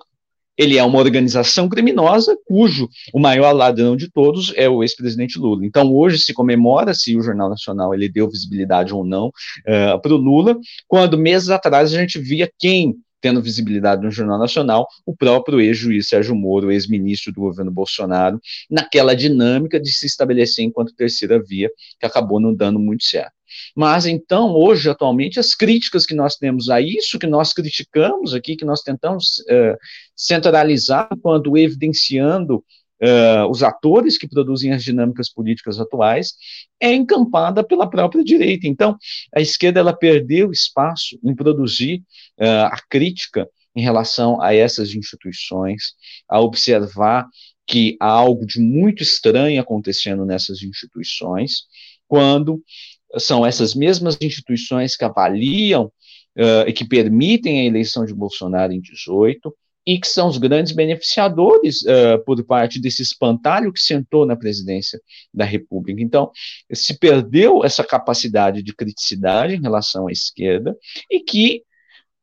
ele 0.57 0.79
é 0.79 0.85
uma 0.85 0.99
organização 0.99 1.69
criminosa 1.69 2.37
cujo 2.47 2.89
o 3.13 3.21
maior 3.21 3.53
ladrão 3.53 3.97
de 3.97 4.11
todos 4.11 4.53
é 4.57 4.69
o 4.69 4.83
ex-presidente 4.83 5.39
Lula. 5.39 5.65
Então 5.67 5.93
hoje 5.95 6.19
se 6.19 6.33
comemora 6.33 6.95
se 6.95 7.17
o 7.17 7.23
Jornal 7.23 7.51
Nacional 7.51 7.95
ele 7.95 8.09
deu 8.09 8.29
visibilidade 8.29 8.95
ou 8.95 9.05
não 9.05 9.27
uh, 9.29 10.01
para 10.01 10.15
o 10.15 10.17
Lula, 10.17 10.59
quando 10.89 11.19
meses 11.19 11.51
atrás 11.51 11.93
a 11.93 11.99
gente 11.99 12.19
via 12.19 12.51
quem 12.59 12.97
tendo 13.27 13.43
visibilidade 13.43 14.03
no 14.03 14.11
Jornal 14.13 14.39
Nacional, 14.39 14.87
o 15.05 15.13
próprio 15.13 15.61
ex-juiz 15.61 16.07
Sérgio 16.07 16.37
Moro, 16.37 16.71
ex-ministro 16.71 17.33
do 17.33 17.41
governo 17.41 17.73
Bolsonaro, 17.73 18.41
naquela 18.71 19.17
dinâmica 19.17 19.81
de 19.81 19.93
se 19.93 20.07
estabelecer 20.07 20.65
enquanto 20.65 20.95
terceira 20.95 21.43
via, 21.43 21.69
que 21.99 22.07
acabou 22.07 22.39
não 22.39 22.55
dando 22.55 22.79
muito 22.79 23.03
certo. 23.03 23.33
Mas 23.75 24.07
então, 24.07 24.55
hoje, 24.55 24.89
atualmente, 24.89 25.41
as 25.41 25.57
críticas 25.57 26.07
que 26.07 26.15
nós 26.15 26.37
temos 26.37 26.71
a 26.71 26.81
isso 26.81 27.19
que 27.19 27.27
nós 27.27 27.53
criticamos 27.53 28.33
aqui, 28.33 28.55
que 28.55 28.65
nós 28.65 28.83
tentamos 28.83 29.41
uh, 29.51 29.77
centralizar 30.15 31.09
quando 31.21 31.59
evidenciando 31.59 32.65
uh, 33.03 33.49
os 33.51 33.63
atores 33.63 34.19
que 34.19 34.29
produzem 34.29 34.73
as 34.73 34.83
dinâmicas 34.83 35.33
políticas 35.33 35.81
atuais, 35.81 36.35
é 36.81 36.93
encampada 36.93 37.65
pela 37.65 37.89
própria 37.89 38.25
direita. 38.25 38.67
Então, 38.67 38.97
a 39.35 39.41
esquerda 39.41 39.81
ela 39.81 39.97
perdeu 39.97 40.51
espaço 40.51 41.19
em 41.25 41.35
produzir 41.35 42.03
uh, 42.41 42.67
a 42.67 42.79
crítica 42.89 43.49
em 43.75 43.83
relação 43.83 44.41
a 44.41 44.55
essas 44.55 44.95
instituições, 44.95 45.95
a 46.29 46.41
observar 46.41 47.29
que 47.67 47.97
há 48.01 48.09
algo 48.09 48.47
de 48.47 48.61
muito 48.61 49.03
estranho 49.03 49.61
acontecendo 49.61 50.25
nessas 50.25 50.63
instituições, 50.63 51.65
quando 52.09 52.63
são 53.19 53.45
essas 53.45 53.75
mesmas 53.75 54.17
instituições 54.21 54.97
que 54.97 55.05
avaliam 55.05 55.87
uh, 55.87 56.67
e 56.67 56.73
que 56.73 56.87
permitem 56.87 57.61
a 57.61 57.65
eleição 57.65 58.05
de 58.05 58.15
Bolsonaro 58.15 58.73
em 58.73 58.81
18 58.81 59.55
e 59.87 59.99
que 60.01 60.09
são 60.09 60.29
os 60.29 60.37
grandes 60.37 60.73
beneficiadores 60.73 61.83
uh, 61.83 62.23
por 62.25 62.43
parte 62.45 62.81
desse 62.81 63.03
espantalho 63.03 63.73
que 63.73 63.81
sentou 63.81 64.27
na 64.27 64.35
presidência 64.35 65.01
da 65.33 65.45
República. 65.45 66.03
Então, 66.03 66.31
se 66.73 66.99
perdeu 66.99 67.65
essa 67.65 67.85
capacidade 67.85 68.63
de 68.63 68.75
criticidade 68.75 69.55
em 69.55 69.63
relação 69.63 70.09
à 70.09 70.13
esquerda 70.13 70.77
e 71.11 71.21
que 71.21 71.63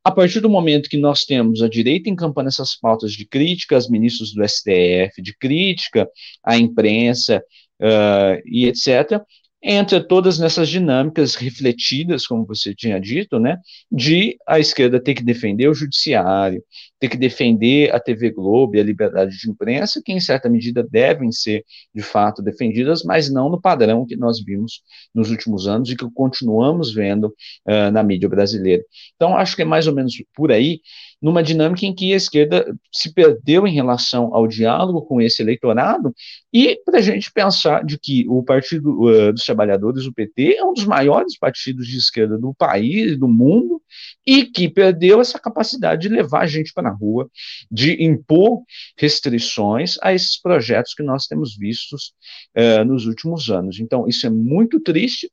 a 0.03 0.11
partir 0.11 0.41
do 0.41 0.49
momento 0.49 0.89
que 0.89 0.97
nós 0.97 1.24
temos 1.24 1.61
a 1.61 1.70
direita 1.70 2.09
encampando 2.09 2.49
essas 2.49 2.76
pautas 2.76 3.14
de 3.14 3.26
crítica 3.26 3.76
aos 3.76 3.89
ministros 3.89 4.34
do 4.34 4.45
STF, 4.45 5.22
de 5.22 5.34
crítica 5.38 6.09
à 6.43 6.57
imprensa 6.57 7.41
uh, 7.80 8.41
e 8.45 8.66
etc., 8.66 9.22
entra 9.64 10.05
todas 10.05 10.38
nessas 10.38 10.68
dinâmicas 10.68 11.36
refletidas, 11.36 12.28
como 12.28 12.45
você 12.45 12.76
tinha 12.76 12.99
dito, 12.99 13.39
né, 13.39 13.57
de 13.89 14.38
a 14.45 14.59
esquerda 14.59 14.99
ter 14.99 15.14
que 15.14 15.24
defender 15.24 15.70
o 15.70 15.74
judiciário, 15.74 16.61
ter 16.99 17.07
que 17.07 17.18
defender 17.18 17.93
a 17.93 17.99
TV 17.99 18.32
Globo 18.32 18.76
e 18.76 18.80
a 18.80 18.84
liberdade 18.84 19.38
de 19.38 19.49
imprensa, 19.49 20.01
que 20.03 20.11
em 20.11 20.20
certa 20.20 20.49
medida 20.49 20.84
devem 20.84 21.32
ser 21.32 21.64
de 21.95 22.01
fato 22.01 22.41
defendidas, 22.41 23.03
mas 23.03 23.32
não 23.32 23.49
no 23.49 23.59
padrão 23.59 24.05
que 24.05 24.18
nós 24.18 24.43
vimos 24.43 24.82
nos 25.16 25.32
últimos 25.32 25.68
anos 25.68 25.89
e 25.89 25.95
que 25.95 26.09
continuamos 26.11 26.93
vendo 26.93 27.26
uh, 27.66 27.91
na 27.91 28.03
mídia 28.03 28.28
brasileira. 28.28 28.84
Então, 29.16 29.38
acho 29.38 29.55
que 29.55 29.61
é 29.61 29.66
mais 29.66 29.88
ou 29.88 29.93
menos 29.93 30.14
por 30.34 30.51
aí 30.51 30.82
numa 31.24 31.41
dinâmica 31.41 31.86
em 31.86 31.95
que 31.95 32.13
a 32.13 32.17
esquerda 32.17 32.76
se 32.91 33.13
perdeu 33.13 33.65
em 33.65 33.74
relação 33.74 34.36
ao 34.36 34.45
diálogo 34.45 35.03
com 35.03 35.21
esse 35.21 35.41
eleitorado, 35.41 36.13
e 36.51 36.78
para 36.84 36.99
a 36.99 37.01
gente 37.01 37.32
pensar 37.32 37.86
de 37.86 37.97
que 37.97 38.26
o 38.28 38.43
Partido 38.43 39.03
uh, 39.03 39.32
dos 39.32 39.45
Trabalhadores, 39.45 40.05
o 40.05 40.13
PT, 40.13 40.57
é 40.57 40.65
um 40.65 40.74
dos 40.74 40.84
maiores 40.84 41.38
partidos 41.38 41.88
de 41.88 41.97
esquerda 41.97 42.38
do 42.38 42.53
país, 42.53 43.17
do 43.17 43.30
mundo, 43.30 43.82
e 44.28 44.43
que 44.43 44.67
perdeu 44.67 45.21
essa 45.21 45.39
capacidade 45.39 46.01
de 46.01 46.13
levar 46.13 46.41
a 46.41 46.47
gente 46.47 46.74
para 46.74 46.89
a 46.89 46.93
rua, 46.93 47.30
de 47.71 48.03
impor 48.03 48.61
restrições 48.97 49.95
a 50.01 50.13
esses 50.13 50.39
projetos 50.39 50.93
que 50.93 51.03
nós 51.03 51.26
temos 51.26 51.55
vistos 51.55 52.13
uh, 52.57 52.84
nos 52.84 53.05
últimos 53.05 53.49
anos. 53.49 53.80
Então, 53.80 54.09
isso 54.09 54.28
é 54.28 54.30
muito 54.30 54.78
triste, 54.82 55.32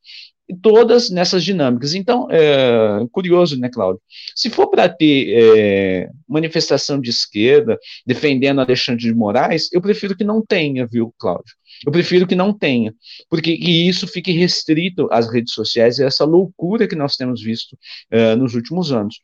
todas 0.55 1.09
nessas 1.09 1.43
dinâmicas. 1.43 1.93
Então, 1.93 2.27
é 2.29 3.05
curioso, 3.11 3.59
né, 3.59 3.69
Cláudio? 3.69 4.01
Se 4.35 4.49
for 4.49 4.67
para 4.67 4.89
ter 4.89 5.33
é, 5.33 6.09
manifestação 6.27 6.99
de 6.99 7.09
esquerda 7.09 7.77
defendendo 8.05 8.61
Alexandre 8.61 9.03
de 9.03 9.13
Moraes, 9.13 9.69
eu 9.71 9.81
prefiro 9.81 10.15
que 10.15 10.23
não 10.23 10.43
tenha, 10.45 10.85
viu, 10.85 11.13
Cláudio? 11.17 11.53
Eu 11.85 11.91
prefiro 11.91 12.27
que 12.27 12.35
não 12.35 12.53
tenha, 12.53 12.93
porque 13.29 13.57
que 13.57 13.87
isso 13.87 14.05
fique 14.07 14.31
restrito 14.31 15.07
às 15.11 15.31
redes 15.31 15.53
sociais 15.53 15.97
e 15.97 16.03
essa 16.03 16.25
loucura 16.25 16.87
que 16.87 16.95
nós 16.95 17.15
temos 17.15 17.41
visto 17.41 17.73
uh, 18.13 18.35
nos 18.37 18.53
últimos 18.53 18.91
anos. 18.91 19.15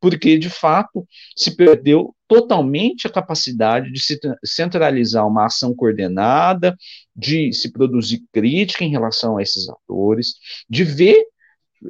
Porque, 0.00 0.38
de 0.38 0.48
fato, 0.48 1.06
se 1.36 1.56
perdeu 1.56 2.14
totalmente 2.28 3.06
a 3.06 3.10
capacidade 3.10 3.90
de 3.90 4.00
se 4.00 4.18
centralizar 4.44 5.26
uma 5.26 5.46
ação 5.46 5.74
coordenada, 5.74 6.76
de 7.16 7.52
se 7.52 7.72
produzir 7.72 8.22
crítica 8.32 8.84
em 8.84 8.90
relação 8.90 9.36
a 9.36 9.42
esses 9.42 9.68
atores, 9.68 10.34
de 10.68 10.84
ver 10.84 11.24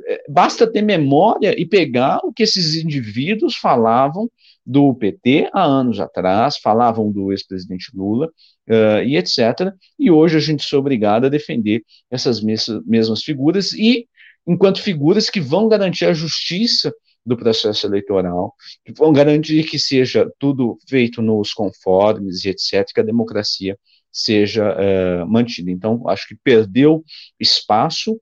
eh, 0.07 0.23
basta 0.29 0.71
ter 0.71 0.83
memória 0.83 1.59
e 1.59 1.67
pegar 1.67 2.21
o 2.23 2.33
que 2.33 2.43
esses 2.43 2.77
indivíduos 2.77 3.57
falavam 3.57 4.31
do 4.65 4.95
PT 4.95 5.51
há 5.53 5.65
anos 5.65 5.99
atrás, 5.99 6.59
falavam 6.59 7.11
do 7.11 7.33
ex-presidente 7.33 7.91
Lula, 7.95 8.31
uh, 8.69 9.03
e 9.03 9.17
etc. 9.17 9.73
E 9.99 10.11
hoje 10.11 10.37
a 10.37 10.41
gente 10.41 10.75
é 10.75 10.79
obrigado 10.79 11.25
a 11.25 11.31
defender 11.31 11.83
essas 12.11 12.41
mesmas 12.43 13.23
figuras 13.23 13.73
e 13.73 14.07
enquanto 14.47 14.83
figuras 14.83 15.31
que 15.31 15.41
vão 15.41 15.69
garantir 15.69 16.05
a 16.05 16.13
justiça 16.13 16.93
do 17.29 17.37
processo 17.37 17.87
eleitoral, 17.87 18.55
que 18.85 18.93
vão 18.93 19.13
garantir 19.13 19.65
que 19.65 19.79
seja 19.79 20.29
tudo 20.39 20.79
feito 20.89 21.21
nos 21.23 21.53
conformes 21.53 22.45
e 22.45 22.49
etc., 22.49 22.87
que 22.93 23.01
a 23.01 23.05
democracia 23.05 23.79
seja 24.11 24.75
uh, 24.75 25.29
mantida. 25.29 25.71
Então, 25.71 26.09
acho 26.09 26.27
que 26.27 26.37
perdeu 26.43 27.05
espaço 27.39 28.21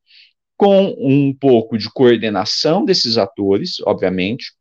com 0.57 0.94
um 0.98 1.34
pouco 1.34 1.78
de 1.78 1.90
coordenação 1.90 2.84
desses 2.84 3.16
atores, 3.16 3.76
obviamente, 3.86 4.52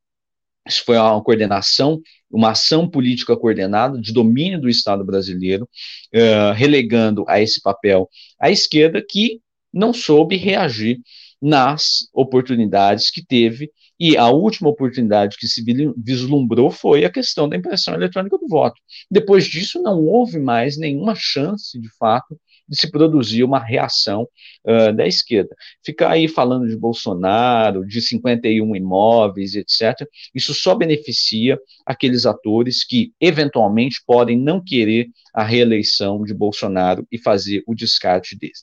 isso 0.68 0.84
foi 0.84 0.98
uma 0.98 1.24
coordenação, 1.24 2.02
uma 2.30 2.52
ação 2.52 2.89
política 2.89 3.38
coordenada 3.38 4.00
de 4.00 4.12
domínio 4.12 4.60
do 4.60 4.68
Estado 4.68 5.06
brasileiro, 5.06 5.70
uh, 6.14 6.54
relegando 6.54 7.24
a 7.28 7.39
esse 7.39 7.62
papel 7.62 8.10
a 8.39 8.50
esquerda 8.50 9.04
que 9.08 9.41
não 9.72 9.93
soube 9.93 10.36
reagir 10.38 11.00
nas 11.41 12.08
oportunidades 12.14 13.12
que 13.12 13.24
teve, 13.24 13.70
e 14.00 14.18
a 14.18 14.28
última 14.30 14.70
oportunidade 14.70 15.38
que 15.38 15.48
se 15.48 15.64
vislumbrou 15.98 16.70
foi 16.70 17.06
a 17.06 17.10
questão 17.10 17.48
da 17.48 17.56
impressão 17.56 17.93
eletrônica 17.93 18.38
do 18.38 18.48
voto. 18.48 18.76
Depois 19.10 19.46
disso, 19.46 19.82
não 19.82 20.04
houve 20.04 20.39
mais 20.39 20.78
nenhuma 20.78 21.16
chance, 21.16 21.80
de 21.80 21.89
fato, 21.98 22.39
de 22.68 22.80
se 22.80 22.89
produzir 22.89 23.43
uma 23.43 23.60
reação 23.60 24.28
uh, 24.66 24.93
da 24.93 25.08
esquerda. 25.08 25.56
Ficar 25.84 26.12
aí 26.12 26.28
falando 26.28 26.68
de 26.68 26.76
Bolsonaro, 26.76 27.86
de 27.86 28.02
51 28.02 28.76
imóveis, 28.76 29.56
etc., 29.56 30.08
isso 30.34 30.54
só 30.54 30.76
beneficia 30.76 31.60
aqueles 31.86 32.26
atores 32.26 32.84
que, 32.84 33.14
eventualmente, 33.22 34.02
podem 34.06 34.38
não 34.38 34.62
querer 34.64 35.08
a 35.34 35.43
reeleição 35.43 36.24
de 36.24 36.34
Bolsonaro 36.34 37.08
e 37.12 37.18
fazer 37.18 37.64
o 37.68 37.76
descarte 37.76 38.38
dele. 38.38 38.54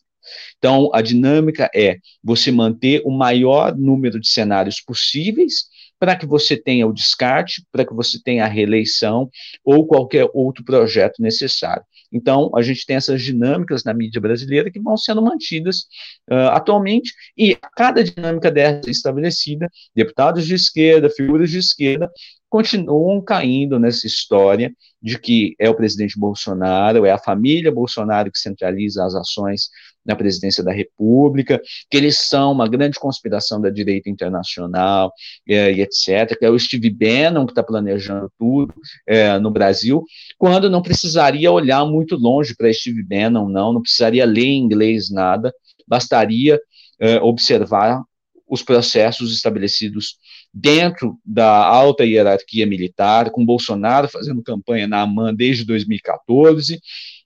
Então, 0.58 0.90
a 0.92 1.02
dinâmica 1.02 1.70
é 1.74 1.98
você 2.22 2.50
manter 2.50 3.02
o 3.04 3.10
maior 3.10 3.76
número 3.76 4.20
de 4.20 4.28
cenários 4.28 4.80
possíveis 4.80 5.70
para 6.02 6.16
que 6.16 6.26
você 6.26 6.56
tenha 6.56 6.84
o 6.84 6.92
descarte, 6.92 7.64
para 7.70 7.84
que 7.86 7.94
você 7.94 8.20
tenha 8.20 8.44
a 8.44 8.48
reeleição 8.48 9.30
ou 9.64 9.86
qualquer 9.86 10.28
outro 10.34 10.64
projeto 10.64 11.22
necessário. 11.22 11.84
Então, 12.12 12.50
a 12.56 12.60
gente 12.60 12.84
tem 12.84 12.96
essas 12.96 13.22
dinâmicas 13.22 13.84
na 13.84 13.94
mídia 13.94 14.20
brasileira 14.20 14.68
que 14.68 14.80
vão 14.80 14.96
sendo 14.96 15.22
mantidas 15.22 15.86
uh, 16.28 16.50
atualmente, 16.50 17.12
e 17.38 17.52
a 17.62 17.68
cada 17.70 18.02
dinâmica 18.02 18.50
dessa 18.50 18.90
estabelecida, 18.90 19.70
deputados 19.94 20.44
de 20.44 20.54
esquerda, 20.54 21.08
figuras 21.08 21.50
de 21.50 21.58
esquerda, 21.58 22.10
continuam 22.50 23.22
caindo 23.22 23.78
nessa 23.78 24.06
história 24.06 24.74
de 25.00 25.18
que 25.18 25.54
é 25.58 25.70
o 25.70 25.74
presidente 25.74 26.18
Bolsonaro, 26.18 27.06
é 27.06 27.10
a 27.10 27.18
família 27.18 27.72
Bolsonaro 27.72 28.30
que 28.30 28.38
centraliza 28.38 29.04
as 29.04 29.14
ações 29.14 29.70
na 30.04 30.16
presidência 30.16 30.62
da 30.62 30.72
República, 30.72 31.60
que 31.90 31.96
eles 31.96 32.18
são 32.18 32.52
uma 32.52 32.68
grande 32.68 32.98
conspiração 32.98 33.60
da 33.60 33.70
direita 33.70 34.10
internacional 34.10 35.12
é, 35.48 35.72
e 35.72 35.80
etc., 35.80 36.36
que 36.38 36.44
é 36.44 36.50
o 36.50 36.58
Steve 36.58 36.90
Bannon 36.90 37.46
que 37.46 37.52
está 37.52 37.62
planejando 37.62 38.30
tudo 38.38 38.74
é, 39.06 39.38
no 39.38 39.50
Brasil, 39.50 40.04
quando 40.38 40.68
não 40.68 40.82
precisaria 40.82 41.50
olhar 41.50 41.84
muito 41.84 42.16
longe 42.16 42.54
para 42.56 42.72
Steve 42.72 43.02
Bannon, 43.02 43.48
não, 43.48 43.72
não 43.72 43.82
precisaria 43.82 44.24
ler 44.24 44.44
em 44.44 44.58
inglês 44.58 45.10
nada, 45.10 45.52
bastaria 45.86 46.60
é, 47.00 47.20
observar 47.20 48.02
os 48.48 48.62
processos 48.62 49.32
estabelecidos 49.32 50.16
dentro 50.52 51.18
da 51.24 51.48
alta 51.66 52.04
hierarquia 52.04 52.66
militar, 52.66 53.30
com 53.30 53.46
Bolsonaro 53.46 54.08
fazendo 54.08 54.42
campanha 54.42 54.86
na 54.86 55.00
AMAN 55.00 55.34
desde 55.34 55.64
2014, 55.64 56.78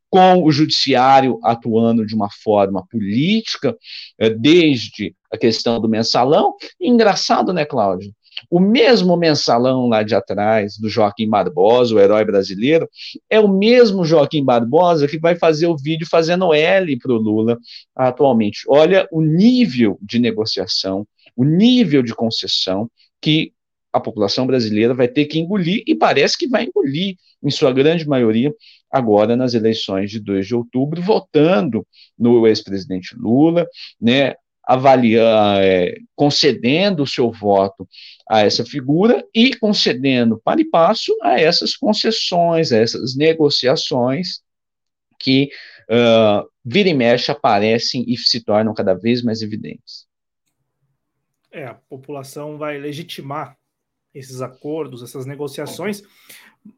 com 0.09 0.43
o 0.43 0.51
judiciário 0.51 1.39
atuando 1.43 2.07
de 2.07 2.15
uma 2.15 2.29
forma 2.31 2.87
política, 2.87 3.77
eh, 4.19 4.31
desde 4.31 5.15
a 5.31 5.37
questão 5.37 5.81
do 5.81 5.89
mensalão. 5.89 6.55
Engraçado, 6.81 7.53
né, 7.53 7.65
Cláudio? 7.65 8.13
O 8.51 8.61
mesmo 8.61 9.17
mensalão 9.17 9.89
lá 9.89 10.03
de 10.03 10.15
atrás, 10.15 10.77
do 10.79 10.89
Joaquim 10.89 11.29
Barbosa, 11.29 11.95
o 11.95 11.99
herói 11.99 12.25
brasileiro, 12.25 12.89
é 13.31 13.41
o 13.41 13.49
mesmo 13.49 14.05
Joaquim 14.05 14.45
Barbosa 14.45 15.09
que 15.09 15.19
vai 15.19 15.35
fazer 15.35 15.67
o 15.67 15.77
vídeo 15.77 16.07
fazendo 16.09 16.53
L 16.53 16.99
para 16.99 17.13
o 17.13 17.17
Lula 17.17 17.59
atualmente. 17.95 18.61
Olha 18.69 19.09
o 19.11 19.23
nível 19.23 19.99
de 20.03 20.19
negociação, 20.19 21.07
o 21.35 21.45
nível 21.45 22.03
de 22.03 22.15
concessão 22.15 22.91
que 23.21 23.53
a 23.97 24.01
população 24.01 24.47
brasileira 24.47 24.95
vai 24.95 25.09
ter 25.09 25.25
que 25.25 25.39
engolir, 25.39 25.83
e 25.87 25.95
parece 25.95 26.37
que 26.37 26.49
vai 26.49 26.65
engolir, 26.65 27.17
em 27.43 27.51
sua 27.51 27.73
grande 27.73 28.07
maioria, 28.07 28.53
agora 28.91 29.37
nas 29.37 29.55
eleições 29.55 30.11
de 30.11 30.21
2 30.21 30.47
de 30.47 30.55
outubro, 30.55 31.01
votando 31.01 31.87
no 32.19 32.47
ex-presidente 32.47 33.15
Lula, 33.17 33.67
né, 34.01 34.35
avaliando, 34.67 35.61
é, 35.63 35.97
concedendo 36.15 37.05
o 37.05 37.07
seu 37.07 37.31
voto 37.31 37.89
a 38.29 38.41
essa 38.41 38.65
figura 38.65 39.25
e 39.33 39.55
concedendo 39.57 40.41
para 40.43 40.61
e 40.61 40.65
passo 40.65 41.17
a 41.23 41.39
essas 41.39 41.77
concessões, 41.77 42.73
a 42.73 42.79
essas 42.79 43.15
negociações 43.15 44.41
que 45.19 45.49
uh, 45.89 46.49
vira 46.65 46.89
e 46.89 46.95
mexe 46.95 47.31
aparecem 47.31 48.05
e 48.09 48.17
se 48.19 48.43
tornam 48.43 48.75
cada 48.75 48.95
vez 48.95 49.23
mais 49.23 49.41
evidentes. 49.41 50.07
É, 51.53 51.65
a 51.65 51.75
população 51.75 52.59
vai 52.59 52.77
legitimar 52.77 53.57
esses 54.17 54.41
acordos, 54.41 55.03
essas 55.03 55.27
negociações, 55.27 56.03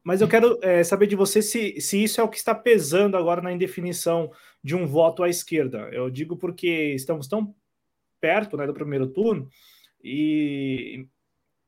mas 0.03 0.21
eu 0.21 0.27
quero 0.27 0.59
é, 0.61 0.83
saber 0.83 1.07
de 1.07 1.15
você 1.15 1.41
se, 1.41 1.79
se 1.81 2.03
isso 2.03 2.21
é 2.21 2.23
o 2.23 2.29
que 2.29 2.37
está 2.37 2.53
pesando 2.53 3.17
agora 3.17 3.41
na 3.41 3.51
indefinição 3.51 4.31
de 4.63 4.75
um 4.75 4.85
voto 4.85 5.23
à 5.23 5.29
esquerda. 5.29 5.89
Eu 5.91 6.09
digo 6.09 6.37
porque 6.37 6.93
estamos 6.93 7.27
tão 7.27 7.55
perto 8.19 8.57
né, 8.57 8.67
do 8.67 8.73
primeiro 8.73 9.07
turno 9.07 9.49
e, 10.03 11.07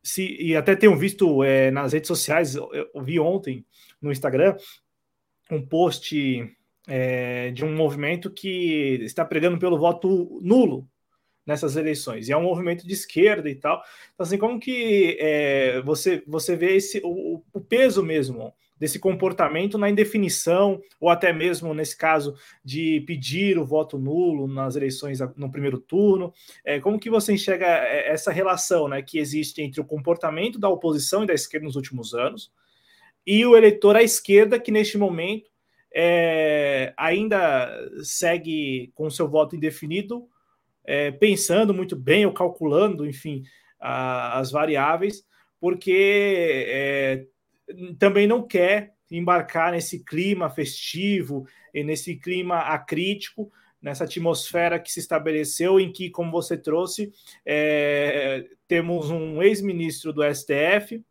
se, 0.04 0.36
e 0.40 0.56
até 0.56 0.76
tenho 0.76 0.96
visto 0.96 1.44
é, 1.44 1.72
nas 1.72 1.94
redes 1.94 2.08
sociais, 2.08 2.56
eu, 2.56 2.70
eu, 2.74 3.04
vi 3.04 3.20
ontem 3.20 3.66
no 4.02 4.12
Instagram 4.12 4.56
um 5.50 5.66
post 5.66 6.46
é, 6.88 7.52
de 7.52 7.64
um 7.64 7.76
movimento 7.76 8.30
que 8.30 9.00
está 9.02 9.24
pregando 9.26 9.58
pelo 9.58 9.78
voto 9.78 10.40
nulo 10.42 10.88
nessas 11.46 11.76
eleições. 11.76 12.28
E 12.28 12.32
é 12.32 12.38
um 12.38 12.44
movimento 12.44 12.86
de 12.86 12.94
esquerda 12.94 13.50
e 13.50 13.56
tal. 13.56 13.82
Então, 14.14 14.26
assim, 14.26 14.38
como 14.38 14.60
que 14.60 15.18
é, 15.20 15.82
você, 15.82 16.24
você 16.28 16.56
vê 16.56 16.76
esse, 16.76 17.02
o, 17.04 17.44
o, 17.54 17.62
peso 17.62 18.04
mesmo 18.04 18.54
desse 18.78 19.00
comportamento 19.00 19.78
na 19.78 19.90
indefinição, 19.90 20.82
ou 21.00 21.10
até 21.10 21.32
mesmo, 21.32 21.74
nesse 21.74 21.96
caso, 21.96 22.36
de 22.64 23.02
pedir 23.06 23.58
o 23.58 23.66
voto 23.66 23.98
nulo 23.98 24.48
nas 24.48 24.76
eleições 24.76 25.20
no 25.36 25.52
primeiro 25.52 25.80
turno? 25.80 26.34
É, 26.66 26.80
como 26.80 27.00
que 27.00 27.10
você 27.10 27.34
enxerga 27.34 27.68
é, 27.68 28.12
essa 28.12 28.32
relação 28.32 28.88
né, 28.88 29.02
que 29.02 29.20
existe 29.20 29.62
entre 29.62 29.82
o 29.82 29.86
comportamento 29.86 30.60
da 30.60 30.70
oposição 30.70 31.24
e 31.24 31.28
da 31.28 31.34
esquerda 31.34 31.66
nos 31.66 31.76
últimos 31.76 32.14
anos 32.14 32.52
e 33.26 33.46
o 33.46 33.56
eleitor 33.56 33.96
à 33.96 34.04
esquerda 34.04 34.60
que, 34.60 34.72
neste 34.72 34.98
momento, 34.98 35.50
é, 35.94 36.94
ainda 36.98 37.70
segue 38.04 38.92
com 38.96 39.10
seu 39.10 39.28
voto 39.28 39.56
indefinido 39.56 40.28
é, 40.92 41.10
pensando 41.10 41.74
muito 41.74 41.96
bem 41.96 42.26
ou 42.26 42.34
calculando, 42.34 43.08
enfim, 43.08 43.44
a, 43.80 44.38
as 44.38 44.52
variáveis, 44.52 45.26
porque 45.58 46.66
é, 46.68 47.26
também 47.98 48.28
não 48.28 48.46
quer 48.46 48.94
embarcar 49.10 49.72
nesse 49.72 50.04
clima 50.04 50.50
festivo 50.50 51.48
e 51.74 51.82
nesse 51.82 52.18
clima 52.18 52.58
acrítico, 52.58 53.50
nessa 53.82 54.04
atmosfera 54.04 54.78
que 54.78 54.92
se 54.92 55.00
estabeleceu, 55.00 55.80
em 55.80 55.94
que, 55.94 56.10
como 56.10 56.30
você 56.30 56.58
trouxe, 56.58 57.10
é, 57.46 58.46
temos 58.68 59.10
um 59.10 59.42
ex-ministro 59.42 60.12
do 60.12 60.22
STF 60.24 61.02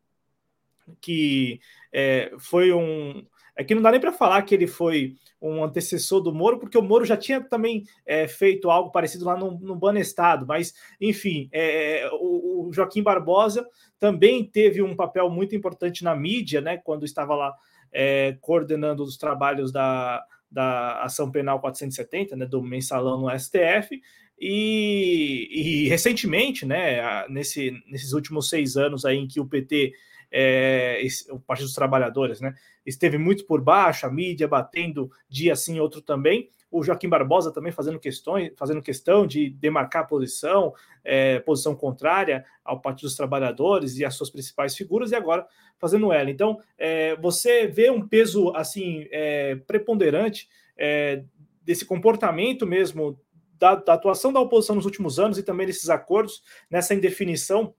que 1.01 1.59
é, 1.91 2.33
foi 2.39 2.71
um. 2.71 3.27
É 3.61 3.65
que 3.65 3.75
não 3.75 3.83
dá 3.83 3.91
nem 3.91 4.01
para 4.01 4.11
falar 4.11 4.41
que 4.41 4.55
ele 4.55 4.67
foi 4.67 5.17
um 5.39 5.63
antecessor 5.63 6.23
do 6.23 6.33
Moro, 6.33 6.59
porque 6.59 6.79
o 6.79 6.83
Moro 6.83 7.05
já 7.05 7.15
tinha 7.15 7.43
também 7.43 7.85
é, 8.07 8.27
feito 8.27 8.71
algo 8.71 8.91
parecido 8.91 9.27
lá 9.27 9.37
no, 9.37 9.51
no 9.61 9.77
Banestado, 9.77 10.47
mas, 10.47 10.73
enfim, 10.99 11.47
é, 11.53 12.09
o, 12.15 12.69
o, 12.69 12.73
Joaquim 12.73 13.03
Barbosa 13.03 13.69
também 13.99 14.43
teve 14.43 14.81
um 14.81 14.97
papel 14.97 15.29
muito 15.29 15.55
importante 15.55 16.03
na 16.03 16.17
mídia, 16.17 16.63
né, 16.63 16.79
quando 16.79 17.05
estava 17.05 17.35
lá 17.35 17.55
é, 17.93 18.39
coordenando 18.41 19.03
os 19.03 19.19
trabalhos 19.19 19.71
da, 19.71 20.25
da 20.51 21.03
Ação 21.03 21.31
Penal 21.31 21.61
470, 21.61 22.37
né, 22.37 22.47
do 22.47 22.63
mensalão 22.63 23.21
no 23.21 23.39
STF, 23.39 24.01
e, 24.41 25.49
e 25.53 25.89
recentemente, 25.91 26.65
né, 26.65 27.29
nesse, 27.29 27.73
nesses 27.91 28.15
últimos 28.15 28.49
seis 28.49 28.79
anos 28.79 29.05
aí 29.05 29.19
em 29.19 29.29
que 29.29 29.39
o 29.39 29.47
PT 29.47 29.93
é, 30.31 31.03
o 31.31 31.41
Partido 31.41 31.67
dos 31.67 31.75
Trabalhadores, 31.75 32.41
né? 32.41 32.55
Esteve 32.87 33.19
muito 33.19 33.45
por 33.45 33.61
baixo, 33.61 34.07
a 34.07 34.11
mídia 34.11 34.47
batendo 34.47 35.11
dia 35.29 35.57
sim, 35.57 35.81
outro 35.81 36.01
também. 36.01 36.49
O 36.71 36.85
Joaquim 36.85 37.09
Barbosa 37.09 37.53
também 37.53 37.73
fazendo 37.73 37.99
questões, 37.99 38.53
fazendo 38.57 38.81
questão 38.81 39.27
de 39.27 39.51
demarcar 39.51 40.07
posição, 40.07 40.73
é, 41.03 41.41
posição 41.41 41.75
contrária 41.75 42.45
ao 42.65 42.81
Partido 42.81 43.07
dos 43.09 43.17
Trabalhadores 43.17 43.97
e 43.97 44.05
às 44.05 44.15
suas 44.15 44.31
principais 44.31 44.77
figuras, 44.77 45.11
e 45.11 45.17
agora 45.17 45.47
fazendo 45.79 46.13
ela. 46.13 46.31
Então, 46.31 46.61
é, 46.79 47.17
você 47.17 47.67
vê 47.67 47.91
um 47.91 48.07
peso 48.07 48.53
assim 48.55 49.07
é, 49.11 49.57
preponderante 49.67 50.49
é, 50.77 51.25
desse 51.63 51.85
comportamento 51.85 52.67
mesmo 52.67 53.19
da, 53.59 53.75
da 53.75 53.93
atuação 53.93 54.33
da 54.33 54.41
oposição 54.41 54.77
nos 54.77 54.87
últimos 54.87 55.19
anos 55.19 55.39
e 55.39 55.43
também 55.43 55.67
desses 55.67 55.91
acordos 55.91 56.43
nessa 56.71 56.95
indefinição 56.95 57.75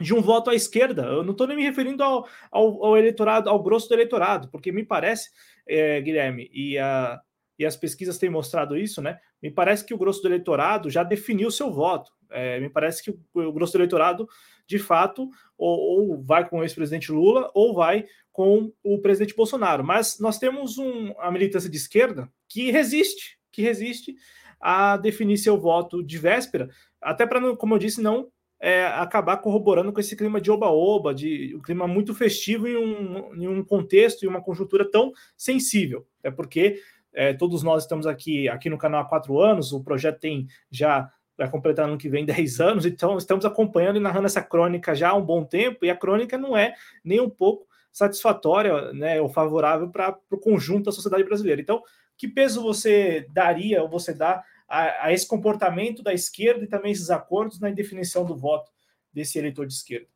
de 0.00 0.14
um 0.14 0.22
voto 0.22 0.50
à 0.50 0.54
esquerda. 0.54 1.02
Eu 1.02 1.22
não 1.22 1.32
estou 1.32 1.46
nem 1.46 1.56
me 1.56 1.62
referindo 1.62 2.02
ao, 2.02 2.26
ao, 2.50 2.84
ao, 2.84 2.96
eleitorado, 2.96 3.48
ao 3.48 3.62
grosso 3.62 3.88
do 3.88 3.94
eleitorado, 3.94 4.48
porque 4.48 4.72
me 4.72 4.84
parece, 4.84 5.30
é, 5.68 6.00
Guilherme, 6.00 6.50
e, 6.52 6.78
a, 6.78 7.20
e 7.58 7.66
as 7.66 7.76
pesquisas 7.76 8.16
têm 8.16 8.30
mostrado 8.30 8.76
isso, 8.76 9.02
né? 9.02 9.18
Me 9.42 9.50
parece 9.50 9.84
que 9.84 9.94
o 9.94 9.98
grosso 9.98 10.22
do 10.22 10.28
eleitorado 10.28 10.90
já 10.90 11.02
definiu 11.02 11.50
seu 11.50 11.70
voto. 11.70 12.10
É, 12.30 12.58
me 12.60 12.70
parece 12.70 13.02
que 13.02 13.10
o, 13.10 13.18
o, 13.34 13.52
grosso 13.52 13.72
do 13.74 13.78
eleitorado, 13.78 14.26
de 14.66 14.78
fato, 14.78 15.28
ou, 15.58 15.78
ou 15.78 16.22
vai 16.22 16.48
com 16.48 16.60
o 16.60 16.62
ex-presidente 16.62 17.12
Lula 17.12 17.50
ou 17.54 17.74
vai 17.74 18.06
com 18.32 18.72
o 18.82 18.98
presidente 19.00 19.34
Bolsonaro. 19.34 19.84
Mas 19.84 20.18
nós 20.18 20.38
temos 20.38 20.78
um, 20.78 21.12
a 21.18 21.30
militância 21.30 21.68
de 21.68 21.76
esquerda 21.76 22.30
que 22.48 22.70
resiste, 22.70 23.38
que 23.52 23.62
resiste 23.62 24.14
a 24.60 24.96
definir 24.96 25.38
seu 25.38 25.58
voto 25.58 26.02
de 26.02 26.18
véspera, 26.18 26.68
até 27.00 27.26
para, 27.26 27.56
como 27.56 27.74
eu 27.74 27.78
disse, 27.78 28.00
não 28.00 28.30
é, 28.60 28.84
acabar 28.86 29.38
corroborando 29.38 29.92
com 29.92 30.00
esse 30.00 30.14
clima 30.14 30.40
de 30.40 30.50
oba-oba, 30.50 31.14
de 31.14 31.54
um 31.56 31.62
clima 31.62 31.88
muito 31.88 32.14
festivo 32.14 32.68
em 32.68 32.76
um, 32.76 33.34
em 33.34 33.48
um 33.48 33.64
contexto 33.64 34.22
e 34.22 34.28
uma 34.28 34.42
conjuntura 34.42 34.88
tão 34.88 35.12
sensível. 35.36 36.06
É 36.22 36.30
porque 36.30 36.80
é, 37.12 37.32
todos 37.32 37.62
nós 37.62 37.84
estamos 37.84 38.06
aqui, 38.06 38.48
aqui 38.48 38.68
no 38.68 38.76
canal 38.76 39.00
há 39.00 39.04
quatro 39.04 39.40
anos, 39.40 39.72
o 39.72 39.82
projeto 39.82 40.20
tem 40.20 40.46
já 40.70 41.10
vai 41.38 41.48
completar 41.48 41.88
no 41.88 41.96
que 41.96 42.08
vem 42.08 42.24
10 42.26 42.60
anos, 42.60 42.84
então 42.84 43.16
estamos 43.16 43.46
acompanhando 43.46 43.96
e 43.96 44.00
narrando 44.00 44.26
essa 44.26 44.42
crônica 44.42 44.94
já 44.94 45.08
há 45.10 45.14
um 45.14 45.24
bom 45.24 45.42
tempo, 45.42 45.84
e 45.86 45.90
a 45.90 45.96
crônica 45.96 46.36
não 46.36 46.54
é 46.54 46.74
nem 47.02 47.18
um 47.18 47.30
pouco 47.30 47.66
satisfatória 47.90 48.92
né, 48.92 49.20
ou 49.20 49.28
favorável 49.28 49.88
para 49.88 50.16
o 50.30 50.38
conjunto 50.38 50.84
da 50.84 50.92
sociedade 50.92 51.24
brasileira. 51.24 51.60
Então, 51.60 51.82
que 52.16 52.28
peso 52.28 52.62
você 52.62 53.26
daria 53.30 53.82
ou 53.82 53.88
você 53.88 54.12
dá 54.12 54.44
a, 54.70 55.06
a 55.06 55.12
esse 55.12 55.26
comportamento 55.26 56.00
da 56.00 56.14
esquerda 56.14 56.64
e 56.64 56.68
também 56.68 56.92
esses 56.92 57.10
acordos 57.10 57.58
na 57.58 57.68
indefinição 57.68 58.24
do 58.24 58.36
voto 58.36 58.70
desse 59.12 59.36
eleitor 59.36 59.66
de 59.66 59.74
esquerda. 59.74 60.06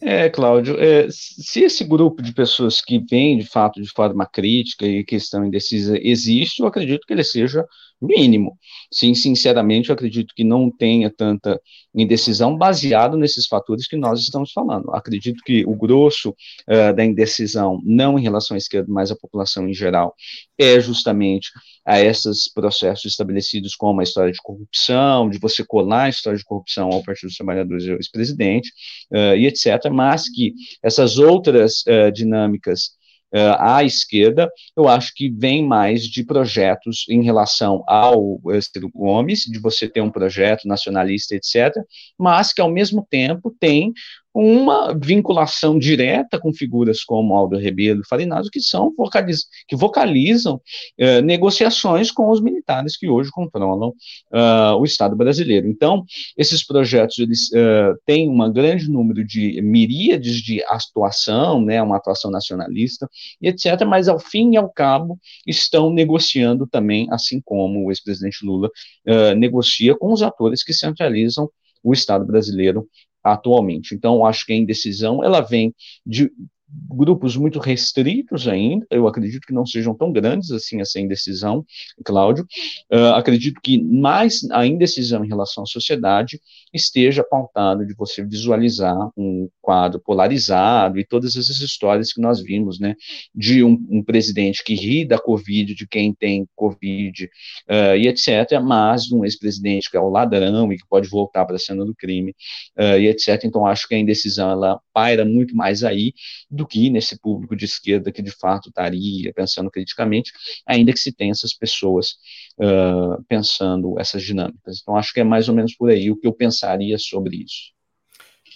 É, 0.00 0.28
Cláudio, 0.28 0.78
é, 0.78 1.08
se 1.10 1.60
esse 1.60 1.84
grupo 1.84 2.22
de 2.22 2.32
pessoas 2.32 2.80
que 2.80 2.98
vem 2.98 3.38
de 3.38 3.46
fato 3.46 3.82
de 3.82 3.88
forma 3.90 4.24
crítica 4.26 4.86
e 4.86 5.04
que 5.04 5.16
estão 5.16 5.44
indecisa 5.44 5.98
existe, 6.00 6.60
eu 6.60 6.66
acredito 6.66 7.06
que 7.06 7.12
ele 7.12 7.24
seja 7.24 7.64
mínimo. 8.00 8.56
Sim, 8.92 9.14
sinceramente, 9.14 9.88
eu 9.88 9.94
acredito 9.94 10.32
que 10.34 10.44
não 10.44 10.70
tenha 10.70 11.10
tanta 11.10 11.60
indecisão 11.94 12.56
baseado 12.56 13.16
nesses 13.16 13.46
fatores 13.46 13.86
que 13.88 13.96
nós 13.96 14.20
estamos 14.20 14.52
falando. 14.52 14.90
Acredito 14.94 15.42
que 15.44 15.64
o 15.66 15.74
grosso 15.74 16.30
uh, 16.30 16.94
da 16.94 17.04
indecisão, 17.04 17.80
não 17.84 18.18
em 18.18 18.22
relação 18.22 18.54
à 18.54 18.58
esquerda, 18.58 18.86
mas 18.88 19.10
à 19.10 19.16
população 19.16 19.68
em 19.68 19.74
geral, 19.74 20.14
é 20.56 20.78
justamente 20.80 21.50
a 21.84 22.00
esses 22.00 22.52
processos 22.52 23.06
estabelecidos 23.06 23.74
como 23.74 24.00
a 24.00 24.04
história 24.04 24.32
de 24.32 24.38
corrupção, 24.42 25.28
de 25.28 25.38
você 25.38 25.64
colar 25.64 26.04
a 26.04 26.08
história 26.08 26.38
de 26.38 26.44
corrupção 26.44 26.90
ao 26.90 27.02
Partido 27.02 27.28
dos 27.28 27.36
Trabalhadores 27.36 27.84
e 27.84 27.90
ao 27.90 27.96
ex-presidente, 27.96 28.70
uh, 29.10 29.34
e 29.36 29.46
etc., 29.46 29.67
mas 29.90 30.28
que 30.28 30.54
essas 30.82 31.18
outras 31.18 31.82
uh, 31.86 32.10
dinâmicas 32.12 32.98
uh, 33.34 33.56
à 33.58 33.84
esquerda, 33.84 34.50
eu 34.76 34.88
acho 34.88 35.12
que 35.14 35.30
vem 35.30 35.64
mais 35.64 36.02
de 36.04 36.24
projetos 36.24 37.04
em 37.08 37.22
relação 37.22 37.82
ao 37.86 38.40
Ciro 38.60 38.90
Gomes, 38.94 39.40
de 39.40 39.58
você 39.58 39.88
ter 39.88 40.00
um 40.00 40.10
projeto 40.10 40.66
nacionalista, 40.66 41.34
etc., 41.34 41.74
mas 42.18 42.52
que, 42.52 42.60
ao 42.60 42.70
mesmo 42.70 43.06
tempo, 43.08 43.54
tem 43.58 43.92
uma 44.40 44.94
vinculação 44.94 45.76
direta 45.76 46.38
com 46.38 46.52
figuras 46.52 47.02
como 47.02 47.34
Aldo 47.34 47.58
Rebelo 47.58 48.02
e 48.02 48.06
Farinazzo, 48.06 48.50
que 48.52 48.60
são 48.60 48.94
vocaliz 48.96 49.46
que 49.66 49.74
vocalizam 49.74 50.60
eh, 50.96 51.20
negociações 51.20 52.12
com 52.12 52.30
os 52.30 52.40
militares 52.40 52.96
que 52.96 53.08
hoje 53.08 53.30
controlam 53.32 53.88
uh, 53.88 54.76
o 54.78 54.84
Estado 54.84 55.16
brasileiro. 55.16 55.66
Então, 55.66 56.04
esses 56.36 56.64
projetos 56.64 57.18
eles 57.18 57.48
uh, 57.48 57.98
têm 58.06 58.30
um 58.30 58.52
grande 58.52 58.88
número 58.88 59.24
de 59.24 59.60
miríades 59.60 60.36
de 60.36 60.62
atuação, 60.64 61.60
né, 61.60 61.82
uma 61.82 61.96
atuação 61.96 62.30
nacionalista, 62.30 63.10
e 63.42 63.48
etc., 63.48 63.84
mas 63.88 64.06
ao 64.06 64.20
fim 64.20 64.52
e 64.52 64.56
ao 64.56 64.70
cabo 64.70 65.18
estão 65.44 65.90
negociando 65.90 66.64
também, 66.64 67.08
assim 67.10 67.40
como 67.44 67.86
o 67.86 67.90
ex-presidente 67.90 68.46
Lula 68.46 68.70
uh, 69.08 69.34
negocia 69.34 69.96
com 69.96 70.12
os 70.12 70.22
atores 70.22 70.62
que 70.62 70.72
centralizam 70.72 71.50
o 71.82 71.92
Estado 71.92 72.24
brasileiro 72.24 72.86
atualmente. 73.22 73.94
Então, 73.94 74.24
acho 74.24 74.46
que 74.46 74.52
a 74.52 74.56
indecisão 74.56 75.22
ela 75.22 75.40
vem 75.40 75.74
de 76.06 76.30
grupos 76.70 77.36
muito 77.36 77.58
restritos 77.58 78.46
ainda, 78.46 78.86
eu 78.90 79.06
acredito 79.06 79.46
que 79.46 79.52
não 79.52 79.64
sejam 79.64 79.94
tão 79.94 80.12
grandes 80.12 80.50
assim 80.50 80.80
essa 80.80 81.00
indecisão, 81.00 81.64
Cláudio. 82.04 82.46
Uh, 82.92 83.14
acredito 83.14 83.60
que 83.62 83.82
mais 83.82 84.40
a 84.50 84.66
indecisão 84.66 85.24
em 85.24 85.28
relação 85.28 85.62
à 85.62 85.66
sociedade 85.66 86.40
esteja 86.72 87.24
pautada 87.24 87.84
de 87.86 87.94
você 87.94 88.24
visualizar 88.24 88.96
um 89.16 89.48
quadro 89.60 90.00
polarizado 90.00 90.98
e 90.98 91.04
todas 91.04 91.36
essas 91.36 91.60
histórias 91.60 92.12
que 92.12 92.20
nós 92.20 92.42
vimos, 92.42 92.78
né, 92.78 92.94
de 93.34 93.62
um, 93.64 93.78
um 93.90 94.02
presidente 94.02 94.62
que 94.62 94.74
ri 94.74 95.06
da 95.06 95.18
Covid, 95.18 95.74
de 95.74 95.86
quem 95.86 96.14
tem 96.14 96.46
Covid 96.54 97.24
uh, 97.24 97.96
e 97.96 98.08
etc., 98.08 98.60
mas 98.62 99.10
um 99.10 99.24
ex-presidente 99.24 99.90
que 99.90 99.96
é 99.96 100.00
o 100.00 100.10
ladrão 100.10 100.72
e 100.72 100.76
que 100.76 100.86
pode 100.88 101.08
voltar 101.08 101.46
para 101.46 101.56
a 101.56 101.58
cena 101.58 101.84
do 101.84 101.94
crime 101.94 102.34
uh, 102.78 102.98
e 102.98 103.08
etc. 103.08 103.42
Então, 103.44 103.66
acho 103.66 103.88
que 103.88 103.94
a 103.94 103.98
indecisão 103.98 104.50
ela 104.50 104.80
paira 104.92 105.24
muito 105.24 105.56
mais 105.56 105.82
aí 105.82 106.12
do 106.58 106.66
que 106.66 106.90
nesse 106.90 107.18
público 107.18 107.56
de 107.56 107.64
esquerda 107.64 108.12
que 108.12 108.20
de 108.20 108.32
fato 108.32 108.68
estaria 108.68 109.32
pensando 109.32 109.70
criticamente, 109.70 110.32
ainda 110.66 110.92
que 110.92 110.98
se 110.98 111.12
tenha 111.12 111.30
essas 111.30 111.54
pessoas 111.54 112.16
uh, 112.58 113.22
pensando 113.28 113.98
essas 113.98 114.22
dinâmicas. 114.22 114.80
Então, 114.82 114.96
acho 114.96 115.14
que 115.14 115.20
é 115.20 115.24
mais 115.24 115.48
ou 115.48 115.54
menos 115.54 115.74
por 115.74 115.88
aí 115.88 116.10
o 116.10 116.16
que 116.16 116.26
eu 116.26 116.32
pensaria 116.32 116.98
sobre 116.98 117.36
isso. 117.36 117.72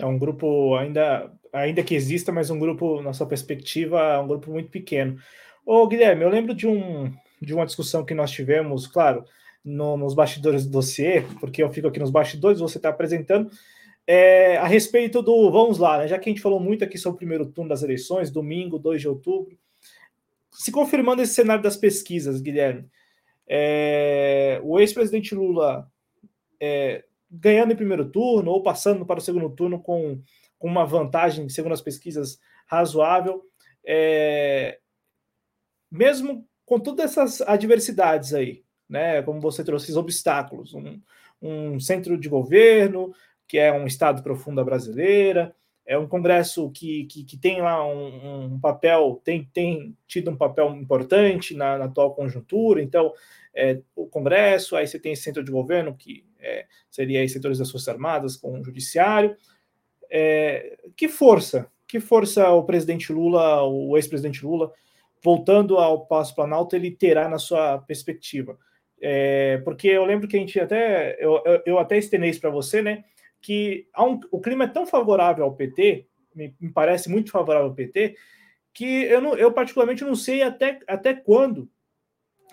É 0.00 0.04
um 0.04 0.18
grupo 0.18 0.74
ainda, 0.74 1.30
ainda 1.52 1.82
que 1.82 1.94
exista, 1.94 2.32
mas 2.32 2.50
um 2.50 2.58
grupo, 2.58 3.00
na 3.02 3.12
sua 3.12 3.26
perspectiva, 3.26 4.20
um 4.20 4.26
grupo 4.26 4.50
muito 4.50 4.70
pequeno. 4.70 5.16
Ô, 5.64 5.86
Guilherme, 5.86 6.24
eu 6.24 6.28
lembro 6.28 6.54
de, 6.54 6.66
um, 6.66 7.12
de 7.40 7.54
uma 7.54 7.66
discussão 7.66 8.04
que 8.04 8.14
nós 8.14 8.30
tivemos, 8.30 8.86
claro, 8.86 9.24
no, 9.64 9.96
nos 9.96 10.14
bastidores 10.14 10.64
do 10.64 10.72
dossiê, 10.72 11.22
porque 11.38 11.62
eu 11.62 11.70
fico 11.70 11.86
aqui 11.86 12.00
nos 12.00 12.10
bastidores, 12.10 12.58
você 12.58 12.78
está 12.78 12.88
apresentando, 12.88 13.48
é, 14.06 14.56
a 14.56 14.66
respeito 14.66 15.22
do. 15.22 15.50
Vamos 15.50 15.78
lá, 15.78 15.98
né, 15.98 16.08
já 16.08 16.18
que 16.18 16.28
a 16.28 16.32
gente 16.32 16.42
falou 16.42 16.60
muito 16.60 16.84
aqui 16.84 16.98
sobre 16.98 17.16
o 17.16 17.18
primeiro 17.18 17.46
turno 17.46 17.68
das 17.68 17.82
eleições, 17.82 18.30
domingo, 18.30 18.78
2 18.78 19.00
de 19.00 19.08
outubro. 19.08 19.56
Se 20.50 20.70
confirmando 20.70 21.22
esse 21.22 21.34
cenário 21.34 21.62
das 21.62 21.76
pesquisas, 21.76 22.40
Guilherme, 22.40 22.88
é, 23.48 24.60
o 24.62 24.78
ex-presidente 24.78 25.34
Lula 25.34 25.90
é, 26.60 27.04
ganhando 27.30 27.72
em 27.72 27.76
primeiro 27.76 28.04
turno 28.10 28.50
ou 28.50 28.62
passando 28.62 29.06
para 29.06 29.18
o 29.18 29.22
segundo 29.22 29.48
turno 29.50 29.80
com, 29.80 30.20
com 30.58 30.68
uma 30.68 30.84
vantagem, 30.84 31.48
segundo 31.48 31.72
as 31.72 31.80
pesquisas, 31.80 32.38
razoável, 32.66 33.42
é, 33.84 34.78
mesmo 35.90 36.46
com 36.64 36.78
todas 36.78 37.04
essas 37.04 37.40
adversidades 37.42 38.32
aí, 38.34 38.62
né, 38.88 39.22
como 39.22 39.40
você 39.40 39.64
trouxe, 39.64 39.86
esses 39.86 39.96
obstáculos, 39.96 40.74
um, 40.74 41.00
um 41.40 41.80
centro 41.80 42.16
de 42.16 42.28
governo, 42.28 43.12
que 43.46 43.58
é 43.58 43.72
um 43.72 43.86
Estado 43.86 44.22
profunda 44.22 44.64
brasileira, 44.64 45.54
é 45.84 45.98
um 45.98 46.06
Congresso 46.06 46.70
que, 46.70 47.04
que, 47.04 47.24
que 47.24 47.36
tem 47.36 47.60
lá 47.60 47.86
um, 47.86 48.54
um, 48.54 48.60
papel, 48.60 49.20
tem, 49.24 49.48
tem 49.52 49.96
tido 50.06 50.30
um 50.30 50.36
papel 50.36 50.74
importante 50.74 51.54
na, 51.54 51.76
na 51.76 51.86
atual 51.86 52.14
conjuntura, 52.14 52.82
então 52.82 53.12
é, 53.54 53.80
o 53.94 54.06
Congresso, 54.06 54.76
aí 54.76 54.86
você 54.86 54.98
tem 54.98 55.12
esse 55.12 55.22
centro 55.22 55.44
de 55.44 55.50
governo, 55.50 55.96
que 55.96 56.24
é, 56.40 56.66
seria 56.90 57.20
aí 57.20 57.28
setores 57.28 57.58
das 57.58 57.70
Forças 57.70 57.88
Armadas 57.88 58.36
com 58.36 58.58
o 58.58 58.64
Judiciário. 58.64 59.36
É, 60.10 60.78
que 60.96 61.08
força 61.08 61.70
que 61.92 62.00
força 62.00 62.48
o 62.48 62.64
presidente 62.64 63.12
Lula, 63.12 63.62
o 63.64 63.98
ex-presidente 63.98 64.42
Lula, 64.42 64.72
voltando 65.22 65.76
ao 65.76 66.06
Passo 66.06 66.34
Planalto, 66.34 66.74
ele 66.74 66.90
terá 66.90 67.28
na 67.28 67.38
sua 67.38 67.76
perspectiva? 67.76 68.56
É, 68.98 69.58
porque 69.58 69.88
eu 69.88 70.02
lembro 70.06 70.26
que 70.26 70.34
a 70.34 70.40
gente 70.40 70.58
até, 70.58 71.22
eu, 71.22 71.42
eu, 71.44 71.62
eu 71.66 71.78
até 71.78 71.98
estenei 71.98 72.30
isso 72.30 72.40
para 72.40 72.48
você, 72.48 72.80
né? 72.80 73.04
Que 73.42 73.88
um, 73.98 74.18
o 74.30 74.40
clima 74.40 74.64
é 74.64 74.68
tão 74.68 74.86
favorável 74.86 75.44
ao 75.44 75.54
PT, 75.54 76.06
me, 76.34 76.54
me, 76.58 76.72
parece 76.72 77.10
muito 77.10 77.30
favorável 77.30 77.68
ao 77.68 77.74
PT, 77.74 78.16
que 78.72 79.04
eu, 79.04 79.20
não, 79.20 79.36
eu 79.36 79.52
particularmente 79.52 80.04
não 80.04 80.14
sei 80.14 80.42
até, 80.42 80.78
até 80.86 81.12
quando 81.12 81.68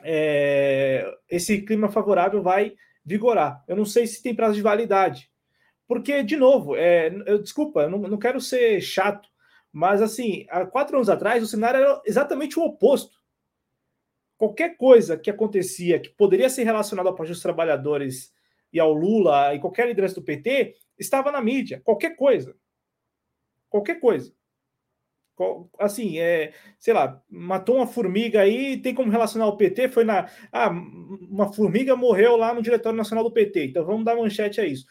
é, 0.03 1.05
esse 1.29 1.61
clima 1.61 1.89
favorável 1.89 2.41
vai 2.41 2.73
vigorar. 3.05 3.63
Eu 3.67 3.75
não 3.75 3.85
sei 3.85 4.05
se 4.07 4.21
tem 4.21 4.35
prazo 4.35 4.55
de 4.55 4.61
validade. 4.61 5.29
Porque, 5.87 6.21
de 6.21 6.35
novo, 6.35 6.75
é, 6.75 7.07
eu, 7.25 7.41
desculpa, 7.41 7.81
eu 7.81 7.89
não, 7.89 7.99
não 7.99 8.17
quero 8.17 8.39
ser 8.39 8.79
chato, 8.81 9.27
mas 9.71 10.01
assim, 10.01 10.45
há 10.49 10.65
quatro 10.65 10.95
anos 10.95 11.09
atrás 11.09 11.41
o 11.41 11.47
cenário 11.47 11.79
era 11.79 12.01
exatamente 12.05 12.59
o 12.59 12.63
oposto. 12.63 13.17
Qualquer 14.37 14.77
coisa 14.77 15.17
que 15.17 15.29
acontecia 15.29 15.99
que 15.99 16.09
poderia 16.09 16.49
ser 16.49 16.63
relacionada 16.63 17.09
ao 17.09 17.15
Partido 17.15 17.33
dos 17.33 17.41
Trabalhadores 17.41 18.31
e 18.71 18.79
ao 18.79 18.93
Lula 18.93 19.53
e 19.53 19.59
qualquer 19.59 19.87
liderança 19.87 20.15
do 20.15 20.23
PT 20.23 20.75
estava 20.97 21.31
na 21.31 21.41
mídia. 21.41 21.81
Qualquer 21.83 22.15
coisa. 22.15 22.55
Qualquer 23.69 23.99
coisa. 23.99 24.33
Assim, 25.79 26.19
é, 26.19 26.51
sei 26.77 26.93
lá, 26.93 27.21
matou 27.29 27.77
uma 27.77 27.87
formiga 27.87 28.41
aí, 28.41 28.77
tem 28.77 28.93
como 28.93 29.09
relacionar 29.09 29.47
o 29.47 29.55
PT? 29.55 29.87
Foi 29.87 30.03
na. 30.03 30.29
Ah, 30.51 30.69
uma 30.69 31.51
formiga 31.53 31.95
morreu 31.95 32.35
lá 32.35 32.53
no 32.53 32.61
Diretório 32.61 32.97
Nacional 32.97 33.23
do 33.23 33.31
PT, 33.31 33.67
então 33.67 33.85
vamos 33.85 34.03
dar 34.03 34.17
manchete 34.17 34.59
a 34.59 34.65
isso. 34.65 34.85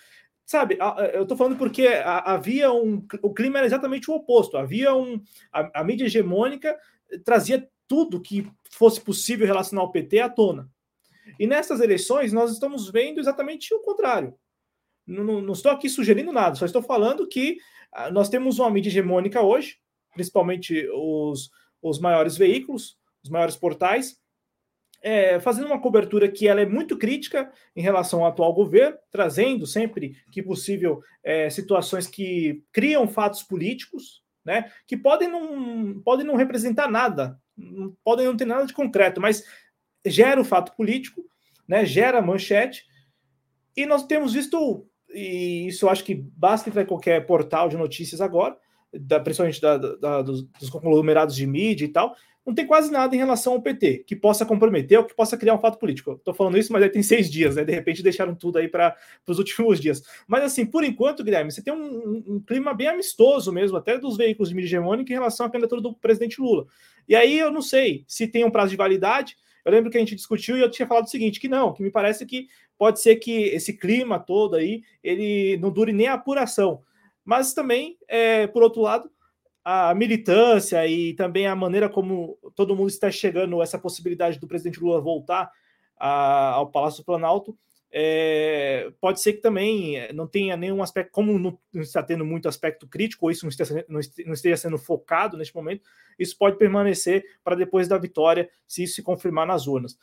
Sabe, 0.47 0.79
eu 1.13 1.25
estou 1.25 1.37
falando 1.37 1.59
porque 1.59 1.87
havia 1.87 2.73
um. 2.73 3.07
O 3.21 3.35
clima 3.35 3.59
era 3.59 3.67
exatamente 3.67 4.11
o 4.11 4.15
oposto. 4.15 4.57
Havia 4.57 4.95
um. 4.95 5.23
A, 5.53 5.81
a 5.81 5.85
mídia 5.85 6.07
hegemônica 6.07 6.75
trazia 7.23 7.69
tudo 7.87 8.21
que 8.21 8.51
fosse 8.71 8.99
possível 8.99 9.47
relacionar 9.47 9.83
ao 9.83 9.93
PT 9.93 10.21
à 10.21 10.31
tona. 10.31 10.71
E 11.39 11.47
nessas 11.47 11.81
eleições, 11.81 12.33
nós 12.33 12.53
estamos 12.53 12.91
vendo 12.91 13.21
exatamente 13.21 13.73
o 13.75 13.81
contrário. 13.81 14.35
Não, 15.07 15.41
não, 15.41 15.53
estou 15.53 15.73
aqui 15.73 15.89
sugerindo 15.89 16.33
nada, 16.33 16.55
só 16.55 16.67
estou 16.67 16.83
falando 16.83 17.27
que 17.27 17.57
ah, 17.93 18.11
nós 18.11 18.29
temos 18.29 18.59
uma 18.59 18.71
mídia 18.71 18.91
hegemônica 18.91 19.41
hoje, 19.41 19.79
principalmente 20.13 20.87
os, 20.93 21.51
os 21.81 21.99
maiores 21.99 22.37
veículos, 22.37 22.99
os 23.25 23.31
maiores 23.31 23.57
portais, 23.57 24.19
é, 25.03 25.39
fazendo 25.41 25.67
uma 25.67 25.81
cobertura 25.81 26.29
que 26.29 26.49
ela 26.49 26.61
é 26.61 26.67
muito 26.67 26.97
crítica 26.99 27.51
em 27.75 27.81
relação 27.81 28.21
ao 28.21 28.31
atual 28.31 28.53
governo, 28.53 28.99
trazendo 29.11 29.67
sempre 29.67 30.17
que 30.33 30.43
possível 30.43 31.01
é, 31.23 31.49
situações 31.49 32.07
que 32.07 32.63
criam 32.73 33.07
fatos 33.07 33.43
políticos, 33.43 34.23
né, 34.45 34.71
que 34.87 34.97
podem 34.97 35.29
não, 35.29 36.01
podem 36.03 36.27
não 36.27 36.37
representar 36.37 36.91
nada, 36.91 37.39
podem 38.03 38.27
não 38.27 38.37
ter 38.37 38.45
nada 38.45 38.67
de 38.67 38.73
concreto, 38.73 39.21
mas 39.21 39.45
gera 40.07 40.41
o 40.41 40.45
fato 40.45 40.75
político, 40.77 41.25
né, 41.67 41.85
gera 41.85 42.23
manchete, 42.23 42.85
e 43.77 43.87
nós 43.87 44.07
temos 44.07 44.33
visto, 44.33 44.87
e 45.11 45.67
isso 45.69 45.89
acho 45.89 46.05
que 46.05 46.15
basta 46.15 46.69
entrar 46.69 46.83
em 46.83 46.87
qualquer 46.87 47.25
portal 47.27 47.69
de 47.69 47.77
notícias 47.77 48.21
agora, 48.21 48.57
da, 48.93 49.21
principalmente 49.21 49.61
da, 49.61 49.77
da, 49.77 50.23
dos, 50.23 50.43
dos 50.45 50.71
conglomerados 50.71 51.37
de 51.37 51.47
mídia 51.47 51.85
e 51.85 51.89
tal, 51.89 52.17
não 52.49 52.55
tem 52.55 52.67
quase 52.67 52.91
nada 52.91 53.15
em 53.15 53.19
relação 53.19 53.53
ao 53.53 53.61
PT 53.61 54.05
que 54.07 54.17
possa 54.17 54.47
comprometer 54.47 54.99
ou 54.99 55.05
que 55.05 55.15
possa 55.15 55.37
criar 55.37 55.55
um 55.55 55.59
fato 55.59 55.79
político. 55.79 56.13
Estou 56.13 56.33
falando 56.33 56.57
isso, 56.57 56.73
mas 56.73 56.83
aí 56.83 56.89
tem 56.89 57.03
seis 57.03 57.31
dias, 57.31 57.57
né? 57.57 57.63
De 57.63 57.75
repente 57.75 58.03
deixaram 58.03 58.35
tudo 58.35 58.57
aí 58.57 58.67
para 58.67 58.97
os 59.27 59.39
últimos 59.39 59.79
dias. 59.79 60.03
Mas 60.27 60.43
assim, 60.43 60.65
por 60.65 60.83
enquanto, 60.83 61.23
Guilherme, 61.23 61.53
você 61.53 61.63
tem 61.63 61.75
um, 61.75 61.77
um, 61.77 62.25
um, 62.27 62.41
clima 62.41 62.73
bem 62.73 62.89
amistoso 62.89 63.53
mesmo, 63.53 63.77
até 63.77 63.99
dos 63.99 64.17
veículos 64.17 64.49
de 64.49 64.55
mídia 64.55 64.69
hegemônica 64.69 65.13
em 65.13 65.15
relação 65.15 65.45
à 65.45 65.51
candidatura 65.51 65.83
do 65.83 65.93
presidente 65.93 66.41
Lula. 66.41 66.67
E 67.07 67.15
aí 67.15 67.39
eu 67.39 67.53
não 67.53 67.61
sei 67.61 68.03
se 68.09 68.27
tem 68.27 68.47
um 68.47 68.51
prazo 68.51 68.71
de 68.71 68.77
validade. 68.77 69.37
Eu 69.69 69.73
lembro 69.73 69.91
que 69.91 69.99
a 69.99 70.01
gente 70.01 70.17
discutiu 70.17 70.57
e 70.57 70.61
eu 70.61 70.71
tinha 70.71 70.89
falado 70.89 71.05
o 71.05 71.11
seguinte: 71.11 71.39
que 71.39 71.47
não, 71.47 71.75
que 71.75 71.83
me 71.83 71.91
parece 71.91 72.25
que 72.25 72.49
pode 72.79 73.01
ser 73.03 73.17
que 73.17 73.43
esse 73.49 73.77
clima 73.77 74.19
todo 74.19 74.57
aí 74.57 74.83
ele 75.05 75.59
não 75.59 75.71
dure 75.71 75.93
nem 75.93 76.07
a 76.07 76.15
apuração. 76.15 76.83
Mas 77.23 77.53
também, 77.53 77.99
é, 78.09 78.47
por 78.47 78.63
outro 78.63 78.81
lado, 78.81 79.11
a 79.63 79.95
militância 79.95 80.87
e 80.87 81.13
também 81.13 81.47
a 81.47 81.55
maneira 81.55 81.87
como 81.87 82.39
todo 82.55 82.75
mundo 82.75 82.89
está 82.89 83.11
chegando 83.11 83.61
essa 83.61 83.79
possibilidade 83.79 84.41
do 84.41 84.49
presidente 84.49 84.81
Lula 84.81 85.03
voltar 85.03 85.51
a, 85.99 86.53
ao 86.53 86.71
Palácio 86.71 87.03
do 87.03 87.05
Planalto, 87.05 87.55
é, 87.91 88.93
pode 89.01 89.21
ser 89.21 89.35
que 89.35 89.41
também 89.41 90.13
não 90.13 90.27
tenha 90.27 90.57
nenhum 90.57 90.83
aspecto, 90.83 91.11
como 91.11 91.39
não, 91.39 91.59
está 91.75 92.03
tendo 92.03 92.25
muito 92.25 92.49
aspecto 92.49 92.87
crítico, 92.87 93.27
ou 93.27 93.31
isso 93.31 93.45
não 93.45 93.51
esteja, 93.51 93.85
não 93.89 94.35
esteja 94.35 94.57
sendo 94.57 94.79
focado 94.79 95.37
neste 95.37 95.55
momento, 95.55 95.83
isso 96.19 96.37
pode 96.37 96.59
permanecer 96.59 97.25
para 97.43 97.57
depois 97.57 97.89
da 97.89 97.97
vitória, 97.97 98.51
se 98.67 98.83
isso 98.83 98.97
se 98.97 99.03
confirmar 99.03 99.47
nas 99.47 99.67
urnas. 99.67 99.99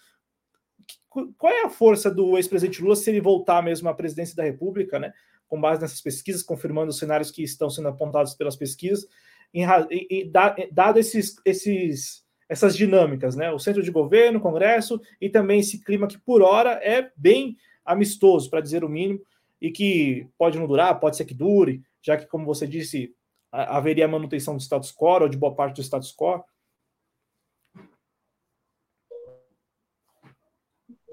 Qual 1.09 1.53
é 1.53 1.63
a 1.63 1.69
força 1.69 2.11
do 2.11 2.35
ex-presidente 2.37 2.81
Lula 2.81 2.95
se 2.95 3.09
ele 3.09 3.21
voltar 3.21 3.61
mesmo 3.61 3.87
à 3.87 3.93
presidência 3.93 4.35
da 4.35 4.43
República, 4.43 4.99
né? 4.99 5.13
Com 5.47 5.61
base 5.61 5.79
nessas 5.79 6.01
pesquisas, 6.01 6.43
confirmando 6.43 6.89
os 6.89 6.97
cenários 6.97 7.31
que 7.31 7.43
estão 7.43 7.69
sendo 7.69 7.87
apontados 7.87 8.33
pelas 8.33 8.55
pesquisas, 8.55 9.07
em, 9.53 9.63
em, 9.91 10.31
dado 10.71 10.99
esses, 10.99 11.35
esses, 11.45 12.25
essas 12.49 12.75
dinâmicas, 12.75 13.35
né? 13.35 13.49
O 13.51 13.59
centro 13.59 13.81
de 13.81 13.91
governo, 13.91 14.41
Congresso 14.41 14.99
e 15.21 15.29
também 15.29 15.61
esse 15.61 15.81
clima 15.81 16.07
que 16.07 16.17
por 16.17 16.41
hora 16.41 16.71
é 16.83 17.09
bem 17.15 17.55
amistoso, 17.85 18.49
para 18.49 18.61
dizer 18.61 18.83
o 18.83 18.89
mínimo, 18.89 19.21
e 19.61 19.71
que 19.71 20.27
pode 20.37 20.57
não 20.57 20.67
durar, 20.67 20.99
pode 20.99 21.15
ser 21.15 21.25
que 21.25 21.33
dure, 21.33 21.81
já 22.01 22.17
que, 22.17 22.27
como 22.27 22.45
você 22.45 22.67
disse, 22.67 23.13
haveria 23.51 24.07
manutenção 24.07 24.55
do 24.55 24.61
status 24.61 24.91
quo 24.91 25.21
ou 25.21 25.29
de 25.29 25.37
boa 25.37 25.55
parte 25.55 25.75
do 25.75 25.83
status 25.83 26.13
quo. 26.13 26.43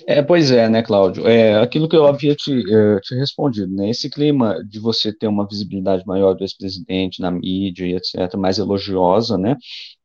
É, 0.07 0.21
pois 0.23 0.51
é, 0.51 0.69
né, 0.69 0.83
Cláudio? 0.83 1.27
É 1.29 1.61
aquilo 1.61 1.89
que 1.89 1.95
eu 1.95 2.07
havia 2.07 2.35
te, 2.35 2.51
é, 2.51 3.01
te 3.01 3.15
respondido, 3.15 3.73
né? 3.73 3.91
Esse 3.91 4.11
clima 4.11 4.63
de 4.65 4.81
você 4.81 5.13
ter 5.13 5.29
uma 5.29 5.47
visibilidade 5.47 6.05
maior 6.07 6.35
do 6.35 6.43
ex-presidente 6.43 7.21
na 7.21 7.31
mídia 7.31 7.87
e 7.87 7.95
etc., 7.95 8.35
mais 8.37 8.59
elogiosa, 8.59 9.39
né? 9.39 9.57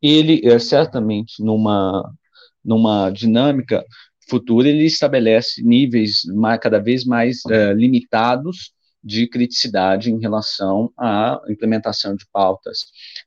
Ele 0.01 0.41
é, 0.47 0.59
certamente 0.59 1.43
numa 1.43 2.13
numa 2.63 3.09
dinâmica 3.09 3.84
futura 4.30 4.69
ele 4.69 4.86
estabelece 4.86 5.63
níveis 5.63 6.21
cada 6.61 6.80
vez 6.80 7.05
mais 7.05 7.45
é, 7.49 7.73
limitados 7.73 8.73
de 9.03 9.25
criticidade 9.28 10.11
em 10.11 10.19
relação 10.19 10.91
à 10.97 11.41
implementação 11.47 12.15
de 12.15 12.25
pautas 12.32 12.80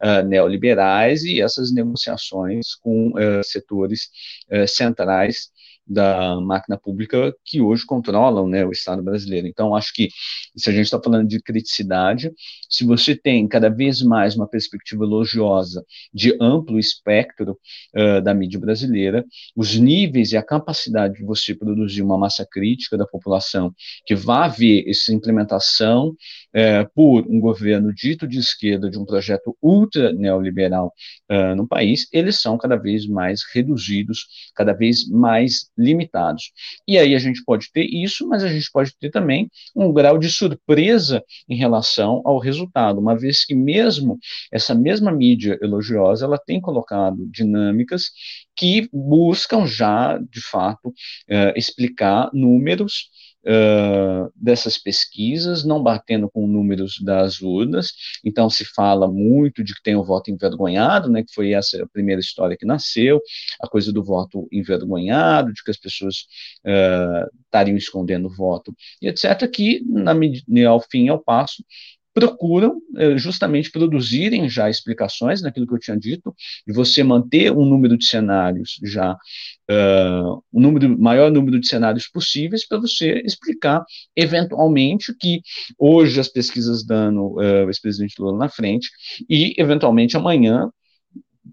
uh, 0.02 0.26
neoliberais 0.26 1.22
e 1.22 1.40
essas 1.40 1.72
negociações 1.72 2.74
com 2.74 3.10
uh, 3.10 3.42
setores 3.42 4.10
uh, 4.52 4.68
centrais 4.68 5.50
da 5.90 6.40
máquina 6.40 6.78
pública 6.78 7.34
que 7.44 7.60
hoje 7.60 7.84
controlam 7.84 8.46
né, 8.46 8.64
o 8.64 8.70
Estado 8.70 9.02
brasileiro. 9.02 9.48
Então, 9.48 9.74
acho 9.74 9.92
que 9.92 10.08
se 10.56 10.70
a 10.70 10.72
gente 10.72 10.84
está 10.84 11.00
falando 11.02 11.26
de 11.26 11.42
criticidade, 11.42 12.30
se 12.68 12.84
você 12.84 13.16
tem 13.16 13.48
cada 13.48 13.68
vez 13.68 14.00
mais 14.00 14.36
uma 14.36 14.46
perspectiva 14.46 15.02
elogiosa 15.04 15.84
de 16.14 16.36
amplo 16.40 16.78
espectro 16.78 17.58
uh, 17.96 18.22
da 18.22 18.32
mídia 18.32 18.60
brasileira, 18.60 19.24
os 19.56 19.76
níveis 19.76 20.30
e 20.30 20.36
a 20.36 20.42
capacidade 20.42 21.14
de 21.14 21.24
você 21.24 21.54
produzir 21.54 22.02
uma 22.02 22.16
massa 22.16 22.46
crítica 22.48 22.96
da 22.96 23.06
população 23.06 23.74
que 24.06 24.14
vá 24.14 24.46
ver 24.46 24.88
essa 24.88 25.12
implementação 25.12 26.14
uh, 26.54 26.88
por 26.94 27.26
um 27.28 27.40
governo 27.40 27.92
dito 27.92 28.26
de 28.26 28.38
esquerda 28.38 28.90
de 28.90 28.98
um 28.98 29.04
projeto 29.04 29.56
ultra 29.62 30.12
neoliberal 30.12 30.92
uh, 31.30 31.54
no 31.54 31.66
país, 31.66 32.06
eles 32.12 32.40
são 32.40 32.58
cada 32.58 32.76
vez 32.76 33.06
mais 33.06 33.40
reduzidos, 33.52 34.26
cada 34.54 34.72
vez 34.72 35.08
mais 35.08 35.70
limitados. 35.76 36.52
E 36.86 36.98
aí 36.98 37.14
a 37.14 37.18
gente 37.18 37.42
pode 37.44 37.70
ter 37.72 37.84
isso, 37.84 38.26
mas 38.26 38.42
a 38.42 38.48
gente 38.48 38.70
pode 38.72 38.92
ter 38.98 39.10
também 39.10 39.50
um 39.74 39.92
grau 39.92 40.18
de 40.18 40.28
surpresa 40.28 41.22
em 41.48 41.56
relação 41.56 42.22
ao 42.24 42.38
resultado, 42.38 43.00
uma 43.00 43.16
vez 43.16 43.44
que 43.44 43.54
mesmo 43.54 44.18
essa 44.52 44.74
mesma 44.74 45.10
mídia 45.12 45.58
elogiosa, 45.62 46.24
ela 46.24 46.38
tem 46.38 46.60
colocado 46.60 47.26
dinâmicas 47.30 48.10
que 48.56 48.88
buscam 48.92 49.66
já, 49.66 50.18
de 50.18 50.40
fato, 50.40 50.88
uh, 50.88 51.56
explicar 51.56 52.30
números 52.32 53.08
uh, 53.44 54.32
dessas 54.34 54.78
pesquisas, 54.78 55.64
não 55.64 55.82
batendo 55.82 56.30
com 56.30 56.46
números 56.46 57.00
das 57.02 57.40
urnas, 57.40 57.92
então 58.24 58.48
se 58.50 58.64
fala 58.64 59.10
muito 59.10 59.62
de 59.62 59.74
que 59.74 59.82
tem 59.82 59.96
o 59.96 60.04
voto 60.04 60.30
envergonhado, 60.30 61.10
né, 61.10 61.22
que 61.22 61.32
foi 61.32 61.52
essa 61.52 61.82
a 61.82 61.88
primeira 61.88 62.20
história 62.20 62.56
que 62.56 62.66
nasceu, 62.66 63.20
a 63.60 63.68
coisa 63.68 63.92
do 63.92 64.04
voto 64.04 64.46
envergonhado, 64.52 65.52
de 65.52 65.62
que 65.62 65.70
as 65.70 65.76
pessoas 65.76 66.26
uh, 66.64 67.28
estariam 67.44 67.76
escondendo 67.76 68.26
o 68.28 68.34
voto, 68.34 68.74
e 69.00 69.08
etc., 69.08 69.48
que 69.50 69.82
na, 69.86 70.12
ao 70.68 70.80
fim 70.80 71.06
e 71.06 71.08
ao 71.08 71.22
passo 71.22 71.64
procuram 72.12 72.80
eh, 72.96 73.16
justamente 73.16 73.70
produzirem 73.70 74.48
já 74.48 74.68
explicações 74.68 75.42
naquilo 75.42 75.66
que 75.66 75.74
eu 75.74 75.78
tinha 75.78 75.96
dito, 75.96 76.34
de 76.66 76.72
você 76.72 77.02
manter 77.02 77.52
um 77.52 77.64
número 77.64 77.96
de 77.96 78.04
cenários 78.04 78.78
já, 78.82 79.12
uh, 79.12 80.42
um 80.52 80.60
número, 80.60 80.98
maior 80.98 81.30
número 81.30 81.60
de 81.60 81.68
cenários 81.68 82.08
possíveis 82.08 82.66
para 82.66 82.78
você 82.78 83.22
explicar, 83.24 83.84
eventualmente, 84.16 85.14
que 85.18 85.40
hoje 85.78 86.18
as 86.18 86.28
pesquisas 86.28 86.84
dando 86.84 87.38
uh, 87.38 87.64
o 87.66 87.68
ex-presidente 87.68 88.14
Lula 88.18 88.38
na 88.38 88.48
frente, 88.48 88.88
e 89.28 89.54
eventualmente 89.58 90.16
amanhã 90.16 90.68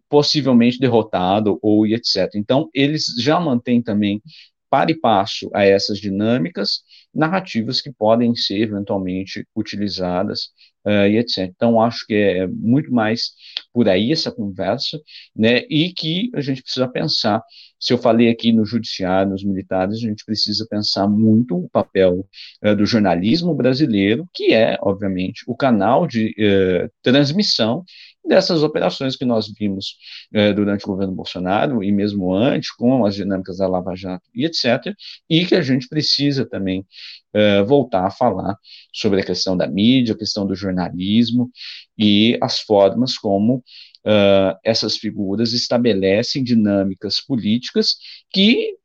possivelmente 0.10 0.80
derrotado 0.80 1.60
ou 1.62 1.86
etc. 1.86 2.30
Então, 2.36 2.70
eles 2.74 3.06
já 3.20 3.40
mantêm 3.40 3.82
também 3.82 4.22
para 4.70 4.92
e 4.92 5.00
passo 5.00 5.50
a 5.54 5.64
essas 5.64 6.00
dinâmicas, 6.00 6.82
narrativas 7.14 7.82
que 7.82 7.92
podem 7.92 8.36
ser 8.36 8.62
eventualmente 8.62 9.46
utilizadas 9.56 10.50
uh, 10.86 11.08
e 11.08 11.18
etc. 11.18 11.52
Então, 11.56 11.82
acho 11.82 12.06
que 12.06 12.14
é 12.14 12.48
muito 12.48 12.92
mais 12.92 13.32
por 13.74 13.90
aí 13.90 14.12
essa 14.12 14.32
conversa, 14.32 15.00
né, 15.36 15.64
e 15.70 15.92
que 15.94 16.30
a 16.34 16.42
gente 16.42 16.62
precisa 16.62 16.88
pensar, 16.88 17.44
se 17.80 17.94
eu 17.94 17.98
falei 17.98 18.30
aqui 18.30 18.52
no 18.52 18.66
judiciário, 18.66 19.32
nos 19.32 19.44
militares, 19.44 19.96
a 19.96 20.00
gente 20.00 20.26
precisa 20.26 20.66
pensar 20.70 21.08
muito 21.08 21.56
o 21.58 21.70
papel 21.70 22.26
uh, 22.64 22.76
do 22.76 22.86
jornalismo 22.86 23.54
brasileiro, 23.54 24.28
que 24.34 24.54
é, 24.54 24.78
obviamente, 24.82 25.44
o 25.48 25.56
canal 25.56 26.08
de 26.08 26.34
uh, 26.40 26.92
transmissão 27.02 27.84
dessas 28.28 28.64
operações 28.64 29.16
que 29.16 29.26
nós 29.26 29.48
vimos 29.58 29.96
eh, 30.34 30.54
durante 30.54 30.84
o 30.86 30.88
governo 30.88 31.14
Bolsonaro 31.14 31.84
e 31.84 31.92
mesmo 31.92 32.34
antes, 32.34 32.72
com 32.72 33.06
as 33.06 33.16
dinâmicas 33.16 33.58
da 33.58 33.68
Lava 33.68 33.96
Jato 33.96 34.30
e 34.36 34.46
etc., 34.46 34.94
e 35.30 35.46
que 35.46 35.56
a 35.56 35.62
gente 35.62 35.88
precisa 35.88 36.46
também 36.46 36.86
eh, 37.34 37.64
voltar 37.64 38.06
a 38.06 38.12
falar 38.12 38.58
sobre 38.94 39.22
a 39.22 39.26
questão 39.26 39.56
da 39.56 39.68
mídia, 39.68 40.14
a 40.14 40.18
questão 40.18 40.46
do 40.46 40.56
jornalismo 40.56 41.50
e 41.98 42.38
as 42.42 42.60
formas 42.60 43.18
como 43.18 43.64
uh, 44.06 44.58
essas 44.64 44.98
figuras 44.98 45.54
estabelecem 45.54 46.44
dinâmicas 46.44 47.22
políticas 47.22 47.96
que 48.32 48.76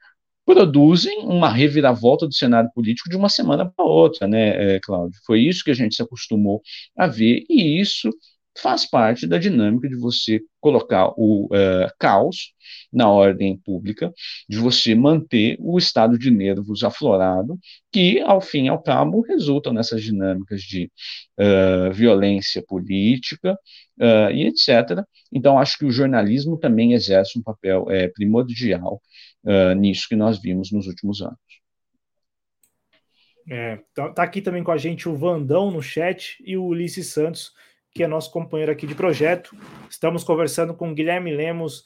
produzem 0.44 1.20
uma 1.20 1.48
reviravolta 1.48 2.26
do 2.26 2.34
cenário 2.34 2.70
político 2.74 3.08
de 3.08 3.16
uma 3.16 3.28
semana 3.28 3.70
para 3.70 3.84
outra, 3.84 4.26
né, 4.26 4.80
Cláudio? 4.80 5.18
Foi 5.24 5.40
isso 5.40 5.62
que 5.64 5.70
a 5.70 5.74
gente 5.74 5.94
se 5.94 6.02
acostumou 6.02 6.60
a 6.96 7.06
ver, 7.06 7.44
e 7.48 7.80
isso 7.80 8.10
faz 8.56 8.88
parte 8.88 9.26
da 9.26 9.38
dinâmica 9.38 9.88
de 9.88 9.96
você 9.96 10.40
colocar 10.60 11.12
o 11.16 11.46
uh, 11.46 11.90
caos 11.98 12.52
na 12.92 13.08
ordem 13.08 13.56
pública, 13.56 14.12
de 14.48 14.58
você 14.58 14.94
manter 14.94 15.56
o 15.58 15.78
estado 15.78 16.18
de 16.18 16.30
nervos 16.30 16.84
aflorado, 16.84 17.58
que, 17.90 18.20
ao 18.20 18.40
fim 18.40 18.66
e 18.66 18.68
ao 18.68 18.82
cabo, 18.82 19.22
resultam 19.22 19.72
nessas 19.72 20.02
dinâmicas 20.02 20.62
de 20.62 20.90
uh, 21.38 21.92
violência 21.92 22.62
política 22.66 23.58
uh, 23.98 24.30
e 24.32 24.46
etc. 24.46 25.04
Então, 25.32 25.58
acho 25.58 25.78
que 25.78 25.84
o 25.84 25.90
jornalismo 25.90 26.58
também 26.58 26.92
exerce 26.92 27.38
um 27.38 27.42
papel 27.42 27.90
é, 27.90 28.08
primordial 28.08 29.00
nisso 29.76 30.06
que 30.08 30.14
nós 30.14 30.40
vimos 30.40 30.70
nos 30.70 30.86
últimos 30.86 31.20
anos. 31.20 31.36
É, 33.48 33.80
tá, 33.92 34.08
tá 34.10 34.22
aqui 34.22 34.40
também 34.40 34.62
com 34.62 34.70
a 34.70 34.78
gente 34.78 35.08
o 35.08 35.16
Vandão 35.16 35.70
no 35.70 35.82
chat 35.82 36.36
e 36.46 36.56
o 36.56 36.64
Ulisses 36.64 37.08
Santos 37.08 37.52
que 37.94 38.02
é 38.02 38.06
nosso 38.06 38.30
companheiro 38.30 38.72
aqui 38.72 38.86
de 38.86 38.94
projeto. 38.94 39.54
Estamos 39.88 40.24
conversando 40.24 40.74
com 40.74 40.94
Guilherme 40.94 41.34
Lemos, 41.34 41.84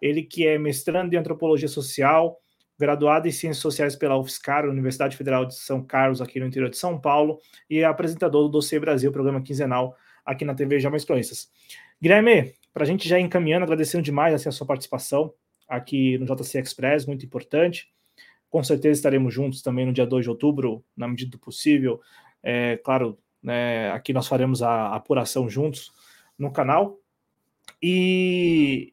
ele 0.00 0.22
que 0.22 0.46
é 0.46 0.58
mestrando 0.58 1.14
em 1.14 1.18
antropologia 1.18 1.68
social, 1.68 2.38
graduado 2.78 3.26
em 3.26 3.32
ciências 3.32 3.62
sociais 3.62 3.96
pela 3.96 4.18
UFSCar, 4.18 4.68
Universidade 4.68 5.16
Federal 5.16 5.46
de 5.46 5.54
São 5.54 5.82
Carlos, 5.82 6.20
aqui 6.20 6.38
no 6.38 6.46
interior 6.46 6.68
de 6.68 6.76
São 6.76 7.00
Paulo, 7.00 7.38
e 7.68 7.78
é 7.78 7.84
apresentador 7.84 8.42
do 8.42 8.50
Dossiê 8.50 8.78
Brasil, 8.78 9.10
programa 9.10 9.40
quinzenal 9.40 9.96
aqui 10.24 10.44
na 10.44 10.54
TV 10.54 10.78
Jamais 10.78 11.04
Cronistas. 11.04 11.50
Guilherme, 12.00 12.52
para 12.72 12.84
a 12.84 12.86
gente 12.86 13.08
já 13.08 13.18
encaminhando, 13.18 13.64
agradecendo 13.64 14.04
demais 14.04 14.34
assim, 14.34 14.48
a 14.48 14.52
sua 14.52 14.66
participação 14.66 15.32
aqui 15.66 16.18
no 16.18 16.26
JC 16.26 16.60
Express, 16.60 17.06
muito 17.06 17.24
importante. 17.24 17.88
Com 18.50 18.62
certeza 18.62 18.98
estaremos 18.98 19.32
juntos 19.32 19.62
também 19.62 19.84
no 19.84 19.92
dia 19.92 20.06
2 20.06 20.24
de 20.24 20.30
outubro, 20.30 20.84
na 20.96 21.08
medida 21.08 21.30
do 21.30 21.38
possível. 21.38 22.00
É, 22.42 22.76
claro, 22.78 23.18
né? 23.42 23.90
Aqui 23.92 24.12
nós 24.12 24.26
faremos 24.26 24.62
a 24.62 24.94
apuração 24.94 25.48
juntos 25.48 25.92
no 26.38 26.52
canal. 26.52 26.98
E 27.82 28.92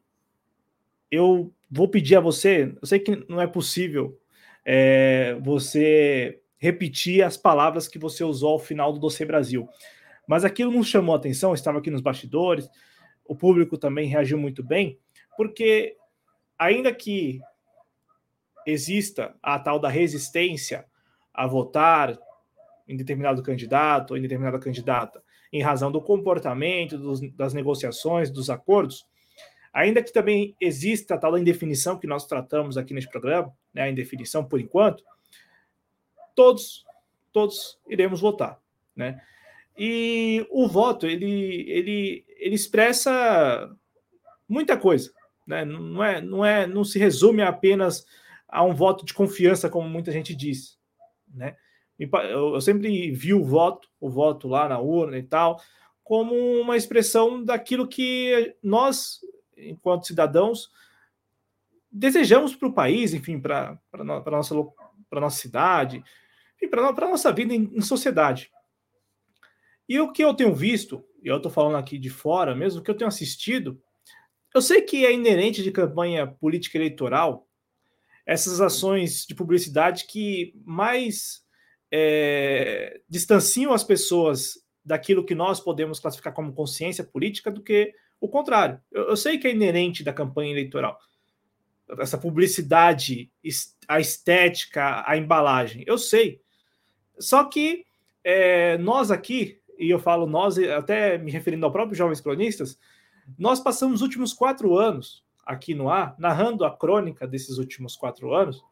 eu 1.10 1.52
vou 1.70 1.88
pedir 1.88 2.16
a 2.16 2.20
você, 2.20 2.74
eu 2.80 2.86
sei 2.86 2.98
que 3.00 3.24
não 3.28 3.40
é 3.40 3.46
possível 3.46 4.18
é, 4.64 5.36
você 5.40 6.40
repetir 6.58 7.22
as 7.22 7.36
palavras 7.36 7.88
que 7.88 7.98
você 7.98 8.24
usou 8.24 8.52
ao 8.52 8.58
final 8.58 8.92
do 8.92 8.98
Dossiê 8.98 9.26
Brasil, 9.26 9.68
mas 10.26 10.44
aquilo 10.44 10.72
nos 10.72 10.88
chamou 10.88 11.14
a 11.14 11.18
atenção, 11.18 11.54
estava 11.54 11.78
aqui 11.78 11.90
nos 11.90 12.00
bastidores, 12.00 12.68
o 13.24 13.34
público 13.34 13.76
também 13.76 14.08
reagiu 14.08 14.38
muito 14.38 14.62
bem, 14.62 14.98
porque 15.36 15.96
ainda 16.58 16.92
que 16.92 17.40
exista 18.66 19.34
a 19.42 19.58
tal 19.58 19.78
da 19.78 19.88
resistência 19.88 20.84
a 21.32 21.46
votar, 21.46 22.18
em 22.86 22.96
determinado 22.96 23.42
candidato 23.42 24.12
ou 24.12 24.16
em 24.16 24.22
determinada 24.22 24.58
candidata, 24.58 25.22
em 25.52 25.62
razão 25.62 25.90
do 25.90 26.00
comportamento, 26.00 26.98
dos, 26.98 27.20
das 27.32 27.54
negociações, 27.54 28.30
dos 28.30 28.50
acordos, 28.50 29.06
ainda 29.72 30.02
que 30.02 30.12
também 30.12 30.56
exista 30.60 31.14
a 31.14 31.18
tal 31.18 31.36
indefinição 31.38 31.98
que 31.98 32.06
nós 32.06 32.26
tratamos 32.26 32.76
aqui 32.76 32.94
neste 32.94 33.10
programa, 33.10 33.52
né, 33.74 33.82
a 33.82 33.90
indefinição 33.90 34.44
por 34.44 34.60
enquanto, 34.60 35.04
todos, 36.34 36.84
todos 37.32 37.78
iremos 37.88 38.20
votar, 38.20 38.60
né? 38.94 39.20
E 39.78 40.46
o 40.50 40.66
voto, 40.66 41.06
ele, 41.06 41.70
ele, 41.70 42.24
ele 42.38 42.54
expressa 42.54 43.70
muita 44.48 44.76
coisa, 44.76 45.12
né? 45.46 45.64
Não 45.64 46.02
é, 46.02 46.20
não 46.20 46.44
é, 46.44 46.66
não 46.66 46.82
se 46.82 46.98
resume 46.98 47.42
apenas 47.42 48.06
a 48.48 48.62
um 48.62 48.74
voto 48.74 49.04
de 49.04 49.12
confiança, 49.12 49.68
como 49.68 49.88
muita 49.88 50.10
gente 50.10 50.34
diz, 50.34 50.78
né? 51.28 51.56
Eu 51.98 52.60
sempre 52.60 53.10
vi 53.10 53.32
o 53.32 53.44
voto, 53.44 53.88
o 54.00 54.10
voto 54.10 54.48
lá 54.48 54.68
na 54.68 54.78
urna 54.78 55.18
e 55.18 55.22
tal, 55.22 55.60
como 56.04 56.34
uma 56.60 56.76
expressão 56.76 57.42
daquilo 57.42 57.88
que 57.88 58.54
nós, 58.62 59.20
enquanto 59.56 60.06
cidadãos, 60.06 60.70
desejamos 61.90 62.54
para 62.54 62.68
o 62.68 62.72
país, 62.72 63.14
enfim, 63.14 63.40
para 63.40 63.80
a 63.92 64.04
nossa, 64.04 64.54
nossa 65.12 65.40
cidade, 65.40 66.04
e 66.60 66.68
para 66.68 66.88
a 66.88 67.10
nossa 67.10 67.32
vida 67.32 67.54
em, 67.54 67.70
em, 67.74 67.80
sociedade. 67.80 68.50
E 69.88 69.98
o 70.00 70.12
que 70.12 70.22
eu 70.22 70.34
tenho 70.34 70.54
visto, 70.54 71.04
e 71.22 71.28
eu 71.28 71.36
estou 71.36 71.50
falando 71.50 71.76
aqui 71.76 71.98
de 71.98 72.10
fora 72.10 72.54
mesmo, 72.54 72.80
o 72.80 72.82
que 72.82 72.90
eu 72.90 72.96
tenho 72.96 73.08
assistido, 73.08 73.80
eu 74.54 74.60
sei 74.60 74.82
que 74.82 75.04
é 75.04 75.12
inerente 75.12 75.62
de 75.62 75.70
campanha 75.70 76.26
política 76.26 76.78
eleitoral 76.78 77.46
essas 78.24 78.60
ações 78.60 79.24
de 79.24 79.34
publicidade 79.34 80.04
que 80.06 80.54
mais 80.64 81.45
é, 81.90 83.00
distanciam 83.08 83.72
as 83.72 83.84
pessoas 83.84 84.54
daquilo 84.84 85.24
que 85.24 85.34
nós 85.34 85.60
podemos 85.60 85.98
classificar 85.98 86.32
como 86.32 86.52
consciência 86.52 87.04
política 87.04 87.50
do 87.50 87.62
que 87.62 87.92
o 88.20 88.28
contrário. 88.28 88.80
Eu, 88.90 89.10
eu 89.10 89.16
sei 89.16 89.38
que 89.38 89.48
é 89.48 89.52
inerente 89.52 90.04
da 90.04 90.12
campanha 90.12 90.52
eleitoral 90.52 90.98
essa 91.98 92.18
publicidade, 92.18 93.30
a 93.86 94.00
estética, 94.00 95.04
a 95.06 95.16
embalagem. 95.16 95.84
Eu 95.86 95.98
sei. 95.98 96.40
Só 97.18 97.44
que 97.44 97.84
é, 98.24 98.76
nós 98.78 99.10
aqui, 99.10 99.60
e 99.78 99.88
eu 99.88 99.98
falo 99.98 100.26
nós, 100.26 100.58
até 100.58 101.16
me 101.18 101.30
referindo 101.30 101.64
ao 101.64 101.72
próprio 101.72 101.96
Jovens 101.96 102.20
Cronistas, 102.20 102.78
nós 103.38 103.60
passamos 103.60 103.96
os 103.96 104.02
últimos 104.02 104.32
quatro 104.32 104.76
anos 104.76 105.24
aqui 105.44 105.74
no 105.74 105.88
ar, 105.88 106.16
narrando 106.18 106.64
a 106.64 106.76
crônica 106.76 107.26
desses 107.26 107.58
últimos 107.58 107.96
quatro 107.96 108.34
anos, 108.34 108.64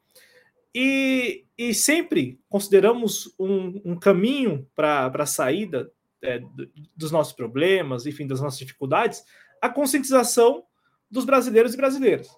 e, 0.75 1.45
e 1.57 1.73
sempre 1.73 2.41
consideramos 2.49 3.33
um, 3.39 3.81
um 3.85 3.97
caminho 3.97 4.69
para 4.75 5.07
a 5.07 5.27
saída 5.27 5.91
é, 6.21 6.43
dos 6.97 7.13
nossos 7.13 7.33
problemas, 7.33 8.07
enfim, 8.07 8.27
das 8.27 8.41
nossas 8.41 8.59
dificuldades, 8.59 9.23
a 9.61 9.69
conscientização 9.69 10.65
dos 11.09 11.25
brasileiros 11.25 11.75
e 11.75 11.77
brasileiras. 11.77 12.29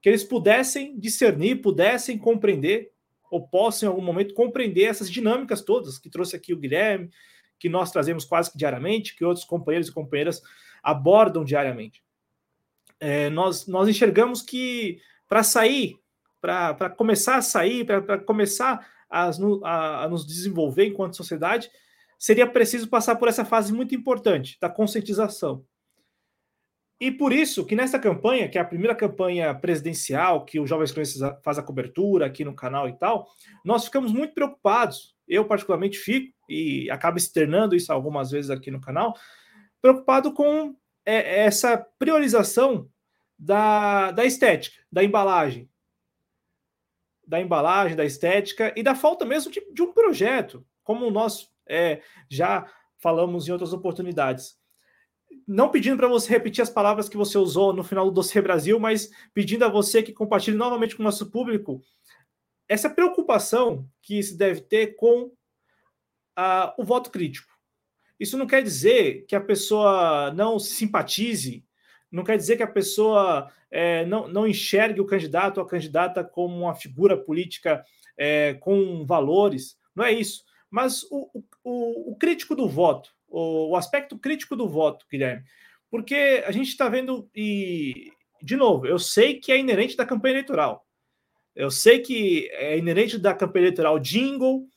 Que 0.00 0.08
eles 0.08 0.24
pudessem 0.24 0.98
discernir, 0.98 1.56
pudessem 1.56 2.16
compreender, 2.16 2.92
ou 3.30 3.46
possam 3.46 3.88
em 3.88 3.90
algum 3.90 4.04
momento 4.04 4.34
compreender 4.34 4.84
essas 4.84 5.10
dinâmicas 5.10 5.60
todas 5.60 5.98
que 5.98 6.08
trouxe 6.08 6.36
aqui 6.36 6.54
o 6.54 6.56
Guilherme, 6.56 7.10
que 7.58 7.68
nós 7.68 7.90
trazemos 7.90 8.24
quase 8.24 8.52
que 8.52 8.56
diariamente, 8.56 9.16
que 9.16 9.24
outros 9.24 9.44
companheiros 9.44 9.88
e 9.88 9.92
companheiras 9.92 10.40
abordam 10.82 11.44
diariamente. 11.44 12.02
É, 13.00 13.28
nós, 13.28 13.66
nós 13.66 13.88
enxergamos 13.88 14.40
que 14.40 15.00
para 15.28 15.42
sair 15.42 15.98
para 16.46 16.90
começar 16.90 17.36
a 17.36 17.42
sair, 17.42 17.84
para 17.84 18.18
começar 18.18 18.86
a, 19.10 19.30
a, 19.64 20.04
a, 20.04 20.08
nos 20.08 20.26
desenvolver 20.26 20.86
enquanto 20.86 21.16
sociedade, 21.16 21.70
seria 22.18 22.46
preciso 22.46 22.88
passar 22.88 23.16
por 23.16 23.28
essa 23.28 23.44
fase 23.44 23.72
muito 23.72 23.94
importante 23.94 24.56
da 24.60 24.68
conscientização. 24.68 25.64
E 26.98 27.10
por 27.10 27.30
isso 27.30 27.66
que 27.66 27.76
nessa 27.76 27.98
campanha, 27.98 28.48
que 28.48 28.56
é 28.56 28.60
a 28.60 28.64
primeira 28.64 28.94
campanha 28.94 29.54
presidencial, 29.54 30.46
que 30.46 30.58
o 30.58 30.66
Jovens 30.66 30.92
Cronistas 30.92 31.36
faz 31.44 31.58
a 31.58 31.62
cobertura 31.62 32.24
aqui 32.24 32.42
no 32.42 32.54
canal 32.54 32.88
e 32.88 32.94
tal, 32.94 33.28
nós 33.62 33.84
ficamos 33.84 34.12
muito 34.12 34.32
preocupados, 34.32 35.14
eu 35.28 35.44
particularmente 35.44 35.98
fico, 35.98 36.34
e 36.48 36.90
acaba 36.90 37.18
externando 37.18 37.74
isso 37.74 37.92
algumas 37.92 38.30
vezes 38.30 38.50
aqui 38.50 38.70
no 38.70 38.80
canal, 38.80 39.14
preocupado 39.82 40.32
com 40.32 40.74
é, 41.04 41.44
essa 41.44 41.76
priorização 41.98 42.88
da, 43.38 44.10
da 44.12 44.24
estética, 44.24 44.82
da 44.90 45.04
embalagem. 45.04 45.68
Da 47.26 47.40
embalagem, 47.40 47.96
da 47.96 48.04
estética 48.04 48.72
e 48.76 48.82
da 48.82 48.94
falta 48.94 49.24
mesmo 49.24 49.50
de, 49.50 49.60
de 49.72 49.82
um 49.82 49.92
projeto, 49.92 50.64
como 50.84 51.10
nós 51.10 51.50
é, 51.68 52.00
já 52.30 52.70
falamos 52.98 53.48
em 53.48 53.52
outras 53.52 53.72
oportunidades. 53.72 54.56
Não 55.46 55.70
pedindo 55.70 55.96
para 55.96 56.08
você 56.08 56.30
repetir 56.30 56.62
as 56.62 56.70
palavras 56.70 57.08
que 57.08 57.16
você 57.16 57.36
usou 57.36 57.72
no 57.72 57.82
final 57.82 58.04
do 58.06 58.12
Dossiê 58.12 58.40
Brasil, 58.40 58.78
mas 58.78 59.10
pedindo 59.34 59.64
a 59.64 59.68
você 59.68 60.02
que 60.02 60.12
compartilhe 60.12 60.56
novamente 60.56 60.94
com 60.94 61.02
o 61.02 61.04
nosso 61.04 61.30
público 61.30 61.82
essa 62.68 62.90
preocupação 62.90 63.88
que 64.02 64.22
se 64.22 64.36
deve 64.36 64.60
ter 64.60 64.96
com 64.96 65.32
o 66.76 66.84
voto 66.84 67.10
crítico. 67.10 67.52
Isso 68.18 68.36
não 68.36 68.46
quer 68.46 68.62
dizer 68.62 69.26
que 69.26 69.36
a 69.36 69.40
pessoa 69.40 70.32
não 70.32 70.58
simpatize, 70.58 71.65
não 72.10 72.24
quer 72.24 72.36
dizer 72.36 72.56
que 72.56 72.62
a 72.62 72.68
pessoa 72.68 73.50
é, 73.70 74.04
não, 74.06 74.28
não 74.28 74.46
enxergue 74.46 75.00
o 75.00 75.06
candidato 75.06 75.58
ou 75.58 75.64
a 75.64 75.68
candidata 75.68 76.24
como 76.24 76.56
uma 76.56 76.74
figura 76.74 77.16
política 77.16 77.84
é, 78.16 78.54
com 78.54 79.04
valores. 79.04 79.76
Não 79.94 80.04
é 80.04 80.12
isso. 80.12 80.44
Mas 80.70 81.02
o, 81.04 81.44
o, 81.62 82.12
o 82.12 82.16
crítico 82.16 82.54
do 82.54 82.68
voto, 82.68 83.10
o, 83.28 83.70
o, 83.70 83.76
aspecto 83.76 84.18
crítico 84.18 84.56
do 84.56 84.68
voto, 84.68 85.06
Guilherme, 85.10 85.44
porque 85.90 86.42
a 86.46 86.50
gente 86.50 86.68
está 86.68 86.88
vendo, 86.88 87.28
e, 87.34 88.10
de 88.42 88.56
novo, 88.56 88.86
eu 88.86 88.98
sei 88.98 89.34
que 89.34 89.52
é 89.52 89.58
inerente 89.58 89.96
da 89.96 90.06
campanha 90.06 90.34
eleitoral. 90.34 90.84
Eu 91.54 91.70
sei 91.70 92.00
que 92.00 92.48
é 92.52 92.76
inerente 92.76 93.18
da 93.18 93.34
campanha 93.34 93.66
eleitoral 93.66 93.98
jingle, 93.98 94.68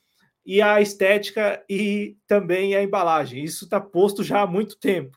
e 0.50 0.64
a 0.64 0.82
estética 0.82 1.64
e 1.70 2.18
também 2.26 2.76
a 2.76 2.82
embalagem. 2.82 3.44
Isso 3.44 3.66
está 3.66 3.80
posto 3.80 4.24
já 4.24 4.42
há 4.42 4.48
muito 4.48 4.80
tempo. 4.80 5.16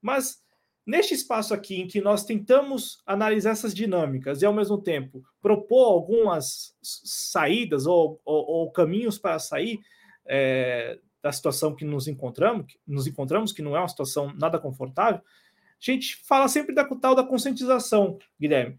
Mas 0.00 0.41
neste 0.86 1.14
espaço 1.14 1.54
aqui 1.54 1.80
em 1.80 1.86
que 1.86 2.00
nós 2.00 2.24
tentamos 2.24 3.02
analisar 3.06 3.50
essas 3.50 3.74
dinâmicas 3.74 4.42
e, 4.42 4.46
ao 4.46 4.52
mesmo 4.52 4.78
tempo, 4.78 5.22
propor 5.40 5.84
algumas 5.84 6.76
saídas 6.82 7.86
ou, 7.86 8.20
ou, 8.24 8.46
ou 8.46 8.72
caminhos 8.72 9.18
para 9.18 9.38
sair 9.38 9.80
é, 10.26 10.98
da 11.22 11.32
situação 11.32 11.74
que 11.74 11.84
nos 11.84 12.08
encontramos, 12.08 12.66
que 12.66 12.78
nos 12.86 13.06
encontramos, 13.06 13.52
que 13.52 13.62
não 13.62 13.76
é 13.76 13.80
uma 13.80 13.88
situação 13.88 14.32
nada 14.34 14.58
confortável, 14.58 15.20
a 15.20 15.90
gente 15.90 16.16
fala 16.24 16.48
sempre 16.48 16.74
da 16.74 16.84
tal 16.84 17.14
da 17.14 17.24
conscientização, 17.24 18.18
Guilherme. 18.40 18.78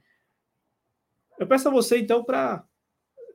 Eu 1.38 1.48
peço 1.48 1.68
a 1.68 1.72
você, 1.72 1.98
então, 1.98 2.24
para 2.24 2.64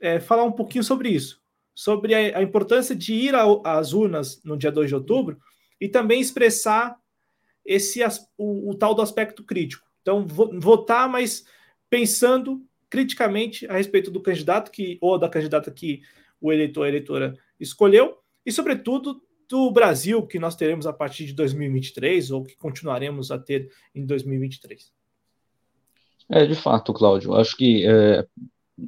é, 0.01 0.21
falar 0.21 0.45
um 0.45 0.53
pouquinho 0.53 0.85
sobre 0.85 1.11
isso 1.11 1.43
sobre 1.79 2.13
a, 2.13 2.39
a 2.39 2.43
importância 2.43 2.93
de 2.93 3.15
ir 3.15 3.37
às 3.63 3.93
urnas 3.93 4.43
no 4.43 4.57
dia 4.57 4.73
2 4.73 4.89
de 4.89 4.97
outubro 4.97 5.39
e 5.81 5.89
também 5.89 6.21
expressar 6.21 6.99
esse 7.69 8.01
o, 8.39 8.71
o 8.71 8.75
tal 8.75 8.95
do 8.95 9.03
aspecto 9.03 9.45
crítico. 9.45 9.87
Então, 10.01 10.27
votar, 10.27 11.07
mas 11.07 11.45
pensando 11.91 12.65
criticamente 12.89 13.67
a 13.67 13.75
respeito 13.75 14.11
do 14.11 14.23
candidato 14.23 14.71
que 14.71 14.97
ou 15.03 15.19
da 15.19 15.29
candidata 15.29 15.71
que 15.71 16.01
o 16.41 16.51
eleitor 16.51 16.87
a 16.87 16.89
eleitora 16.89 17.37
escolheu 17.61 18.17
e, 18.45 18.51
sobretudo, 18.51 19.23
do 19.47 19.71
Brasil 19.71 20.27
que 20.27 20.39
nós 20.39 20.57
teremos 20.57 20.87
a 20.87 20.93
partir 20.93 21.27
de 21.27 21.35
2023 21.35 22.31
ou 22.31 22.45
que 22.45 22.57
continuaremos 22.57 23.31
a 23.31 23.39
ter 23.39 23.71
em 23.95 24.05
2023. 24.05 24.93
É, 26.31 26.47
de 26.47 26.55
fato, 26.55 26.93
Cláudio, 26.93 27.35
acho 27.35 27.57
que 27.57 27.87
é, 27.87 28.27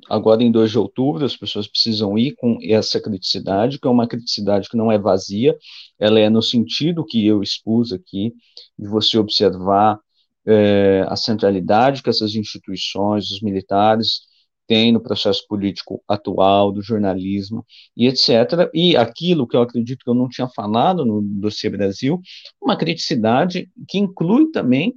agora 0.08 0.42
em 0.42 0.50
2 0.50 0.70
de 0.70 0.78
outubro, 0.78 1.24
as 1.24 1.36
pessoas 1.36 1.66
precisam 1.66 2.18
ir 2.18 2.34
com 2.36 2.58
essa 2.62 3.00
criticidade, 3.00 3.78
que 3.78 3.86
é 3.86 3.90
uma 3.90 4.06
criticidade 4.06 4.68
que 4.68 4.76
não 4.76 4.90
é 4.90 4.98
vazia, 4.98 5.56
ela 5.98 6.20
é 6.20 6.28
no 6.28 6.42
sentido 6.42 7.04
que 7.04 7.26
eu 7.26 7.42
expus 7.42 7.92
aqui, 7.92 8.32
de 8.78 8.88
você 8.88 9.18
observar 9.18 9.98
é, 10.46 11.04
a 11.08 11.16
centralidade 11.16 12.02
que 12.02 12.10
essas 12.10 12.34
instituições, 12.34 13.30
os 13.30 13.42
militares, 13.42 14.22
têm 14.66 14.92
no 14.92 15.00
processo 15.00 15.44
político 15.48 16.00
atual, 16.06 16.70
do 16.70 16.80
jornalismo 16.80 17.66
e 17.96 18.06
etc. 18.06 18.70
E 18.72 18.96
aquilo 18.96 19.46
que 19.46 19.56
eu 19.56 19.62
acredito 19.62 20.04
que 20.04 20.08
eu 20.10 20.14
não 20.14 20.28
tinha 20.28 20.48
falado 20.48 21.04
no 21.04 21.20
Dossiê 21.22 21.68
Brasil, 21.68 22.20
uma 22.62 22.76
criticidade 22.76 23.68
que 23.88 23.98
inclui 23.98 24.50
também 24.52 24.94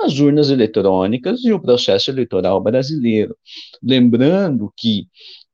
as 0.00 0.18
urnas 0.18 0.50
eletrônicas 0.50 1.44
e 1.44 1.52
o 1.52 1.60
processo 1.60 2.10
eleitoral 2.10 2.60
brasileiro. 2.62 3.36
Lembrando 3.82 4.72
que 4.76 5.06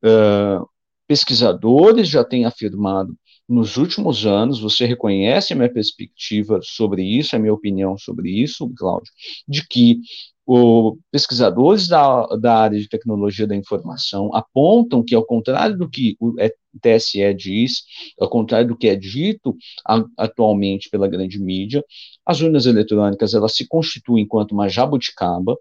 uh, 0.05 0.67
pesquisadores 1.07 2.09
já 2.09 2.25
têm 2.25 2.45
afirmado 2.45 3.17
nos 3.49 3.77
últimos 3.77 4.25
anos, 4.25 4.61
você 4.61 4.87
reconhece 4.87 5.53
a 5.53 5.57
minha 5.57 5.73
perspectiva 5.73 6.61
sobre 6.63 7.03
isso, 7.03 7.37
a 7.37 7.39
minha 7.39 7.53
opinião 7.53 7.99
sobre 7.99 8.31
isso, 8.31 8.71
Cláudio, 8.77 9.13
de 9.47 9.67
que 9.67 9.99
o, 10.47 10.99
pesquisadores 11.11 11.87
da, 11.87 12.27
da 12.37 12.57
área 12.59 12.79
de 12.79 12.89
tecnologia 12.89 13.47
da 13.47 13.55
informação 13.57 14.35
apontam 14.35 15.03
que, 15.03 15.15
ao 15.15 15.25
contrário 15.25 15.77
do 15.77 15.89
que 15.89 16.17
o 16.21 16.35
TSE 16.81 17.35
diz, 17.35 17.85
ao 18.21 18.29
contrário 18.29 18.69
do 18.69 18.77
que 18.77 18.89
é 18.89 18.97
dito 18.97 19.57
a, 19.87 20.05
atualmente 20.19 20.91
pela 20.91 21.09
grande 21.09 21.39
mídia, 21.39 21.85
as 22.27 22.41
urnas 22.41 22.67
eletrônicas 22.67 23.35
elas 23.35 23.55
se 23.55 23.67
constituem 23.67 24.25
enquanto 24.25 24.53
uma 24.53 24.69
jabuticaba, 24.69 25.57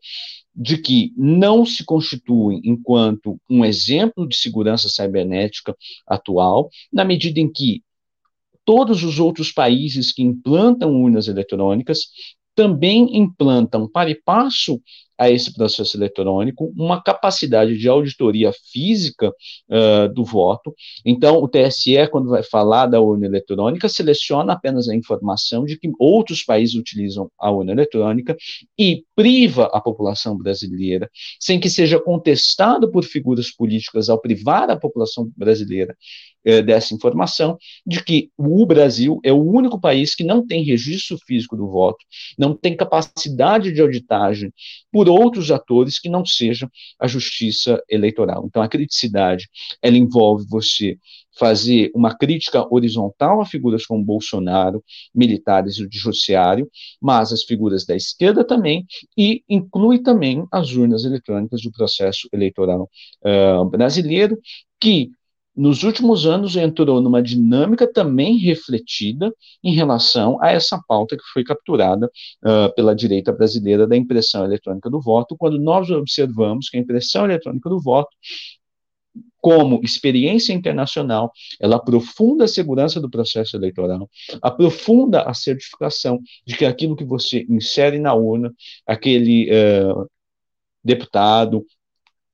de 0.53 0.77
que 0.77 1.13
não 1.15 1.65
se 1.65 1.85
constituem 1.85 2.59
enquanto 2.65 3.39
um 3.49 3.63
exemplo 3.63 4.27
de 4.27 4.35
segurança 4.35 4.89
cibernética 4.89 5.75
atual, 6.05 6.69
na 6.91 7.05
medida 7.05 7.39
em 7.39 7.49
que 7.49 7.81
todos 8.65 9.03
os 9.03 9.19
outros 9.19 9.51
países 9.51 10.13
que 10.13 10.21
implantam 10.21 11.01
urnas 11.01 11.27
eletrônicas 11.27 12.07
também 12.55 13.17
implantam 13.17 13.89
passo 14.23 14.81
a 15.21 15.29
esse 15.29 15.53
processo 15.53 15.95
eletrônico 15.95 16.73
uma 16.75 16.99
capacidade 16.99 17.77
de 17.77 17.87
auditoria 17.87 18.51
física 18.71 19.29
uh, 19.29 20.11
do 20.11 20.25
voto. 20.25 20.73
Então, 21.05 21.37
o 21.37 21.47
TSE, 21.47 22.07
quando 22.09 22.29
vai 22.29 22.41
falar 22.41 22.87
da 22.87 22.99
urna 22.99 23.27
eletrônica, 23.27 23.87
seleciona 23.87 24.53
apenas 24.53 24.89
a 24.89 24.95
informação 24.95 25.63
de 25.63 25.77
que 25.77 25.91
outros 25.99 26.43
países 26.43 26.73
utilizam 26.73 27.29
a 27.37 27.51
urna 27.51 27.71
eletrônica 27.71 28.35
e 28.79 29.03
priva 29.15 29.65
a 29.71 29.79
população 29.79 30.35
brasileira, 30.35 31.07
sem 31.39 31.59
que 31.59 31.69
seja 31.69 31.99
contestado 31.99 32.89
por 32.89 33.03
figuras 33.03 33.51
políticas 33.51 34.09
ao 34.09 34.19
privar 34.19 34.71
a 34.71 34.75
população 34.75 35.31
brasileira 35.37 35.95
eh, 36.45 36.61
dessa 36.61 36.93
informação, 36.93 37.57
de 37.85 38.03
que 38.03 38.29
o 38.37 38.65
Brasil 38.65 39.19
é 39.23 39.31
o 39.31 39.41
único 39.41 39.79
país 39.79 40.15
que 40.15 40.23
não 40.23 40.45
tem 40.45 40.63
registro 40.63 41.17
físico 41.25 41.55
do 41.55 41.67
voto, 41.67 42.03
não 42.37 42.55
tem 42.55 42.75
capacidade 42.75 43.71
de 43.71 43.81
auditagem 43.81 44.51
por 44.91 45.07
outros 45.07 45.51
atores 45.51 45.99
que 45.99 46.09
não 46.09 46.25
sejam 46.25 46.69
a 46.99 47.07
justiça 47.07 47.81
eleitoral. 47.89 48.45
Então, 48.45 48.61
a 48.61 48.67
criticidade, 48.67 49.47
ela 49.81 49.97
envolve 49.97 50.45
você 50.47 50.97
fazer 51.37 51.91
uma 51.95 52.15
crítica 52.15 52.67
horizontal 52.73 53.41
a 53.41 53.45
figuras 53.45 53.85
como 53.85 54.03
Bolsonaro, 54.03 54.83
militares 55.15 55.75
e 55.75 55.83
o 55.83 55.89
judiciário, 55.91 56.69
mas 57.01 57.31
as 57.31 57.43
figuras 57.43 57.85
da 57.85 57.95
esquerda 57.95 58.43
também, 58.43 58.85
e 59.17 59.43
inclui 59.49 59.99
também 59.99 60.45
as 60.51 60.73
urnas 60.73 61.05
eletrônicas 61.05 61.61
do 61.61 61.71
processo 61.71 62.27
eleitoral 62.33 62.89
uh, 63.25 63.65
brasileiro, 63.65 64.37
que 64.79 65.11
nos 65.55 65.83
últimos 65.83 66.25
anos 66.25 66.55
entrou 66.55 67.01
numa 67.01 67.21
dinâmica 67.21 67.91
também 67.91 68.37
refletida 68.37 69.33
em 69.63 69.73
relação 69.73 70.41
a 70.41 70.51
essa 70.51 70.81
pauta 70.87 71.17
que 71.17 71.23
foi 71.33 71.43
capturada 71.43 72.09
uh, 72.43 72.73
pela 72.73 72.95
direita 72.95 73.31
brasileira 73.33 73.85
da 73.85 73.97
impressão 73.97 74.45
eletrônica 74.45 74.89
do 74.89 75.01
voto, 75.01 75.35
quando 75.37 75.59
nós 75.59 75.89
observamos 75.89 76.69
que 76.69 76.77
a 76.77 76.79
impressão 76.79 77.25
eletrônica 77.25 77.69
do 77.69 77.81
voto 77.81 78.09
como 79.41 79.81
experiência 79.83 80.53
internacional, 80.53 81.31
ela 81.59 81.77
aprofunda 81.77 82.45
a 82.45 82.47
segurança 82.47 83.01
do 83.01 83.09
processo 83.09 83.57
eleitoral, 83.57 84.09
aprofunda 84.41 85.23
a 85.23 85.33
certificação 85.33 86.19
de 86.45 86.55
que 86.55 86.63
aquilo 86.63 86.95
que 86.95 87.03
você 87.03 87.45
insere 87.49 87.99
na 87.99 88.13
urna, 88.13 88.53
aquele 88.85 89.49
uh, 89.49 90.07
deputado, 90.83 91.65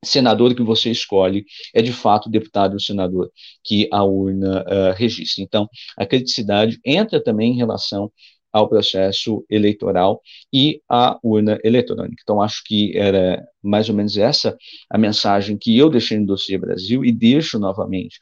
senador 0.07 0.55
que 0.55 0.63
você 0.63 0.89
escolhe 0.89 1.45
é 1.73 1.81
de 1.81 1.93
fato 1.93 2.27
o 2.27 2.31
deputado 2.31 2.73
ou 2.73 2.79
senador 2.79 3.31
que 3.63 3.87
a 3.91 4.03
urna 4.03 4.63
uh, 4.63 4.93
registra. 4.95 5.43
Então, 5.43 5.67
a 5.97 6.05
criticidade 6.05 6.79
entra 6.85 7.21
também 7.23 7.53
em 7.53 7.57
relação 7.57 8.11
ao 8.51 8.67
processo 8.67 9.45
eleitoral 9.49 10.21
e 10.53 10.81
à 10.89 11.19
urna 11.21 11.59
eletrônica. 11.63 12.21
Então, 12.23 12.41
acho 12.41 12.63
que 12.65 12.97
era 12.97 13.43
mais 13.61 13.89
ou 13.89 13.95
menos 13.95 14.17
essa 14.17 14.57
a 14.89 14.97
mensagem 14.97 15.57
que 15.57 15.77
eu 15.77 15.89
deixei 15.89 16.17
no 16.17 16.25
Dossiê 16.25 16.57
Brasil 16.57 17.05
e 17.05 17.11
deixo 17.11 17.59
novamente 17.59 18.19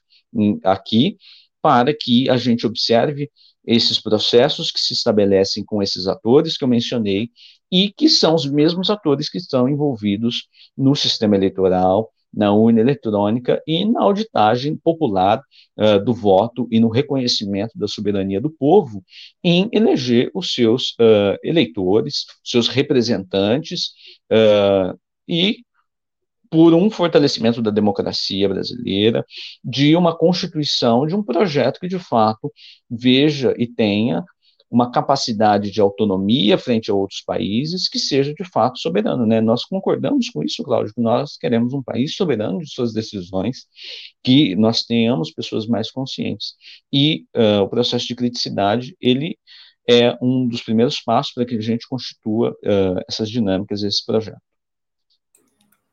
aqui 0.64 1.18
para 1.62 1.94
que 1.94 2.30
a 2.30 2.38
gente 2.38 2.68
observe 2.68 3.32
esses 3.66 4.00
processos 4.00 4.72
que 4.72 4.80
se 4.80 4.94
estabelecem 4.94 5.64
com 5.66 5.82
esses 5.82 6.08
atores 6.08 6.58
que 6.58 6.64
eu 6.64 6.68
mencionei 6.68 7.30
e 7.72 7.92
que 7.92 8.10
são 8.10 8.36
os 8.36 8.46
mesmos 8.50 8.90
atores 8.90 9.30
que 9.30 9.38
estão 9.38 9.68
envolvidos 9.68 10.48
no 10.78 10.96
sistema 10.96 11.36
eleitoral, 11.36 12.12
na 12.36 12.54
urna 12.54 12.82
eletrônica 12.82 13.62
e 13.66 13.86
na 13.86 14.02
auditagem 14.02 14.76
popular 14.76 15.42
uh, 15.78 16.04
do 16.04 16.14
voto 16.14 16.68
e 16.70 16.80
no 16.80 16.90
reconhecimento 16.90 17.78
da 17.78 17.88
soberania 17.88 18.42
do 18.42 18.50
povo 18.50 19.02
em 19.44 19.70
eleger 19.72 20.30
os 20.34 20.54
seus 20.54 20.92
uh, 21.00 21.38
eleitores, 21.42 22.26
seus 22.44 22.68
representantes 22.68 23.92
uh, 24.32 25.00
e 25.28 25.64
por 26.50 26.74
um 26.74 26.90
fortalecimento 26.90 27.62
da 27.62 27.72
democracia 27.72 28.48
brasileira, 28.48 29.26
de 29.64 29.96
uma 29.96 30.16
constituição, 30.16 31.06
de 31.06 31.16
um 31.16 31.24
projeto 31.24 31.80
que 31.80 31.88
de 31.88 32.00
fato 32.00 32.52
veja 32.90 33.54
e 33.58 33.68
tenha 33.68 34.24
uma 34.70 34.92
capacidade 34.92 35.72
de 35.72 35.80
autonomia 35.80 36.58
frente 36.58 36.90
a 36.90 36.94
outros 36.94 37.22
países 37.22 37.88
que 37.88 38.00
seja 38.00 38.34
de 38.34 38.44
fato 38.44 38.80
soberano. 38.80 39.26
Né? 39.26 39.40
Nós 39.40 39.64
concordamos 39.64 40.30
com 40.30 40.44
isso, 40.44 40.64
Cláudio, 40.64 40.94
que 40.94 41.02
nós 41.02 41.38
queremos 41.38 41.74
um 41.74 41.84
país 41.84 42.16
soberano 42.16 42.60
de 42.60 42.70
suas 42.70 42.92
decisões, 42.92 43.68
que 44.24 44.56
nós 44.56 44.84
tenhamos 44.84 45.32
pessoas 45.32 45.68
mais 45.68 45.92
conscientes. 45.92 46.56
E 46.92 47.26
uh, 47.36 47.62
o 47.62 47.70
processo 47.70 48.08
de 48.08 48.16
criticidade, 48.16 48.96
ele 49.00 49.38
é 49.88 50.18
um 50.22 50.48
dos 50.48 50.62
primeiros 50.62 51.00
passos 51.00 51.34
para 51.34 51.46
que 51.46 51.56
a 51.56 51.62
gente 51.62 51.88
constitua 51.88 52.52
uh, 52.52 53.02
essas 53.08 53.30
dinâmicas, 53.30 53.84
esse 53.84 54.04
projeto. 54.04 54.42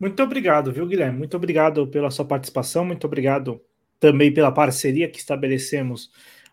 Muito 0.01 0.20
obrigado, 0.23 0.73
viu, 0.73 0.87
Guilherme? 0.87 1.18
Muito 1.18 1.37
obrigado 1.37 1.87
pela 1.87 2.11
sua 2.11 2.25
participação, 2.25 2.85
muito 2.85 3.07
obrigado 3.07 3.61
também 4.01 4.35
pela 4.35 4.51
parceria 4.51 5.09
que 5.09 5.18
estabelecemos 5.18 6.11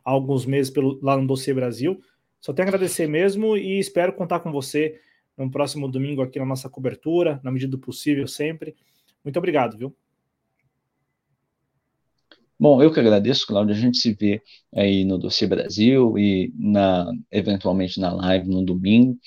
alguns 0.10 0.46
meses 0.46 0.72
pelo, 0.72 1.00
lá 1.02 1.18
no 1.18 1.28
Dossiê 1.28 1.54
Brasil. 1.54 2.02
Só 2.40 2.54
tenho 2.54 2.68
a 2.68 2.70
agradecer 2.70 3.08
mesmo 3.08 3.58
e 3.58 3.80
espero 3.80 4.14
contar 4.14 4.40
com 4.40 4.52
você 4.52 5.00
no 5.38 5.50
próximo 5.50 5.88
domingo 5.90 6.22
aqui 6.22 6.40
na 6.40 6.46
nossa 6.46 6.70
cobertura, 6.70 7.40
na 7.44 7.52
medida 7.52 7.72
do 7.72 7.80
possível 7.80 8.28
sempre. 8.28 8.76
Muito 9.24 9.38
obrigado, 9.38 9.78
viu? 9.78 9.96
Bom, 12.60 12.84
eu 12.84 12.92
que 12.92 13.00
agradeço, 13.00 13.48
Cláudio. 13.48 13.74
A 13.74 13.78
gente 13.78 13.98
se 13.98 14.14
vê 14.14 14.42
aí 14.76 15.06
no 15.06 15.18
Dossiê 15.18 15.48
Brasil 15.48 16.18
e 16.18 16.54
na, 16.58 17.10
eventualmente 17.32 18.00
na 18.02 18.12
live 18.14 18.50
no 18.50 18.66
domingo. 18.66 19.18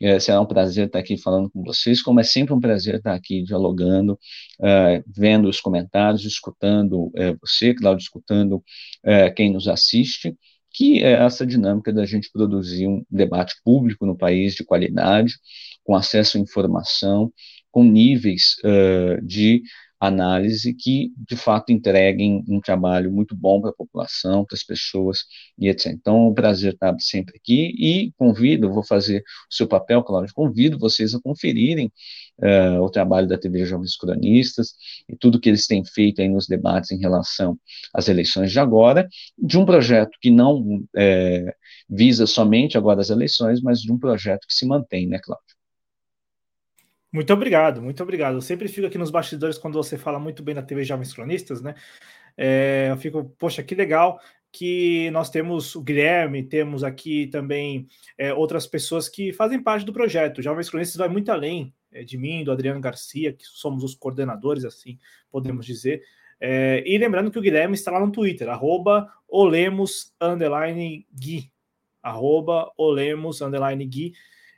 É, 0.00 0.18
será 0.18 0.40
um 0.40 0.46
prazer 0.46 0.86
estar 0.86 0.98
aqui 0.98 1.18
falando 1.18 1.50
com 1.50 1.62
vocês, 1.62 2.00
como 2.02 2.20
é 2.20 2.22
sempre 2.22 2.54
um 2.54 2.60
prazer 2.60 2.96
estar 2.96 3.14
aqui 3.14 3.42
dialogando, 3.42 4.14
uh, 4.60 5.04
vendo 5.06 5.48
os 5.48 5.60
comentários, 5.60 6.24
escutando 6.24 7.08
uh, 7.08 7.38
você, 7.40 7.74
Cláudio, 7.74 8.02
escutando 8.02 8.56
uh, 8.56 9.34
quem 9.36 9.52
nos 9.52 9.68
assiste 9.68 10.34
que 10.72 11.02
é 11.02 11.12
essa 11.12 11.46
dinâmica 11.46 11.92
da 11.92 12.06
gente 12.06 12.30
produzir 12.32 12.86
um 12.86 13.04
debate 13.10 13.56
público 13.64 14.06
no 14.06 14.16
país 14.16 14.54
de 14.54 14.64
qualidade, 14.64 15.34
com 15.84 15.94
acesso 15.94 16.38
à 16.38 16.40
informação, 16.40 17.32
com 17.70 17.84
níveis 17.84 18.56
uh, 18.64 19.24
de 19.24 19.62
análise 20.00 20.72
que, 20.72 21.12
de 21.28 21.36
fato, 21.36 21.70
entreguem 21.70 22.42
um 22.48 22.60
trabalho 22.60 23.12
muito 23.12 23.36
bom 23.36 23.60
para 23.60 23.70
a 23.70 23.74
população, 23.74 24.46
para 24.46 24.56
as 24.56 24.64
pessoas 24.64 25.24
e 25.58 25.68
etc. 25.68 25.92
Então, 25.92 26.28
um 26.28 26.34
prazer 26.34 26.72
estar 26.72 26.96
sempre 26.98 27.36
aqui 27.36 27.74
e 27.78 28.12
convido, 28.16 28.72
vou 28.72 28.82
fazer 28.82 29.20
o 29.20 29.54
seu 29.54 29.68
papel, 29.68 30.02
Cláudio, 30.02 30.32
convido 30.34 30.78
vocês 30.78 31.14
a 31.14 31.20
conferirem 31.20 31.92
uh, 32.38 32.80
o 32.80 32.90
trabalho 32.90 33.28
da 33.28 33.36
TV 33.36 33.66
Jovens 33.66 33.96
Cronistas 33.96 34.74
e 35.06 35.14
tudo 35.16 35.38
que 35.38 35.50
eles 35.50 35.66
têm 35.66 35.84
feito 35.84 36.22
aí 36.22 36.28
nos 36.28 36.46
debates 36.46 36.90
em 36.90 36.98
relação 36.98 37.58
às 37.94 38.08
eleições 38.08 38.50
de 38.50 38.58
agora, 38.58 39.06
de 39.36 39.58
um 39.58 39.66
projeto 39.66 40.16
que 40.20 40.30
não 40.30 40.82
é, 40.96 41.54
visa 41.88 42.26
somente 42.26 42.78
agora 42.78 43.00
as 43.00 43.10
eleições, 43.10 43.60
mas 43.60 43.80
de 43.82 43.92
um 43.92 43.98
projeto 43.98 44.46
que 44.46 44.54
se 44.54 44.66
mantém, 44.66 45.06
né, 45.06 45.18
Cláudio? 45.22 45.49
Muito 47.12 47.32
obrigado, 47.32 47.82
muito 47.82 48.02
obrigado. 48.02 48.36
Eu 48.36 48.40
sempre 48.40 48.68
fico 48.68 48.86
aqui 48.86 48.96
nos 48.96 49.10
bastidores 49.10 49.58
quando 49.58 49.74
você 49.74 49.98
fala 49.98 50.18
muito 50.18 50.42
bem 50.42 50.54
da 50.54 50.62
TV 50.62 50.84
Jovens 50.84 51.12
Cronistas, 51.12 51.60
né? 51.60 51.74
É, 52.36 52.88
eu 52.90 52.96
fico, 52.96 53.24
poxa, 53.38 53.62
que 53.62 53.74
legal 53.74 54.20
que 54.52 55.10
nós 55.10 55.28
temos 55.28 55.74
o 55.74 55.82
Guilherme, 55.82 56.42
temos 56.42 56.82
aqui 56.82 57.26
também 57.26 57.86
é, 58.16 58.32
outras 58.32 58.66
pessoas 58.66 59.08
que 59.08 59.32
fazem 59.32 59.62
parte 59.62 59.84
do 59.84 59.92
projeto. 59.92 60.42
Jovens 60.42 60.70
Cronistas 60.70 60.96
vai 60.96 61.08
muito 61.08 61.30
além 61.30 61.74
é, 61.92 62.04
de 62.04 62.16
mim, 62.16 62.44
do 62.44 62.52
Adriano 62.52 62.80
Garcia, 62.80 63.32
que 63.32 63.44
somos 63.44 63.82
os 63.82 63.94
coordenadores, 63.94 64.64
assim 64.64 64.98
podemos 65.30 65.66
dizer. 65.66 66.02
É, 66.40 66.82
e 66.86 66.96
lembrando 66.96 67.30
que 67.30 67.38
o 67.38 67.42
Guilherme 67.42 67.74
está 67.74 67.90
lá 67.90 68.00
no 68.00 68.12
Twitter, 68.12 68.48
arroba 68.48 69.12
olemos, 69.28 70.14
arroba 72.02 72.72
olemos, 72.78 73.40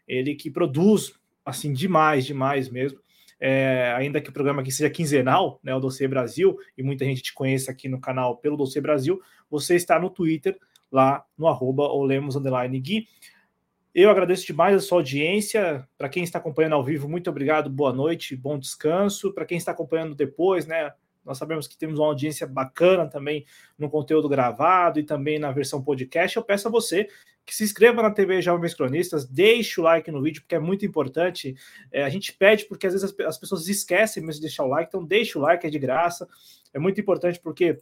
ele 0.06 0.34
que 0.34 0.50
produz 0.50 1.12
assim, 1.44 1.72
demais, 1.72 2.24
demais 2.24 2.68
mesmo. 2.68 2.98
É, 3.40 3.92
ainda 3.96 4.20
que 4.20 4.30
o 4.30 4.32
programa 4.32 4.62
aqui 4.62 4.70
seja 4.70 4.88
quinzenal, 4.88 5.58
né, 5.64 5.74
o 5.74 5.80
Dossiê 5.80 6.06
Brasil, 6.06 6.56
e 6.78 6.82
muita 6.82 7.04
gente 7.04 7.22
te 7.22 7.34
conhece 7.34 7.68
aqui 7.68 7.88
no 7.88 8.00
canal 8.00 8.36
pelo 8.36 8.56
Dossiê 8.56 8.80
Brasil, 8.80 9.20
você 9.50 9.74
está 9.74 9.98
no 9.98 10.08
Twitter, 10.08 10.56
lá 10.90 11.24
no 11.36 11.48
arroba 11.48 11.84
Olemos 11.84 12.36
Gui. 12.80 13.08
Eu 13.94 14.10
agradeço 14.10 14.46
demais 14.46 14.76
a 14.76 14.80
sua 14.80 14.98
audiência. 14.98 15.86
Para 15.98 16.08
quem 16.08 16.22
está 16.22 16.38
acompanhando 16.38 16.74
ao 16.74 16.84
vivo, 16.84 17.08
muito 17.08 17.28
obrigado, 17.28 17.68
boa 17.68 17.92
noite, 17.92 18.36
bom 18.36 18.58
descanso. 18.58 19.34
Para 19.34 19.44
quem 19.44 19.58
está 19.58 19.72
acompanhando 19.72 20.14
depois, 20.14 20.66
né? 20.66 20.92
Nós 21.24 21.38
sabemos 21.38 21.66
que 21.66 21.76
temos 21.76 21.98
uma 21.98 22.08
audiência 22.08 22.46
bacana 22.46 23.06
também 23.06 23.44
no 23.78 23.90
conteúdo 23.90 24.28
gravado 24.28 24.98
e 24.98 25.04
também 25.04 25.38
na 25.38 25.52
versão 25.52 25.82
podcast. 25.82 26.36
Eu 26.36 26.42
peço 26.42 26.68
a 26.68 26.70
você 26.70 27.06
que 27.44 27.54
se 27.54 27.64
inscreva 27.64 28.02
na 28.02 28.10
TV 28.10 28.40
Jovens 28.40 28.74
Cronistas, 28.74 29.26
deixe 29.26 29.80
o 29.80 29.84
like 29.84 30.10
no 30.10 30.22
vídeo, 30.22 30.42
porque 30.42 30.54
é 30.54 30.60
muito 30.60 30.86
importante. 30.86 31.54
É, 31.90 32.04
a 32.04 32.08
gente 32.08 32.32
pede 32.32 32.66
porque 32.66 32.86
às 32.86 32.92
vezes 32.92 33.12
as, 33.12 33.26
as, 33.26 33.38
pessoas 33.38 33.68
esquecem 33.68 34.22
mesmo 34.22 34.40
de 34.40 34.46
deixar 34.46 34.64
o 34.64 34.68
like, 34.68 34.88
então 34.88 35.04
deixe 35.04 35.36
o 35.36 35.40
like, 35.40 35.66
é 35.66 35.70
de 35.70 35.78
graça. 35.78 36.28
É 36.72 36.78
muito 36.78 37.00
importante 37.00 37.40
porque 37.40 37.78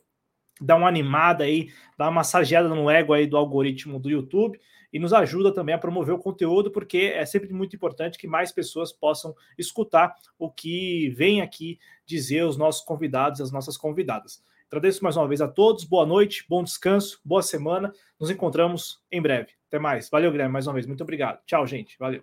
dá 0.61 0.77
uma 0.77 0.89
animada 0.89 1.45
aí, 1.45 1.71
dá 1.97 2.07
uma 2.07 2.13
massageada 2.13 2.69
no 2.69 2.91
ego 2.91 3.13
aí 3.13 3.27
do 3.27 3.37
algoritmo 3.37 3.99
do 3.99 4.11
YouTube 4.11 4.59
e 4.93 4.99
nos 4.99 5.13
ajuda 5.13 5.53
também 5.53 5.75
a 5.75 5.79
promover 5.79 6.15
o 6.15 6.19
conteúdo, 6.19 6.71
porque 6.71 7.13
é 7.15 7.25
sempre 7.25 7.53
muito 7.53 7.77
importante 7.77 8.19
que 8.19 8.27
mais 8.27 8.51
pessoas 8.51 8.93
possam 8.93 9.35
escutar 9.57 10.15
o 10.39 10.51
que 10.51 11.11
vem 11.11 11.41
aqui 11.41 11.79
dizer 12.05 12.45
os 12.45 12.57
nossos 12.57 12.85
convidados, 12.85 13.41
as 13.41 13.53
nossas 13.53 13.77
convidadas. 13.77 14.43
Agradeço 14.71 15.03
mais 15.03 15.17
uma 15.17 15.27
vez 15.27 15.41
a 15.41 15.49
todos, 15.49 15.83
boa 15.83 16.07
noite, 16.07 16.47
bom 16.49 16.63
descanso, 16.63 17.21
boa 17.25 17.43
semana. 17.43 17.93
Nos 18.21 18.31
encontramos 18.31 19.03
em 19.11 19.21
breve. 19.21 19.49
Até 19.67 19.81
mais. 19.81 20.09
Valeu, 20.09 20.31
Guilherme, 20.31 20.53
mais 20.53 20.69
uma 20.69 20.75
vez. 20.75 20.87
Muito 20.87 21.03
obrigado. 21.03 21.41
Tchau, 21.45 21.67
gente. 21.67 21.99
Valeu. 21.99 22.23